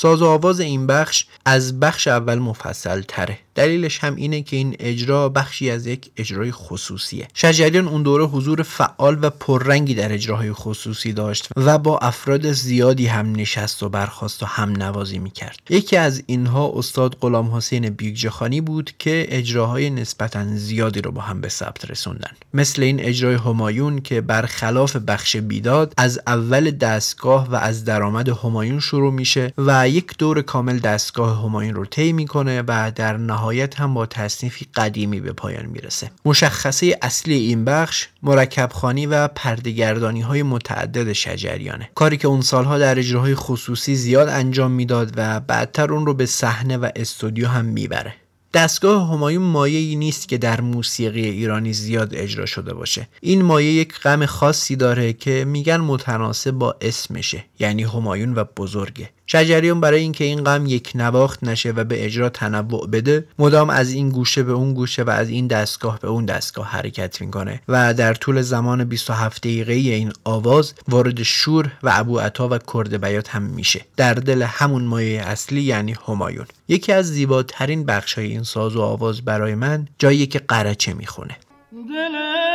ساز 0.03 0.23
و 0.23 0.27
آواز 0.27 0.61
این 0.61 0.87
بخش 0.87 1.27
از 1.45 1.81
بخش 1.81 2.09
اول 2.09 2.39
مفصل 2.39 3.03
تره 3.03 3.39
دلیلش 3.61 3.99
هم 3.99 4.17
اینه 4.17 4.43
که 4.43 4.57
این 4.57 4.77
اجرا 4.79 5.29
بخشی 5.29 5.71
از 5.71 5.87
یک 5.87 6.11
اجرای 6.17 6.53
خصوصیه. 6.53 7.29
شجریان 7.35 7.89
اون 7.89 8.03
دوره 8.03 8.25
حضور 8.25 8.63
فعال 8.63 9.19
و 9.23 9.31
پررنگی 9.31 9.95
در 9.95 10.13
اجراهای 10.13 10.53
خصوصی 10.53 11.13
داشت 11.13 11.49
و 11.57 11.79
با 11.79 11.99
افراد 11.99 12.53
زیادی 12.53 13.07
هم 13.07 13.33
نشست 13.33 13.83
و 13.83 13.89
برخواست 13.89 14.43
و 14.43 14.47
هم 14.47 14.73
نوازی 14.73 15.19
می‌کرد. 15.19 15.59
یکی 15.71 15.97
از 15.97 16.23
اینها 16.27 16.73
استاد 16.75 17.17
غلام 17.21 17.55
حسین 17.55 17.91
بیگجخانی 17.91 18.61
بود 18.61 18.91
که 18.99 19.27
اجراهای 19.29 19.91
نسبتا 19.91 20.57
زیادی 20.57 21.01
رو 21.01 21.13
با 21.13 21.21
هم 21.21 21.41
به 21.41 21.49
ثبت 21.49 21.91
رسوندن. 21.91 22.33
مثل 22.55 22.83
این 22.83 23.01
اجرای 23.01 23.35
همایون 23.35 24.01
که 24.01 24.21
برخلاف 24.21 24.97
بخش 24.97 25.37
بیداد 25.37 25.95
از 25.97 26.21
اول 26.27 26.71
دستگاه 26.71 27.49
و 27.51 27.55
از 27.55 27.85
درآمد 27.85 28.29
همایون 28.29 28.81
شروع 28.81 29.13
میشه 29.13 29.53
و 29.59 29.89
یک 29.89 30.19
دور 30.19 30.43
کامل 30.43 30.79
دستگاه 30.79 31.45
همایون 31.45 31.75
رو 31.75 31.85
طی 31.85 32.13
می‌کنه 32.13 32.63
و 32.69 32.93
در 32.95 33.17
نهایت 33.17 33.50
هم 33.51 33.95
با 33.95 34.07
تصنیفی 34.07 34.67
قدیمی 34.75 35.21
به 35.21 35.33
پایان 35.33 35.67
می‌رسه. 35.67 36.11
مشخصه 36.25 36.99
اصلی 37.03 37.35
این 37.35 37.65
بخش 37.65 38.09
مرکبخانی 38.23 39.07
و 39.07 39.29
پردگردانی 39.29 40.21
های 40.21 40.43
متعدد 40.43 41.13
شجریانه. 41.13 41.91
کاری 41.95 42.17
که 42.17 42.29
اون 42.29 42.41
سالها 42.41 42.79
در 42.79 42.99
اجراهای 42.99 43.35
خصوصی 43.35 43.95
زیاد 43.95 44.29
انجام 44.29 44.71
می‌داد 44.71 45.13
و 45.17 45.41
بعدتر 45.41 45.93
اون 45.93 46.07
رو 46.07 46.15
به 46.15 46.27
صحنه 46.27 46.77
و 46.77 46.91
استودیو 46.97 47.49
هم 47.49 47.65
می‌بره. 47.65 48.15
دستگاه 48.55 49.13
همایون 49.13 49.43
مایه 49.43 49.97
نیست 49.97 50.29
که 50.29 50.39
در 50.39 50.61
موسیقی 50.61 51.25
ایرانی 51.25 51.73
زیاد 51.73 52.15
اجرا 52.15 52.47
شده 52.47 52.75
باشه. 52.75 53.09
این 53.21 53.43
مایه 53.43 53.73
یک 53.73 54.01
غم 54.01 54.27
خاصی 54.27 54.77
داره 54.77 55.13
که 55.13 55.45
میگن 55.45 55.77
متناسب 55.77 56.51
با 56.51 56.77
اسمشه 56.81 57.45
یعنی 57.59 57.83
همایون 57.83 58.35
و 58.35 58.45
بزرگه. 58.57 59.11
شجریان 59.33 59.81
برای 59.81 60.01
اینکه 60.01 60.25
این 60.25 60.45
غم 60.45 60.67
یک 60.67 60.93
نواخت 60.95 61.45
نشه 61.45 61.71
و 61.71 61.85
به 61.85 62.05
اجرا 62.05 62.29
تنوع 62.29 62.87
بده 62.87 63.27
مدام 63.39 63.71
از 63.71 63.93
این 63.93 64.09
گوشه 64.09 64.43
به 64.43 64.53
اون 64.53 64.75
گوشه 64.75 65.03
و 65.03 65.11
از 65.11 65.29
این 65.29 65.47
دستگاه 65.47 65.99
به 65.99 66.09
اون 66.09 66.25
دستگاه 66.25 66.67
حرکت 66.67 67.21
می‌کنه 67.21 67.61
و 67.69 67.95
در 67.95 68.15
طول 68.15 68.43
زمان 68.43 68.85
27 68.85 69.43
دقیقه 69.43 69.73
این 69.73 70.13
آواز 70.25 70.75
وارد 70.89 71.23
شور 71.23 71.73
و 71.83 71.91
ابو 71.93 72.19
عطا 72.19 72.49
و 72.49 72.59
کرد 72.59 73.01
بیات 73.01 73.29
هم 73.29 73.43
میشه. 73.43 73.81
در 73.97 74.15
دل 74.15 74.43
همون 74.43 74.83
مایه 74.83 75.23
اصلی 75.23 75.63
یعنی 75.63 75.97
همایون. 76.09 76.47
یکی 76.69 76.93
از 76.93 77.07
زیباترین 77.07 77.85
بخش 77.87 78.15
های 78.15 78.27
این 78.27 78.43
ساز 78.43 78.77
و 78.77 78.83
آواز 78.83 79.23
برای 79.23 79.55
من 79.55 79.89
جایی 79.99 80.27
که 80.27 80.39
قرچه 80.39 80.95
می‌خونه. 80.95 81.37
دلم 81.73 82.50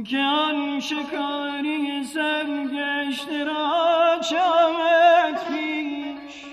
که 0.00 0.18
آن 0.18 0.80
شکاری 0.80 2.04
سرگشت 2.04 3.28
را 3.28 4.18
چامت 4.30 5.48
پیش. 5.48 6.44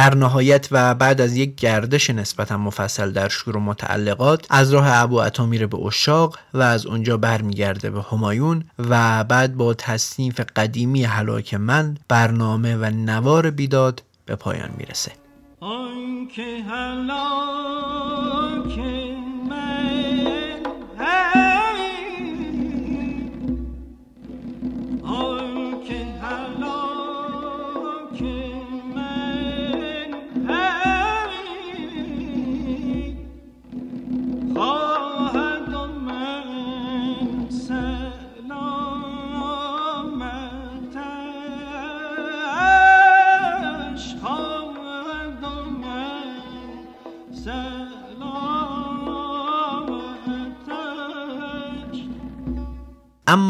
در 0.00 0.14
نهایت 0.14 0.68
و 0.70 0.94
بعد 0.94 1.20
از 1.20 1.36
یک 1.36 1.54
گردش 1.54 2.10
نسبتا 2.10 2.58
مفصل 2.58 3.12
در 3.12 3.28
شور 3.28 3.56
و 3.56 3.60
متعلقات 3.60 4.46
از 4.50 4.72
راه 4.72 4.86
ابو 4.92 5.20
عطا 5.20 5.46
میره 5.46 5.66
به 5.66 5.78
اشاق 5.78 6.38
و 6.54 6.62
از 6.62 6.86
اونجا 6.86 7.16
برمیگرده 7.16 7.90
به 7.90 8.02
همایون 8.02 8.64
و 8.78 9.24
بعد 9.24 9.56
با 9.56 9.74
تصنیف 9.74 10.40
قدیمی 10.56 11.04
حلاک 11.04 11.54
من 11.54 11.98
برنامه 12.08 12.76
و 12.76 12.84
نوار 12.84 13.50
بیداد 13.50 14.02
به 14.26 14.36
پایان 14.36 14.70
می‌رسه. 14.78 15.12
آنکه 15.60 16.62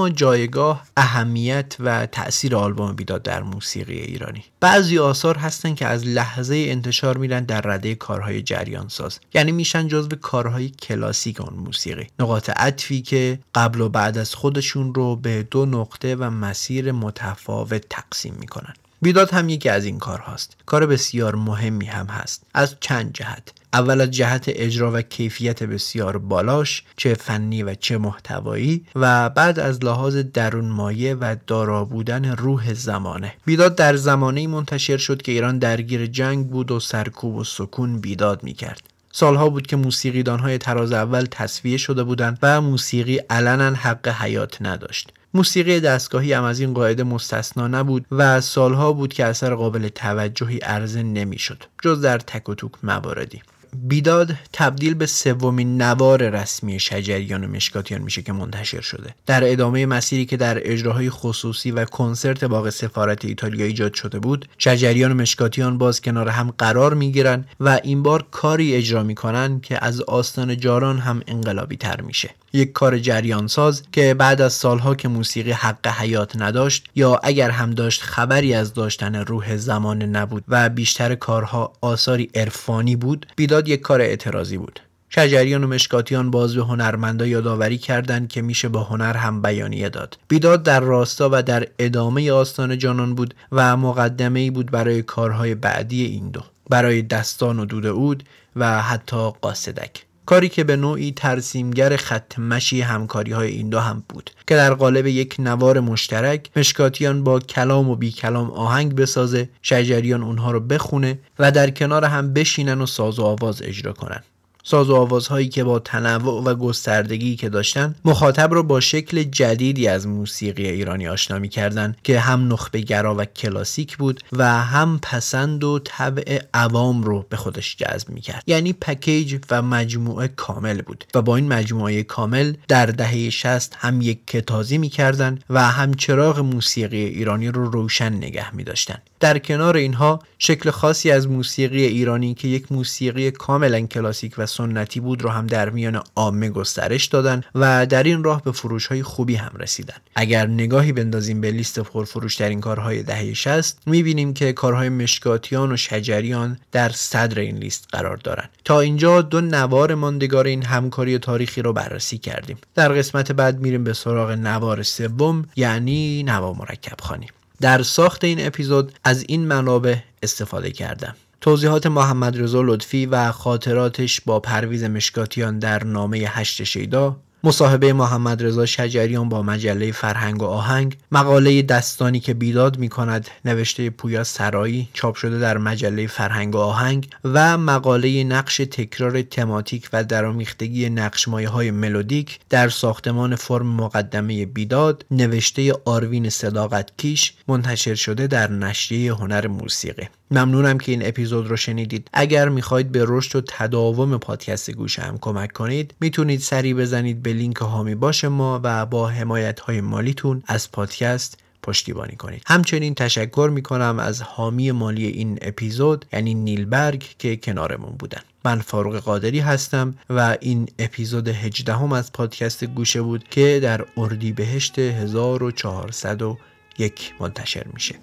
جایگاه 0.08 0.86
اهمیت 0.96 1.76
و 1.80 2.06
تأثیر 2.06 2.56
آلبوم 2.56 2.92
بیداد 2.92 3.22
در 3.22 3.42
موسیقی 3.42 3.98
ایرانی. 3.98 4.44
بعضی 4.60 4.98
آثار 4.98 5.36
هستن 5.36 5.74
که 5.74 5.86
از 5.86 6.06
لحظه 6.06 6.64
انتشار 6.68 7.16
میرن 7.16 7.44
در 7.44 7.60
رده 7.60 7.94
کارهای 7.94 8.42
جریان 8.42 8.88
ساز 8.88 9.20
یعنی 9.34 9.52
میشن 9.52 9.88
جزو 9.88 10.16
کارهای 10.20 10.68
کلاسیک 10.68 11.40
آن 11.40 11.54
موسیقی. 11.54 12.06
نقاط 12.18 12.50
عطفی 12.50 13.02
که 13.02 13.38
قبل 13.54 13.80
و 13.80 13.88
بعد 13.88 14.18
از 14.18 14.34
خودشون 14.34 14.94
رو 14.94 15.16
به 15.16 15.42
دو 15.42 15.66
نقطه 15.66 16.14
و 16.14 16.30
مسیر 16.30 16.92
متفاوت 16.92 17.84
تقسیم 17.90 18.36
می‌کنن. 18.40 18.74
بیداد 19.02 19.30
هم 19.30 19.48
یکی 19.48 19.68
از 19.68 19.84
این 19.84 19.98
کارهاست. 19.98 20.56
کار 20.66 20.86
بسیار 20.86 21.34
مهمی 21.34 21.86
هم 21.86 22.06
هست. 22.06 22.42
از 22.54 22.76
چند 22.80 23.12
جهت. 23.12 23.52
اول 23.72 24.00
از 24.00 24.10
جهت 24.10 24.44
اجرا 24.48 24.92
و 24.92 25.02
کیفیت 25.02 25.62
بسیار 25.62 26.18
بالاش 26.18 26.82
چه 26.96 27.14
فنی 27.14 27.62
و 27.62 27.74
چه 27.74 27.98
محتوایی 27.98 28.84
و 28.96 29.30
بعد 29.30 29.58
از 29.58 29.84
لحاظ 29.84 30.16
درون 30.16 30.64
مایه 30.64 31.14
و 31.14 31.36
دارا 31.46 31.84
بودن 31.84 32.24
روح 32.36 32.74
زمانه. 32.74 33.34
بیداد 33.44 33.74
در 33.74 33.96
زمانه 33.96 34.46
منتشر 34.46 34.96
شد 34.96 35.22
که 35.22 35.32
ایران 35.32 35.58
درگیر 35.58 36.06
جنگ 36.06 36.46
بود 36.46 36.70
و 36.70 36.80
سرکوب 36.80 37.36
و 37.36 37.44
سکون 37.44 38.00
بیداد 38.00 38.42
می‌کرد. 38.42 38.82
سالها 39.12 39.48
بود 39.48 39.66
که 39.66 39.76
موسیقیدانهای 39.76 40.58
تراز 40.58 40.92
اول 40.92 41.26
تصویه 41.30 41.76
شده 41.76 42.02
بودند 42.02 42.38
و 42.42 42.60
موسیقی 42.60 43.16
علنا 43.16 43.74
حق 43.74 44.08
حیات 44.08 44.62
نداشت. 44.62 45.12
موسیقی 45.34 45.80
دستگاهی 45.80 46.32
هم 46.32 46.44
از 46.44 46.60
این 46.60 46.74
قاعده 46.74 47.02
مستثنا 47.02 47.68
نبود 47.68 48.06
و 48.10 48.40
سالها 48.40 48.92
بود 48.92 49.12
که 49.12 49.24
اثر 49.24 49.54
قابل 49.54 49.88
توجهی 49.88 50.58
عرضه 50.58 51.02
نمی‌شد 51.02 51.62
جز 51.82 52.00
در 52.00 52.18
تک 52.18 52.48
و 52.48 52.54
توک 52.54 52.72
مواردی. 52.82 53.42
بیداد 53.76 54.34
تبدیل 54.52 54.94
به 54.94 55.06
سومین 55.06 55.82
نوار 55.82 56.28
رسمی 56.28 56.80
شجریان 56.80 57.44
و 57.44 57.48
مشکاتیان 57.48 58.02
میشه 58.02 58.22
که 58.22 58.32
منتشر 58.32 58.80
شده. 58.80 59.14
در 59.26 59.52
ادامه 59.52 59.86
مسیری 59.86 60.26
که 60.26 60.36
در 60.36 60.72
اجراهای 60.72 61.10
خصوصی 61.10 61.70
و 61.70 61.84
کنسرت 61.84 62.44
باغ 62.44 62.70
سفارت 62.70 63.24
ایتالیا 63.24 63.66
ایجاد 63.66 63.94
شده 63.94 64.18
بود 64.18 64.48
شجریان 64.58 65.12
و 65.12 65.14
مشکاتیان 65.14 65.78
باز 65.78 66.00
کنار 66.00 66.28
هم 66.28 66.54
قرار 66.58 66.94
می‌گیرن 66.94 67.44
و 67.60 67.80
این 67.82 68.02
بار 68.02 68.24
کاری 68.30 68.74
اجرا 68.74 69.02
می‌کنن 69.02 69.60
که 69.60 69.84
از 69.84 70.00
آستان 70.00 70.56
جاران 70.56 70.98
هم 70.98 71.22
انقلابی 71.26 71.76
تر 71.76 72.00
میشه. 72.00 72.30
یک 72.52 72.72
کار 72.72 72.98
جریان 72.98 73.46
ساز 73.46 73.82
که 73.92 74.14
بعد 74.14 74.40
از 74.40 74.52
سالها 74.52 74.94
که 74.94 75.08
موسیقی 75.08 75.52
حق 75.52 75.86
حیات 75.86 76.36
نداشت 76.36 76.88
یا 76.94 77.20
اگر 77.22 77.50
هم 77.50 77.70
داشت 77.70 78.02
خبری 78.02 78.54
از 78.54 78.74
داشتن 78.74 79.14
روح 79.14 79.56
زمان 79.56 80.02
نبود 80.02 80.44
و 80.48 80.68
بیشتر 80.68 81.14
کارها 81.14 81.72
آثاری 81.80 82.30
عرفانی 82.34 82.96
بود 82.96 83.26
بیداد 83.36 83.68
یک 83.68 83.80
کار 83.80 84.00
اعتراضی 84.00 84.58
بود. 84.58 84.80
شجریان 85.12 85.64
و 85.64 85.66
مشکاتیان 85.66 86.30
باز 86.30 86.54
به 86.54 86.62
هنرمندا 86.62 87.26
یادآوری 87.26 87.78
کردند 87.78 88.28
که 88.28 88.42
میشه 88.42 88.68
با 88.68 88.82
هنر 88.82 89.16
هم 89.16 89.42
بیانیه 89.42 89.88
داد. 89.88 90.18
بیداد 90.28 90.62
در 90.62 90.80
راستا 90.80 91.28
و 91.32 91.42
در 91.42 91.66
ادامه 91.78 92.32
آستان 92.32 92.78
جانان 92.78 93.14
بود 93.14 93.34
و 93.52 93.76
مقدمه 93.76 94.40
ای 94.40 94.50
بود 94.50 94.70
برای 94.70 95.02
کارهای 95.02 95.54
بعدی 95.54 96.04
این 96.04 96.30
دو 96.30 96.40
برای 96.68 97.02
دستان 97.02 97.58
و 97.58 97.64
دود 97.64 97.86
اود 97.86 98.24
و 98.56 98.82
حتی 98.82 99.30
قاصدک. 99.40 100.09
کاری 100.26 100.48
که 100.48 100.64
به 100.64 100.76
نوعی 100.76 101.12
ترسیمگر 101.12 101.96
خط 101.96 102.38
مشی 102.38 102.80
همکاری 102.80 103.32
های 103.32 103.48
این 103.48 103.70
دو 103.70 103.78
هم 103.78 104.02
بود 104.08 104.30
که 104.46 104.56
در 104.56 104.74
قالب 104.74 105.06
یک 105.06 105.36
نوار 105.38 105.80
مشترک 105.80 106.50
مشکاتیان 106.56 107.24
با 107.24 107.40
کلام 107.40 107.88
و 107.88 107.96
بی 107.96 108.10
کلام 108.10 108.50
آهنگ 108.50 108.94
بسازه 108.94 109.48
شجریان 109.62 110.22
اونها 110.22 110.50
رو 110.50 110.60
بخونه 110.60 111.18
و 111.38 111.50
در 111.50 111.70
کنار 111.70 112.04
هم 112.04 112.32
بشینن 112.32 112.80
و 112.80 112.86
ساز 112.86 113.18
و 113.18 113.24
آواز 113.24 113.62
اجرا 113.62 113.92
کنن. 113.92 114.22
ساز 114.64 114.90
و 114.90 114.96
آوازهایی 114.96 115.48
که 115.48 115.64
با 115.64 115.78
تنوع 115.78 116.42
و 116.42 116.54
گستردگی 116.54 117.36
که 117.36 117.48
داشتن 117.48 117.94
مخاطب 118.04 118.54
را 118.54 118.62
با 118.62 118.80
شکل 118.80 119.22
جدیدی 119.22 119.88
از 119.88 120.06
موسیقی 120.06 120.68
ایرانی 120.68 121.08
آشنا 121.08 121.38
می‌کردند 121.38 121.96
که 122.04 122.20
هم 122.20 122.52
نخبه 122.52 122.80
گرا 122.80 123.14
و 123.14 123.24
کلاسیک 123.24 123.96
بود 123.96 124.20
و 124.32 124.60
هم 124.62 124.98
پسند 125.02 125.64
و 125.64 125.78
طبع 125.84 126.42
عوام 126.54 127.02
رو 127.02 127.26
به 127.28 127.36
خودش 127.36 127.76
جذب 127.76 128.10
می‌کرد. 128.10 128.42
یعنی 128.46 128.72
پکیج 128.72 129.38
و 129.50 129.62
مجموعه 129.62 130.28
کامل 130.28 130.82
بود 130.82 131.04
و 131.14 131.22
با 131.22 131.36
این 131.36 131.48
مجموعه 131.48 132.02
کامل 132.02 132.54
در 132.68 132.86
دهه 132.86 133.30
60 133.30 133.76
هم 133.78 134.02
یک 134.02 134.26
کتازی 134.26 134.78
می‌کردن 134.78 135.38
و 135.50 135.62
هم 135.62 135.94
چراغ 135.94 136.38
موسیقی 136.38 137.04
ایرانی 137.04 137.48
رو 137.48 137.70
روشن 137.70 138.12
نگه 138.12 138.54
میداشتن 138.54 138.98
در 139.20 139.38
کنار 139.38 139.76
اینها 139.76 140.22
شکل 140.38 140.70
خاصی 140.70 141.10
از 141.10 141.28
موسیقی 141.28 141.84
ایرانی 141.84 142.34
که 142.34 142.48
یک 142.48 142.72
موسیقی 142.72 143.30
کاملا 143.30 143.80
کلاسیک 143.80 144.34
و 144.38 144.46
سنتی 144.60 145.00
بود 145.00 145.22
رو 145.22 145.30
هم 145.30 145.46
در 145.46 145.70
میان 145.70 146.02
عامه 146.16 146.50
گسترش 146.50 147.06
دادن 147.06 147.42
و 147.54 147.86
در 147.86 148.02
این 148.02 148.24
راه 148.24 148.42
به 148.42 148.52
فروش 148.52 148.86
های 148.86 149.02
خوبی 149.02 149.34
هم 149.34 149.52
رسیدن. 149.58 149.94
اگر 150.14 150.46
نگاهی 150.46 150.92
بندازیم 150.92 151.40
به 151.40 151.50
لیست 151.50 151.80
پرفروش 151.80 152.36
در 152.36 152.48
این 152.48 152.60
کارهای 152.60 153.02
دهه 153.02 153.34
60 153.34 153.78
می‌بینیم 153.86 154.34
که 154.34 154.52
کارهای 154.52 154.88
مشکاتیان 154.88 155.72
و 155.72 155.76
شجریان 155.76 156.58
در 156.72 156.88
صدر 156.88 157.40
این 157.40 157.56
لیست 157.56 157.88
قرار 157.92 158.16
دارند 158.16 158.50
تا 158.64 158.80
اینجا 158.80 159.22
دو 159.22 159.40
نوار 159.40 159.94
ماندگار 159.94 160.46
این 160.46 160.62
همکاری 160.62 161.18
تاریخی 161.18 161.62
رو 161.62 161.72
بررسی 161.72 162.18
کردیم. 162.18 162.58
در 162.74 162.92
قسمت 162.92 163.32
بعد 163.32 163.60
میریم 163.60 163.84
به 163.84 163.92
سراغ 163.92 164.30
نوار 164.30 164.82
سوم 164.82 165.44
یعنی 165.56 166.22
نوا 166.22 166.52
مرکب 166.52 167.00
خانی 167.00 167.26
در 167.60 167.82
ساخت 167.82 168.24
این 168.24 168.46
اپیزود 168.46 168.92
از 169.04 169.24
این 169.28 169.46
منابع 169.46 169.96
استفاده 170.22 170.70
کردم. 170.70 171.14
توضیحات 171.40 171.86
محمد 171.86 172.42
رضا 172.42 172.62
لطفی 172.62 173.06
و 173.06 173.32
خاطراتش 173.32 174.20
با 174.20 174.40
پرویز 174.40 174.84
مشکاتیان 174.84 175.58
در 175.58 175.84
نامه 175.84 176.18
هشت 176.18 176.62
شیدا 176.64 177.16
مصاحبه 177.44 177.92
محمد 177.92 178.42
رضا 178.42 178.66
شجریان 178.66 179.28
با 179.28 179.42
مجله 179.42 179.92
فرهنگ 179.92 180.42
و 180.42 180.44
آهنگ 180.44 180.96
مقاله 181.12 181.62
دستانی 181.62 182.20
که 182.20 182.34
بیداد 182.34 182.78
می 182.78 182.88
کند 182.88 183.28
نوشته 183.44 183.90
پویا 183.90 184.24
سرایی 184.24 184.88
چاپ 184.92 185.14
شده 185.14 185.38
در 185.38 185.58
مجله 185.58 186.06
فرهنگ 186.06 186.54
و 186.54 186.58
آهنگ 186.58 187.08
و 187.24 187.58
مقاله 187.58 188.24
نقش 188.24 188.56
تکرار 188.56 189.22
تماتیک 189.22 189.88
و 189.92 190.04
درامیختگی 190.04 190.90
نقشمایه 190.90 191.48
های 191.48 191.70
ملودیک 191.70 192.38
در 192.50 192.68
ساختمان 192.68 193.36
فرم 193.36 193.66
مقدمه 193.66 194.46
بیداد 194.46 195.04
نوشته 195.10 195.72
آروین 195.84 196.28
صداقت 196.28 196.90
کیش 196.96 197.32
منتشر 197.48 197.94
شده 197.94 198.26
در 198.26 198.50
نشریه 198.50 199.14
هنر 199.14 199.46
موسیقی. 199.46 200.08
ممنونم 200.30 200.78
که 200.78 200.92
این 200.92 201.06
اپیزود 201.06 201.48
رو 201.48 201.56
شنیدید. 201.56 202.08
اگر 202.12 202.48
می‌خواید 202.48 202.92
به 202.92 203.04
رشد 203.08 203.36
و 203.36 203.40
تداوم 203.40 204.18
پادکست 204.18 204.70
گوشه 204.70 205.02
هم 205.02 205.18
کمک 205.18 205.52
کنید 205.52 205.94
می‌تونید 206.00 206.40
سری 206.40 206.74
بزنید 206.74 207.22
به 207.22 207.32
لینک 207.32 207.56
هامی 207.56 207.94
باش 207.94 208.24
ما 208.24 208.60
و 208.62 208.86
با 208.86 209.08
حمایت 209.08 209.60
های 209.60 209.80
مالیتون 209.80 210.42
از 210.46 210.72
پادکست 210.72 211.38
پشتیبانی 211.62 212.16
کنید. 212.16 212.42
همچنین 212.46 212.94
تشکر 212.94 213.50
می‌کنم 213.54 213.98
از 213.98 214.22
حامی 214.22 214.72
مالی 214.72 215.06
این 215.06 215.38
اپیزود 215.42 216.04
یعنی 216.12 216.34
نیلبرگ 216.34 217.04
که 217.18 217.36
کنارمون 217.36 217.92
بودن. 217.98 218.20
من 218.44 218.60
فاروق 218.60 218.96
قادری 218.96 219.40
هستم 219.40 219.94
و 220.10 220.36
این 220.40 220.68
اپیزود 220.78 221.28
18 221.28 221.74
هم 221.74 221.92
از 221.92 222.12
پادکست 222.12 222.64
گوشه 222.64 223.02
بود 223.02 223.28
که 223.28 223.60
در 223.62 223.84
اردیبهشت 223.96 224.78
1401 224.78 227.12
منتشر 227.20 227.66
میشه. 227.74 227.94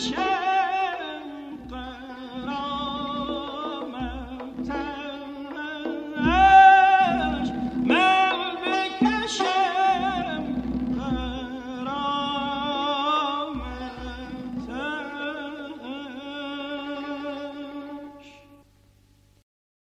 shine. 0.00 0.39